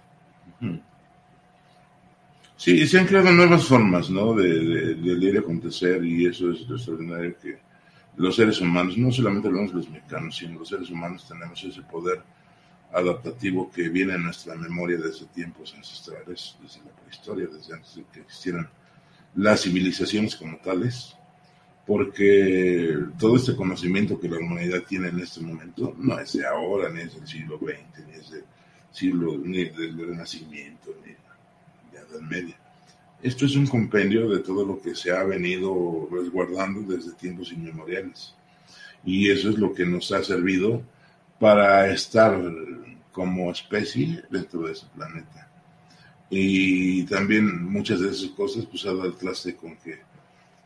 Sí, 2.56 2.88
se 2.88 3.00
han 3.00 3.08
creado 3.08 3.32
nuevas 3.32 3.66
formas, 3.66 4.10
¿no? 4.10 4.34
De, 4.36 4.48
de, 4.48 4.96
de 4.96 5.16
leer 5.16 5.40
acontecer 5.40 6.04
y 6.06 6.28
eso 6.28 6.52
es 6.52 6.62
lo 6.68 6.76
extraordinario 6.76 7.36
que 7.42 7.60
los 8.18 8.36
seres 8.36 8.62
humanos, 8.62 8.98
no 8.98 9.12
solamente 9.12 9.50
los 9.50 9.90
mexicanos, 9.90 10.38
sino 10.38 10.60
los 10.60 10.70
seres 10.70 10.90
humanos 10.90 11.28
tenemos 11.28 11.64
ese 11.64 11.82
poder 11.82 12.22
adaptativo 12.94 13.72
que 13.72 13.90
viene 13.90 14.14
en 14.14 14.24
nuestra 14.24 14.56
memoria 14.56 14.98
desde 14.98 15.26
tiempos 15.28 15.74
ancestrales, 15.76 16.56
desde 16.62 16.80
la 16.82 16.92
prehistoria, 16.92 17.48
desde 17.48 17.74
antes 17.74 17.96
de 17.96 18.06
que 18.14 18.20
existieran 18.22 18.70
las 19.36 19.62
civilizaciones 19.64 20.36
como 20.36 20.58
tales, 20.58 21.16
porque 21.88 22.98
todo 23.18 23.36
este 23.36 23.56
conocimiento 23.56 24.20
que 24.20 24.30
la 24.30 24.38
humanidad 24.38 24.84
tiene 24.88 25.10
en 25.10 25.20
este 25.20 25.42
momento 25.42 25.96
no 25.98 26.20
es 26.20 26.34
de 26.34 26.46
ahora, 26.46 26.90
ni 26.90 27.02
es 27.02 27.16
del 27.16 27.28
siglo 27.28 27.58
XX, 27.58 28.08
ni 28.08 28.14
es 28.14 28.30
del 28.30 28.44
siglo, 28.94 29.38
ni 29.38 29.66
del 29.66 29.98
Renacimiento, 29.98 30.96
ni 31.06 31.12
de 31.12 31.98
Edad 31.98 32.22
Media. 32.22 32.58
Esto 33.22 33.46
es 33.46 33.56
un 33.56 33.68
compendio 33.68 34.30
de 34.30 34.40
todo 34.40 34.66
lo 34.66 34.82
que 34.82 34.96
se 34.96 35.12
ha 35.12 35.24
venido 35.24 36.08
resguardando 36.12 36.82
desde 36.82 37.14
tiempos 37.14 37.52
inmemoriales. 37.52 38.34
Y 39.06 39.30
eso 39.30 39.50
es 39.50 39.58
lo 39.58 39.74
que 39.74 39.86
nos 39.86 40.12
ha 40.12 40.24
servido 40.24 40.82
para 41.40 41.92
estar 41.92 42.40
como 43.12 43.52
especie 43.52 44.24
dentro 44.30 44.62
de 44.62 44.74
ese 44.74 44.86
planeta. 44.96 45.50
Y 46.30 47.04
también 47.04 47.64
muchas 47.64 48.00
de 48.00 48.10
esas 48.10 48.30
cosas 48.30 48.66
pues 48.66 48.86
ha 48.86 48.90
dado 48.90 49.06
el 49.06 49.16
traste 49.16 49.56
con 49.56 49.76
que 49.78 50.00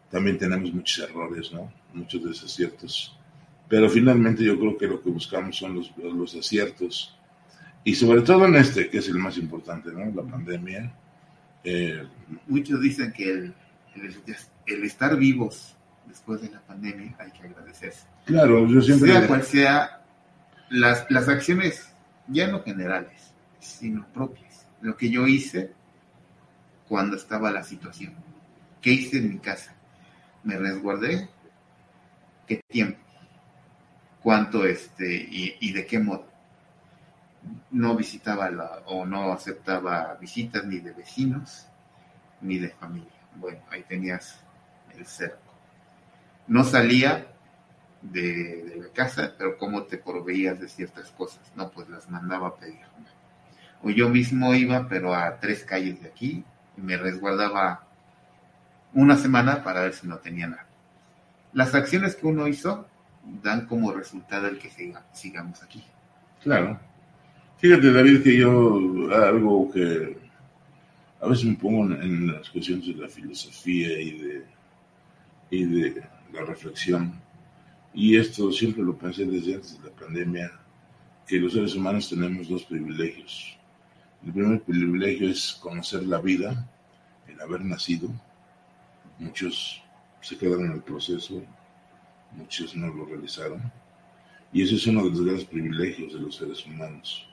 también 0.10 0.38
tenemos 0.38 0.74
muchos 0.74 1.10
errores, 1.10 1.52
¿no? 1.52 1.72
Muchos 1.94 2.24
desaciertos. 2.24 3.16
Pero 3.68 3.90
finalmente 3.90 4.44
yo 4.44 4.58
creo 4.58 4.78
que 4.78 4.88
lo 4.88 5.02
que 5.02 5.10
buscamos 5.10 5.58
son 5.58 5.76
los, 5.76 5.92
los 5.98 6.36
aciertos. 6.36 7.17
Y 7.88 7.96
sobre 7.96 8.20
todo 8.20 8.46
en 8.48 8.56
este, 8.56 8.90
que 8.90 8.98
es 8.98 9.08
el 9.08 9.18
más 9.18 9.38
importante, 9.38 9.90
¿no? 9.94 10.12
La 10.14 10.30
pandemia. 10.30 10.94
Eh, 11.64 12.06
Muchos 12.46 12.82
dicen 12.82 13.14
que 13.14 13.32
el, 13.32 13.54
el, 14.66 14.84
estar 14.84 15.16
vivos 15.16 15.74
después 16.06 16.42
de 16.42 16.50
la 16.50 16.60
pandemia 16.60 17.16
hay 17.18 17.32
que 17.32 17.48
agradecerse. 17.48 18.06
Claro, 18.26 18.68
yo 18.68 18.82
siempre... 18.82 19.14
Sea 19.14 19.26
cual 19.26 19.44
sea 19.44 20.02
las, 20.70 21.10
las 21.10 21.30
acciones, 21.30 21.90
ya 22.28 22.48
no 22.50 22.62
generales, 22.62 23.32
sino 23.62 24.06
propias. 24.08 24.68
Lo 24.82 24.98
que 24.98 25.10
yo 25.10 25.26
hice 25.26 25.72
cuando 26.90 27.16
estaba 27.16 27.52
la 27.52 27.64
situación. 27.64 28.14
¿Qué 28.82 28.92
hice 28.92 29.20
en 29.20 29.30
mi 29.30 29.40
casa? 29.40 29.74
Me 30.44 30.58
resguardé. 30.58 31.30
¿Qué 32.48 32.60
tiempo? 32.68 33.00
¿Cuánto 34.22 34.66
este 34.66 35.16
y, 35.16 35.56
y 35.62 35.72
de 35.72 35.86
qué 35.86 36.00
modo? 36.00 36.37
No 37.72 37.96
visitaba 37.96 38.50
la, 38.50 38.82
o 38.86 39.06
no 39.06 39.32
aceptaba 39.32 40.16
visitas 40.20 40.66
ni 40.66 40.80
de 40.80 40.92
vecinos 40.92 41.68
ni 42.42 42.58
de 42.58 42.70
familia. 42.70 43.12
Bueno, 43.36 43.60
ahí 43.70 43.84
tenías 43.84 44.40
el 44.96 45.06
cerco. 45.06 45.54
No 46.48 46.64
salía 46.64 47.28
de, 48.02 48.76
la 48.78 48.94
casa, 48.94 49.34
pero 49.38 49.58
cómo 49.58 49.84
te 49.84 49.98
proveías 49.98 50.60
de 50.60 50.70
ciertas 50.70 51.12
cosas, 51.12 51.52
no, 51.56 51.70
pues 51.72 51.90
las 51.90 52.10
mandaba 52.10 52.50
a 52.50 52.56
pedir. 52.56 52.80
O 53.84 53.90
yo 53.90 54.10
mismo 54.10 54.54
iba, 54.56 54.88
pero 54.88 55.14
a 55.14 55.40
tres 55.40 55.64
calles 55.64 56.02
de 56.02 56.10
aquí, 56.10 56.44
y 56.78 56.82
me 56.82 56.98
resguardaba 56.98 57.88
una 58.94 59.18
semana 59.18 59.64
para 59.64 59.82
ver 59.82 59.94
si 59.94 60.08
no 60.08 60.18
tenía 60.18 60.48
nada. 60.48 60.66
Las 61.54 61.76
acciones 61.76 62.16
que 62.16 62.28
uno 62.28 62.48
hizo 62.48 62.88
dan 63.44 63.68
como 63.68 63.92
resultado 63.92 64.48
el 64.48 64.58
que 64.58 64.72
sigamos 65.14 65.62
aquí. 65.64 65.84
Claro. 66.42 66.80
Fíjate, 67.60 67.92
David, 67.92 68.24
que 68.24 68.38
yo 68.38 69.10
algo 69.14 69.72
que 69.72 70.18
a 71.20 71.28
veces 71.28 71.46
me 71.46 71.56
pongo 71.56 71.86
en, 71.96 72.28
las 72.32 72.50
cuestiones 72.50 72.88
de 72.88 72.94
la 72.94 73.08
filosofía 73.08 74.00
y 74.00 74.12
de, 74.20 74.46
y 75.50 75.64
de 75.66 76.04
la 76.34 76.42
reflexión 76.46 77.14
y 78.00 78.16
esto 78.16 78.52
siempre 78.52 78.84
lo 78.84 78.96
pensé 78.96 79.26
desde 79.26 79.56
antes 79.56 79.82
de 79.82 79.90
la 79.90 79.96
pandemia, 79.96 80.52
que 81.26 81.40
los 81.40 81.54
seres 81.54 81.74
humanos 81.74 82.08
tenemos 82.08 82.48
dos 82.48 82.64
privilegios. 82.66 83.58
El 84.24 84.34
primer 84.34 84.62
privilegio 84.62 85.32
es 85.32 85.54
conocer 85.54 86.04
la 86.04 86.22
vida, 86.22 86.70
el 87.28 87.42
haber 87.42 87.62
nacido. 87.66 88.08
Muchos 89.18 89.82
se 90.22 90.38
quedaron 90.38 90.68
en 90.68 90.72
el 90.74 90.84
proceso, 90.84 91.42
muchos 92.34 92.76
no 92.76 92.94
lo 92.94 93.06
realizaron. 93.06 93.64
Y 94.54 94.62
ese 94.62 94.76
es 94.76 94.86
uno 94.86 95.04
de 95.04 95.10
los 95.10 95.26
grandes 95.26 95.46
privilegios 95.46 96.14
de 96.14 96.20
los 96.20 96.36
seres 96.36 96.64
humanos, 96.68 97.28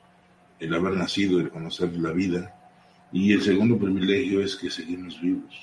el 0.61 0.75
haber 0.75 0.95
nacido, 0.95 1.41
el 1.41 1.51
conocer 1.51 1.93
la 1.97 2.13
vida. 2.13 2.55
Y 3.13 3.33
el 3.33 3.43
segundo 3.43 3.79
privilegio 3.79 4.43
es 4.43 4.57
que 4.57 4.71
seguimos 4.71 5.21
vivos. 5.21 5.55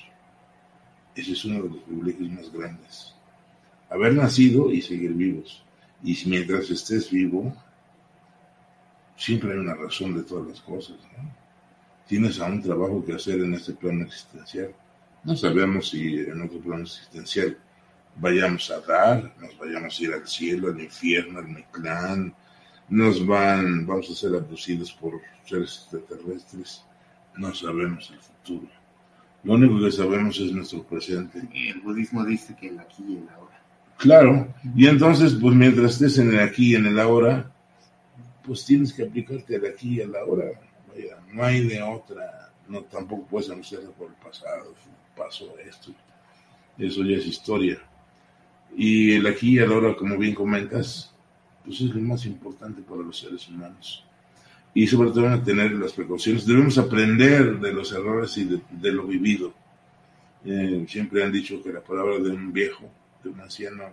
Ese 1.14 1.32
es 1.32 1.44
uno 1.44 1.62
de 1.62 1.68
los 1.68 1.78
privilegios 1.82 2.30
más 2.30 2.52
grandes 2.52 3.14
haber 3.92 4.14
nacido 4.14 4.72
y 4.72 4.80
seguir 4.80 5.12
vivos. 5.12 5.62
Y 6.02 6.18
mientras 6.26 6.70
estés 6.70 7.10
vivo, 7.10 7.54
siempre 9.16 9.52
hay 9.52 9.58
una 9.58 9.74
razón 9.74 10.14
de 10.14 10.22
todas 10.22 10.48
las 10.48 10.60
cosas. 10.60 10.96
Tienes 12.08 12.40
aún 12.40 12.62
trabajo 12.62 13.04
que 13.04 13.12
hacer 13.12 13.40
en 13.40 13.54
este 13.54 13.74
plano 13.74 14.04
existencial. 14.04 14.74
No 15.24 15.36
sabemos 15.36 15.90
si 15.90 16.18
en 16.18 16.40
otro 16.42 16.58
plano 16.60 16.82
existencial 16.82 17.56
vayamos 18.16 18.70
a 18.70 18.80
dar, 18.80 19.34
nos 19.38 19.56
vayamos 19.58 19.98
a 19.98 20.02
ir 20.02 20.12
al 20.14 20.26
cielo, 20.26 20.70
al 20.70 20.80
infierno, 20.80 21.38
al 21.38 21.48
Mictlán, 21.48 22.34
nos 22.92 23.26
van, 23.26 23.86
vamos 23.86 24.10
a 24.10 24.14
ser 24.14 24.34
abducidos 24.34 24.92
por 24.92 25.20
seres 25.44 25.88
extraterrestres. 25.90 26.84
No 27.36 27.54
sabemos 27.54 28.10
el 28.10 28.18
futuro. 28.18 28.68
Lo 29.44 29.54
único 29.54 29.80
que 29.82 29.90
sabemos 29.90 30.38
es 30.38 30.52
nuestro 30.52 30.82
presente. 30.84 31.40
El 31.54 31.80
budismo 31.80 32.24
dice 32.24 32.54
que 32.54 32.68
el 32.68 32.78
aquí 32.78 33.02
y 33.08 33.16
el 33.16 33.28
ahora 33.30 33.52
Claro, 33.96 34.52
y 34.74 34.88
entonces, 34.88 35.38
pues 35.40 35.54
mientras 35.54 35.92
estés 35.92 36.18
en 36.18 36.34
el 36.34 36.40
aquí 36.40 36.72
y 36.72 36.74
en 36.74 36.86
el 36.86 36.98
ahora, 36.98 37.52
pues 38.44 38.64
tienes 38.64 38.92
que 38.92 39.04
aplicarte 39.04 39.54
al 39.54 39.64
aquí 39.64 39.98
y 39.98 40.00
al 40.00 40.16
ahora. 40.16 40.44
Vaya, 40.88 41.18
no 41.32 41.44
hay 41.44 41.68
de 41.68 41.80
otra, 41.80 42.52
no 42.66 42.82
tampoco 42.82 43.24
puedes 43.26 43.48
anunciarlo 43.48 43.92
por 43.92 44.08
el 44.08 44.14
pasado, 44.14 44.74
pasó 45.16 45.56
esto, 45.58 45.92
eso 46.76 47.04
ya 47.04 47.16
es 47.16 47.26
historia. 47.26 47.78
Y 48.76 49.14
el 49.14 49.26
aquí 49.28 49.54
y 49.54 49.58
el 49.58 49.72
ahora, 49.72 49.94
como 49.94 50.18
bien 50.18 50.34
comentas, 50.34 51.11
pues 51.64 51.80
es 51.80 51.94
lo 51.94 52.00
más 52.00 52.24
importante 52.26 52.82
para 52.82 53.02
los 53.02 53.18
seres 53.18 53.48
humanos. 53.48 54.04
Y 54.74 54.86
sobre 54.86 55.10
todo 55.10 55.28
a 55.28 55.42
tener 55.42 55.72
las 55.72 55.92
precauciones. 55.92 56.46
Debemos 56.46 56.78
aprender 56.78 57.58
de 57.60 57.72
los 57.72 57.92
errores 57.92 58.36
y 58.38 58.44
de, 58.44 58.92
lo 58.92 59.06
vivido. 59.06 59.52
Eh, 60.44 60.86
siempre 60.88 61.22
han 61.22 61.30
dicho 61.30 61.62
que 61.62 61.72
la 61.72 61.82
palabra 61.82 62.18
de 62.18 62.30
un 62.30 62.52
viejo 62.52 62.90
de 63.22 63.30
un 63.30 63.40
anciano 63.40 63.84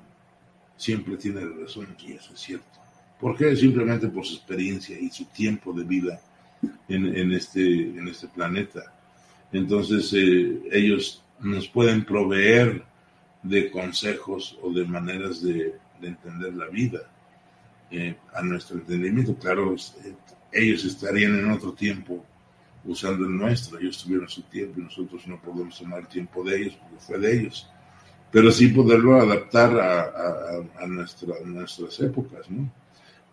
siempre 0.78 1.17
tiene 1.17 1.41
razón 1.41 1.95
y 1.99 2.13
eso 2.13 2.34
es 2.34 2.39
cierto. 2.39 2.80
¿Por 3.20 3.36
qué? 3.36 3.55
Simplemente 3.55 4.07
por 4.07 4.26
su 4.26 4.36
experiencia 4.36 4.97
y 4.97 5.09
su 5.09 5.26
tiempo 5.26 5.74
de 5.74 5.84
vida 5.84 6.22
en, 6.88 7.32
este, 7.34 7.61
en 7.61 8.07
este 8.07 8.28
planeta. 8.30 8.93
Entonces 9.51 10.13
eh, 10.13 10.61
ellos 10.72 11.24
nos 11.41 11.67
pueden 11.67 12.05
proveer 12.05 12.84
de 13.43 13.72
consejos 13.72 14.57
o 14.61 14.72
de 14.72 14.86
maneras 14.86 15.41
de, 15.41 15.76
entender 16.01 16.53
la 16.53 16.67
vida 16.67 16.99
eh, 17.91 18.15
a 18.33 18.41
nuestro 18.41 18.77
entendimiento. 18.77 19.35
Claro, 19.35 19.75
eh, 19.75 20.15
ellos 20.51 20.85
estarían 20.85 21.37
en 21.39 21.51
otro 21.51 21.73
tiempo 21.73 22.23
usando 22.85 23.25
el 23.25 23.37
nuestro, 23.37 23.77
ellos 23.79 24.03
tuvieron 24.03 24.29
su 24.29 24.41
tiempo 24.43 24.79
y 24.79 24.83
nosotros 24.83 25.27
no 25.27 25.41
podemos 25.41 25.77
tomar 25.77 25.99
el 25.99 26.07
tiempo 26.07 26.43
de 26.43 26.61
ellos 26.61 26.75
porque 26.75 26.99
fue 26.99 27.19
de 27.19 27.39
ellos 27.39 27.69
pero 28.31 28.51
sí 28.51 28.67
poderlo 28.69 29.19
adaptar 29.19 29.79
a, 29.79 30.87
nuestras 30.87 31.99
épocas, 31.99 32.49
¿no? 32.49 32.71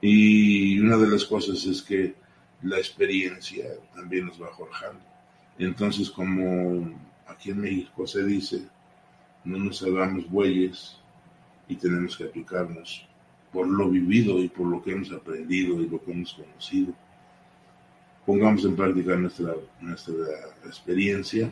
Y 0.00 0.78
una 0.80 0.96
de 0.96 1.09
las 1.09 1.24
cosas 1.24 1.64
es 1.64 1.82
que 1.82 2.14
la 2.62 2.78
experiencia 2.78 3.66
también 3.94 4.26
nos 4.26 4.40
va 4.40 4.48
forjando. 4.57 5.00
Entonces, 5.59 6.11
como 6.11 6.98
aquí 7.26 7.50
en 7.50 7.61
México 7.61 8.07
se 8.07 8.24
dice, 8.24 8.62
no 9.44 9.59
nos 9.59 9.82
hagamos 9.82 10.28
bueyes 10.30 10.98
y 11.68 11.76
tenemos 11.76 12.16
que 12.16 12.24
aplicarnos 12.24 13.07
por 13.57 13.66
lo 13.68 13.88
vivido 13.88 14.38
y 14.38 14.48
por 14.48 14.66
lo 14.66 14.82
que 14.82 14.92
hemos 14.92 15.11
aprendido 15.12 15.80
y 15.80 15.88
lo 15.88 16.04
que 16.04 16.12
hemos 16.12 16.34
conocido. 16.34 16.92
Pongamos 18.26 18.66
en 18.66 18.76
práctica 18.76 19.16
nuestra, 19.16 19.54
nuestra 19.80 20.14
experiencia 20.66 21.50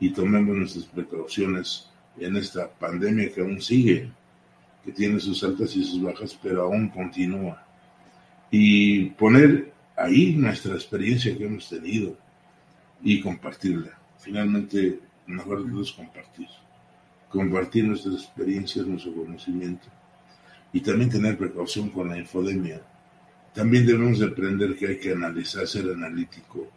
y 0.00 0.10
tomemos 0.10 0.56
nuestras 0.56 0.86
precauciones 0.86 1.88
en 2.18 2.34
esta 2.36 2.68
pandemia 2.68 3.32
que 3.32 3.42
aún 3.42 3.62
sigue, 3.62 4.10
que 4.84 4.90
tiene 4.90 5.20
sus 5.20 5.44
altas 5.44 5.76
y 5.76 5.84
sus 5.84 6.02
bajas, 6.02 6.36
pero 6.42 6.64
aún 6.64 6.88
continúa. 6.88 7.64
Y 8.50 9.10
poner 9.10 9.72
ahí 9.96 10.34
nuestra 10.34 10.74
experiencia 10.74 11.38
que 11.38 11.44
hemos 11.44 11.68
tenido 11.68 12.16
y 13.04 13.20
compartirla. 13.20 13.96
Finalmente, 14.18 14.98
mejor 15.28 15.64
es 15.80 15.92
compartir. 15.92 16.48
Compartir 17.28 17.84
nuestras 17.84 18.16
experiencias, 18.16 18.84
nuestro 18.84 19.14
conocimiento 19.14 19.86
y 20.72 20.80
también 20.80 21.10
tener 21.10 21.36
precaución 21.36 21.90
con 21.90 22.08
la 22.08 22.18
infodemia. 22.18 22.80
También 23.52 23.86
debemos 23.86 24.22
aprender 24.22 24.76
que 24.76 24.86
hay 24.86 24.98
que 24.98 25.12
analizar, 25.12 25.66
ser 25.66 25.90
analítico 25.90 26.68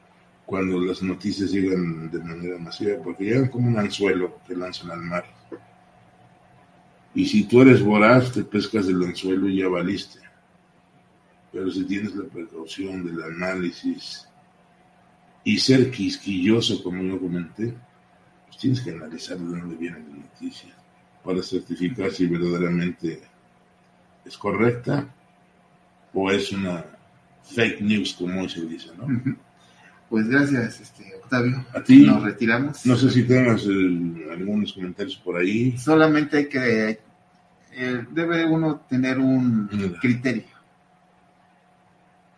cuando 0.45 0.79
las 0.79 1.01
noticias 1.01 1.51
llegan 1.51 2.09
de 2.11 2.19
manera 2.19 2.57
masiva, 2.57 3.01
porque 3.03 3.25
llegan 3.25 3.49
como 3.49 3.69
un 3.69 3.77
anzuelo 3.77 4.39
que 4.45 4.55
lanzan 4.55 4.91
al 4.91 5.01
mar. 5.01 5.25
Y 7.15 7.25
si 7.25 7.43
tú 7.43 7.61
eres 7.61 7.81
voraz, 7.81 8.31
te 8.31 8.43
pescas 8.43 8.87
del 8.87 9.03
anzuelo 9.03 9.47
y 9.47 9.57
ya 9.57 9.67
valiste. 9.67 10.19
Pero 11.51 11.71
si 11.71 11.83
tienes 11.85 12.15
la 12.15 12.25
precaución 12.25 13.05
del 13.05 13.21
análisis 13.21 14.27
y 15.43 15.57
ser 15.59 15.91
quisquilloso, 15.91 16.83
como 16.83 17.03
yo 17.03 17.19
comenté, 17.19 17.73
pues 18.47 18.57
tienes 18.57 18.81
que 18.81 18.91
analizar 18.91 19.37
de 19.37 19.45
dónde 19.45 19.75
viene 19.75 19.99
la 19.99 20.15
noticia 20.15 20.73
para 21.23 21.43
certificar 21.43 22.11
si 22.11 22.25
verdaderamente 22.25 23.21
es 24.25 24.37
correcta 24.37 25.07
o 26.13 26.31
es 26.31 26.51
una 26.51 26.85
fake 27.43 27.81
news, 27.81 28.13
como 28.13 28.47
se 28.47 28.65
dice, 28.65 28.89
¿no? 28.97 29.07
Pues 30.09 30.27
gracias, 30.27 30.79
este, 30.79 31.15
Octavio. 31.15 31.65
A 31.73 31.83
ti. 31.83 32.05
Nos 32.05 32.21
retiramos. 32.21 32.85
No 32.85 32.95
sé 32.95 33.09
si 33.09 33.23
tengas 33.23 33.65
eh, 33.65 34.27
algunos 34.31 34.73
comentarios 34.73 35.15
por 35.15 35.37
ahí. 35.37 35.75
Solamente 35.77 36.37
hay 36.37 36.45
que. 36.47 36.99
Eh, 37.71 38.05
debe 38.11 38.45
uno 38.45 38.81
tener 38.87 39.17
un 39.17 39.67
criterio. 39.99 40.43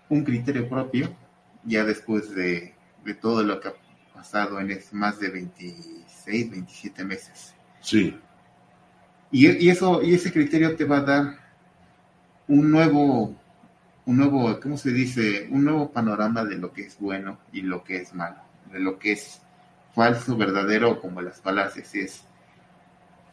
Un 0.07 0.23
criterio 0.23 0.69
propio, 0.69 1.13
ya 1.65 1.83
después 1.83 2.33
de, 2.33 2.73
todo 3.21 3.43
lo 3.43 3.59
que 3.59 3.67
ha 3.67 3.73
pasado 4.13 4.57
en 4.61 4.79
más 4.93 5.19
de 5.19 5.31
26, 5.31 6.51
27 6.51 7.03
meses. 7.03 7.55
Sí. 7.81 8.17
Y, 9.31 9.65
y, 9.65 9.69
eso, 9.69 10.01
y 10.01 10.13
ese 10.13 10.31
criterio 10.31 10.77
te 10.77 10.85
va 10.85 10.99
a 10.99 11.01
dar 11.01 11.44
un 12.47 12.71
nuevo 12.71 13.35
un 14.05 14.17
nuevo, 14.17 14.59
¿cómo 14.59 14.77
se 14.77 14.91
dice? 14.91 15.47
Un 15.49 15.65
nuevo 15.65 15.91
panorama 15.91 16.43
de 16.43 16.57
lo 16.57 16.71
que 16.71 16.83
es 16.83 16.97
bueno 16.99 17.39
y 17.51 17.61
lo 17.61 17.83
que 17.83 17.97
es 17.97 18.13
malo, 18.13 18.37
de 18.71 18.79
lo 18.79 18.99
que 18.99 19.13
es 19.13 19.41
falso, 19.93 20.37
verdadero, 20.37 21.01
como 21.01 21.21
las 21.21 21.41
falacias, 21.41 21.95
es 21.95 22.23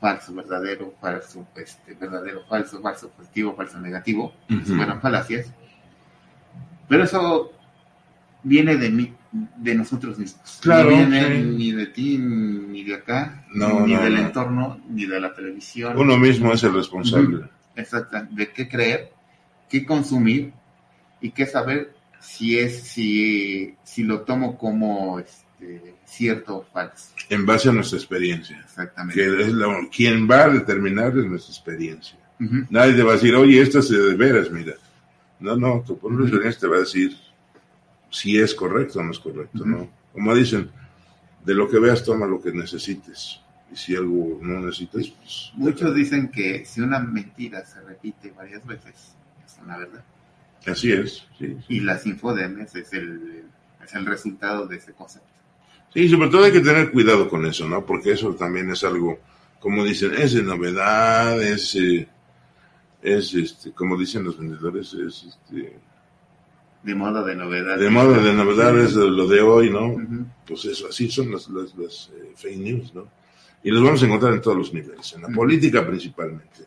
falso, 0.01 0.35
verdadero, 0.35 0.95
falso, 1.01 1.47
este, 1.57 1.95
verdadero, 1.95 2.45
falso, 2.49 2.81
falso, 2.81 3.11
positivo, 3.11 3.55
falso, 3.55 3.79
negativo, 3.81 4.33
uh 4.49 5.01
falacias. 5.01 5.53
Pero 6.89 7.05
eso 7.05 7.53
viene 8.43 8.77
de 8.77 8.91
mí, 8.91 9.15
de 9.31 9.75
nosotros 9.75 10.19
mismos. 10.19 10.59
Claro, 10.63 10.91
no 10.91 10.97
viene 10.97 11.43
ni 11.43 11.73
de 11.73 11.87
ti, 11.87 12.19
ni 12.19 12.83
de 12.83 12.95
acá, 12.95 13.45
ni 13.55 13.95
del 13.95 14.17
entorno, 14.17 14.81
ni 14.89 15.05
de 15.05 15.21
la 15.21 15.35
televisión. 15.35 15.99
Uno 15.99 16.17
mismo 16.17 16.53
es 16.53 16.63
el 16.65 16.75
responsable. 16.75 17.49
De 17.75 18.53
qué 18.53 18.69
creer, 18.69 19.13
qué 19.69 19.85
consumir 19.85 20.53
y 21.21 21.31
qué 21.31 21.47
saber 21.47 21.95
si 22.21 22.59
es 22.59 22.83
si, 22.83 23.75
si 23.83 24.05
lo 24.05 24.21
tomo 24.21 24.57
como 24.57 25.19
este, 25.19 25.95
cierto 26.05 26.59
o 26.59 26.63
falso. 26.63 27.13
En 27.29 27.45
base 27.45 27.69
a 27.69 27.73
nuestra 27.73 27.99
experiencia. 27.99 28.59
Exactamente. 28.61 29.21
Que 29.21 29.43
es 29.43 29.49
lo, 29.53 29.89
quien 29.91 30.29
va 30.31 30.45
a 30.45 30.49
determinar 30.49 31.17
es 31.19 31.25
nuestra 31.25 31.53
experiencia. 31.53 32.19
Nadie 32.71 32.95
te 32.95 33.05
va 33.05 33.13
a 33.13 33.15
decir, 33.15 33.35
oye, 33.37 33.61
esto 33.61 33.79
es 33.79 33.89
de 33.89 34.17
veras, 34.17 34.51
mira. 34.51 34.75
No, 35.39 35.57
no, 35.57 35.85
tu 35.87 35.97
propia 35.97 36.23
experiencia 36.23 36.61
te 36.61 36.67
va 36.67 36.77
a 36.77 36.81
decir 36.81 37.17
si 38.11 38.37
es 38.37 38.53
correcto 38.53 38.99
o 38.99 39.03
no 39.03 39.13
es 39.13 39.19
correcto, 39.19 39.65
¿no? 39.65 39.89
Como 40.13 40.35
dicen, 40.35 40.69
de 41.45 41.55
lo 41.55 41.69
que 41.69 41.79
veas 41.79 42.05
toma 42.05 42.27
lo 42.27 42.43
que 42.43 42.53
necesites. 42.53 43.41
Y 43.73 43.77
si 43.77 43.97
algo 43.97 44.39
no 44.43 44.61
necesitas, 44.61 45.09
pues... 45.09 45.53
Muchos 45.55 45.95
dicen 45.95 46.31
que 46.31 46.65
si 46.65 46.81
una 46.81 46.99
mentira 46.99 47.65
se 47.65 47.81
repite 47.81 48.31
varias 48.33 48.65
veces, 48.67 49.15
es 49.45 49.59
una 49.65 49.79
verdad. 49.79 50.05
Así 50.67 50.93
es, 50.93 51.27
sí, 51.39 51.57
Y 51.69 51.81
las 51.81 52.07
infodemias 52.07 52.75
es 52.77 52.93
el, 52.93 53.45
es 53.85 53.95
el 53.95 54.07
resultado 54.07 54.67
de 54.67 54.77
ese 54.77 54.93
concepto. 54.93 55.29
Sí, 55.93 56.09
sobre 56.09 56.29
todo 56.29 56.45
hay 56.45 56.53
que 56.53 56.61
tener 56.61 56.91
cuidado 56.91 57.29
con 57.29 57.45
eso, 57.47 57.69
¿no? 57.69 57.85
Porque 57.85 58.13
eso 58.13 58.35
también 58.35 58.71
es 58.71 58.85
algo, 58.85 59.19
como 59.59 59.85
dicen, 59.85 60.13
es 60.17 60.35
de 60.35 60.43
novedad, 60.43 61.43
es, 61.43 61.75
eh, 61.77 62.09
es 63.03 63.35
este, 63.35 63.73
como 63.73 63.97
dicen 63.97 64.25
los 64.25 64.39
vendedores, 64.39 64.95
es 64.95 65.25
este... 65.25 65.79
De 66.83 66.95
moda 66.95 67.23
de 67.23 67.37
novedad. 67.37 67.79
De 67.79 67.91
moda 67.91 68.19
de 68.19 68.33
novedad 68.33 68.79
es 68.79 68.95
lo 68.95 69.27
de 69.29 69.41
hoy, 69.41 69.71
¿no? 69.71 69.97
Pues 70.47 70.65
eso, 70.65 70.89
así 70.89 71.11
son 71.11 71.31
las, 71.31 71.49
las, 71.49 72.11
eh, 72.15 72.33
fake 72.35 72.59
news, 72.59 72.95
¿no? 72.95 73.07
Y 73.65 73.71
los 73.71 73.83
vamos 73.83 74.03
a 74.03 74.07
encontrar 74.07 74.33
en 74.35 74.41
todos 74.41 74.57
los 74.57 74.75
niveles, 74.75 75.13
en 75.15 75.23
la 75.23 75.29
política 75.29 75.87
principalmente. 75.87 76.67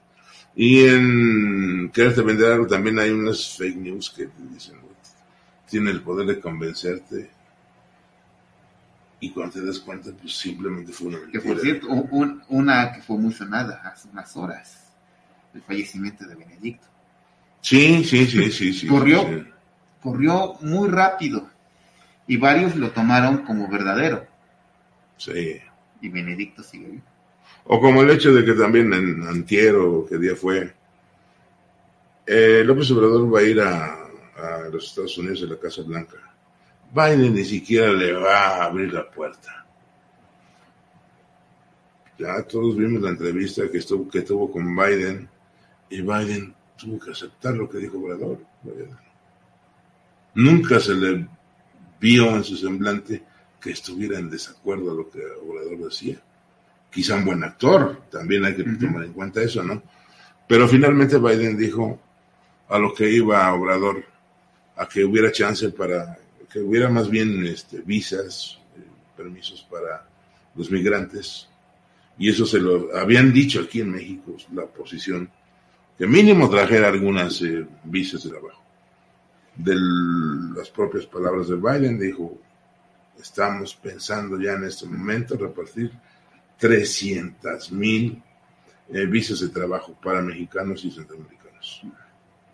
Y 0.55 0.85
en 0.85 1.91
quererte 1.93 2.21
vender 2.21 2.53
algo 2.53 2.67
también 2.67 2.97
hay 2.99 3.09
unas 3.09 3.57
fake 3.57 3.75
news 3.75 4.09
que 4.09 4.27
te 4.27 4.43
dicen, 4.53 4.75
tiene 5.69 5.91
el 5.91 6.01
poder 6.01 6.27
de 6.27 6.39
convencerte. 6.39 7.29
Y 9.19 9.31
cuando 9.31 9.53
te 9.53 9.65
das 9.65 9.79
cuenta, 9.79 10.11
pues 10.11 10.37
simplemente 10.37 10.93
fue 10.93 11.07
una 11.07 11.17
mentira. 11.19 11.41
Que 11.41 11.47
por 11.47 11.59
cierto, 11.59 11.87
una 12.49 12.93
que 12.93 13.01
fue 13.01 13.17
muy 13.17 13.33
sonada 13.33 13.81
hace 13.83 14.07
unas 14.09 14.35
horas, 14.37 14.91
el 15.53 15.61
fallecimiento 15.61 16.25
de 16.25 16.35
Benedicto. 16.35 16.87
Sí, 17.59 18.03
sí, 18.03 18.25
sí, 18.27 18.51
sí, 18.51 18.73
sí. 18.73 18.87
Corrió, 18.87 19.25
corrió 20.01 20.53
muy 20.61 20.87
rápido 20.87 21.49
y 22.27 22.37
varios 22.37 22.75
lo 22.75 22.91
tomaron 22.91 23.39
como 23.39 23.67
verdadero. 23.67 24.27
Sí. 25.17 25.59
Y 26.05 26.09
Benedicto 26.09 26.61
sigue 26.61 26.85
vivo. 26.85 27.03
O 27.63 27.81
como 27.81 28.03
el 28.03 28.11
hecho 28.11 28.31
de 28.31 28.45
que 28.45 28.53
también 28.53 28.93
en 28.93 29.27
Antiero, 29.27 30.05
que 30.07 30.19
día 30.19 30.35
fue, 30.35 30.71
eh, 32.27 32.63
López 32.63 32.91
Obrador 32.91 33.33
va 33.33 33.39
a 33.39 33.43
ir 33.43 33.59
a, 33.59 34.01
los 34.71 34.85
Estados 34.85 35.17
Unidos 35.17 35.41
a 35.41 35.53
la 35.53 35.59
Casa 35.59 35.81
Blanca. 35.81 36.17
Biden 36.93 37.33
ni 37.33 37.43
siquiera 37.43 37.91
le 37.91 38.13
va 38.13 38.49
a 38.49 38.65
abrir 38.65 38.93
la 38.93 39.09
puerta. 39.09 39.65
Ya 42.19 42.43
todos 42.43 42.77
vimos 42.77 43.01
la 43.01 43.09
entrevista 43.09 43.69
que, 43.71 43.79
estuvo, 43.79 44.07
que 44.07 44.21
tuvo 44.21 44.51
con 44.51 44.75
Biden 44.75 45.27
y 45.89 46.01
Biden 46.01 46.53
tuvo 46.77 46.99
que 46.99 47.11
aceptar 47.11 47.55
lo 47.55 47.67
que 47.67 47.79
dijo 47.79 47.97
Obrador. 47.97 48.39
Nunca 50.35 50.79
se 50.79 50.93
le 50.93 51.27
vio 51.99 52.35
en 52.35 52.43
su 52.43 52.55
semblante 52.57 53.23
que 53.65 53.71
estuviera 53.71 54.19
en 54.19 54.29
desacuerdo 54.29 54.91
a 54.91 54.93
lo 54.93 55.09
que 55.09 55.19
Obrador 55.43 55.89
decía 55.89 56.21
quizá 56.91 57.15
un 57.15 57.25
buen 57.25 57.43
actor, 57.43 58.03
también 58.11 58.45
hay 58.45 58.55
que 58.55 58.63
tomar 58.63 59.03
en 59.03 59.11
cuenta 59.11 59.41
eso, 59.41 59.63
¿no? 59.63 59.81
Pero 60.47 60.67
finalmente 60.67 61.17
Biden 61.17 61.57
dijo 61.57 61.99
a 62.69 62.77
lo 62.77 62.93
que 62.93 63.09
iba 63.09 63.51
Obrador, 63.53 64.05
a 64.77 64.87
que 64.87 65.03
hubiera 65.03 65.31
chance 65.31 65.69
para, 65.71 66.15
que 66.49 66.59
hubiera 66.59 66.89
más 66.89 67.09
bien 67.09 67.43
este, 67.47 67.81
visas, 67.81 68.59
eh, 68.77 68.81
permisos 69.17 69.67
para 69.69 70.07
los 70.53 70.69
migrantes, 70.69 71.49
y 72.19 72.29
eso 72.29 72.45
se 72.45 72.59
lo 72.59 72.95
habían 72.95 73.33
dicho 73.33 73.61
aquí 73.61 73.81
en 73.81 73.91
México, 73.91 74.37
la 74.53 74.65
oposición, 74.65 75.27
que 75.97 76.05
mínimo 76.05 76.49
trajera 76.51 76.89
algunas 76.89 77.41
eh, 77.41 77.65
visas 77.83 78.23
de 78.23 78.29
trabajo. 78.29 78.61
De 79.55 79.75
las 80.55 80.69
propias 80.69 81.07
palabras 81.07 81.49
de 81.49 81.55
Biden 81.55 81.99
dijo, 81.99 82.39
estamos 83.19 83.75
pensando 83.75 84.39
ya 84.39 84.53
en 84.53 84.65
este 84.65 84.85
momento 84.85 85.37
repartir 85.37 85.91
300 86.57 87.71
mil 87.71 88.21
eh, 88.93 89.05
visas 89.05 89.39
de 89.39 89.49
trabajo 89.49 89.95
para 90.01 90.21
mexicanos 90.21 90.83
y 90.85 90.91
centroamericanos. 90.91 91.81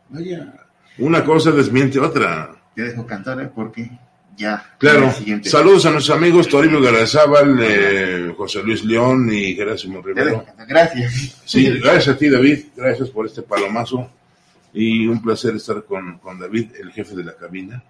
Vaya, 0.09 0.66
una 0.97 1.24
cosa 1.24 1.51
desmiente 1.51 1.99
otra. 1.99 2.55
Te 2.76 2.84
dejo 2.84 3.05
cantar, 3.05 3.41
¿eh? 3.41 3.51
Porque 3.53 3.89
ya. 4.38 4.64
Claro. 4.78 5.12
Saludos 5.43 5.86
a 5.86 5.91
nuestros 5.91 6.18
amigos 6.18 6.47
Toribio 6.47 6.82
Garazábal, 6.82 7.59
eh, 7.62 8.34
José 8.38 8.64
Luis 8.64 8.84
León 8.84 9.32
y 9.32 9.55
Gerásimo 9.55 10.01
Rivero. 10.01 10.45
Gracias. 10.68 11.41
Sí, 11.45 11.80
gracias 11.80 12.16
a 12.16 12.18
ti, 12.18 12.30
David. 12.30 12.66
Gracias 12.76 13.09
por 13.09 13.26
este 13.26 13.41
palomazo. 13.41 14.09
Y 14.74 15.05
un 15.07 15.22
placer 15.22 15.55
estar 15.55 15.84
con, 15.84 16.18
con 16.20 16.39
David, 16.39 16.72
el 16.80 16.91
jefe 16.91 17.14
de 17.14 17.26
la 17.26 17.36
cabina, 17.36 17.84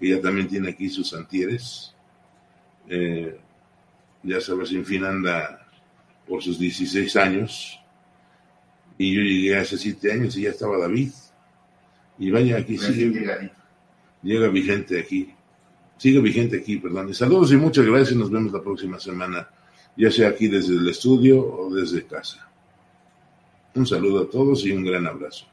que 0.00 0.08
ya 0.08 0.20
también 0.20 0.48
tiene 0.48 0.70
aquí 0.70 0.88
sus 0.88 1.12
antieres. 1.12 1.94
Eh, 2.88 3.38
ya 4.22 4.40
sabes, 4.40 4.68
sin 4.68 4.84
fin 4.84 5.04
anda 5.04 5.66
por 6.26 6.42
sus 6.42 6.58
16 6.58 7.16
años. 7.16 7.80
Y 8.98 9.14
yo 9.14 9.20
llegué 9.20 9.56
hace 9.56 9.76
7 9.76 10.12
años 10.12 10.36
y 10.36 10.42
ya 10.42 10.50
estaba 10.50 10.78
David. 10.78 11.10
Y 12.18 12.30
vaya, 12.30 12.58
aquí 12.58 12.78
sigue. 12.78 13.50
Llega 14.22 14.48
vigente 14.48 14.98
aquí. 14.98 15.32
Sigue 15.98 16.20
vigente 16.20 16.58
aquí, 16.58 16.78
perdón. 16.78 17.10
Y 17.10 17.14
saludos 17.14 17.52
y 17.52 17.56
muchas 17.56 17.86
gracias. 17.86 18.16
Nos 18.16 18.30
vemos 18.30 18.52
la 18.52 18.62
próxima 18.62 18.98
semana, 18.98 19.48
ya 19.96 20.10
sea 20.10 20.30
aquí 20.30 20.48
desde 20.48 20.74
el 20.74 20.88
estudio 20.88 21.40
o 21.40 21.74
desde 21.74 22.06
casa. 22.06 22.48
Un 23.74 23.86
saludo 23.86 24.22
a 24.22 24.30
todos 24.30 24.64
y 24.64 24.72
un 24.72 24.84
gran 24.84 25.06
abrazo. 25.06 25.46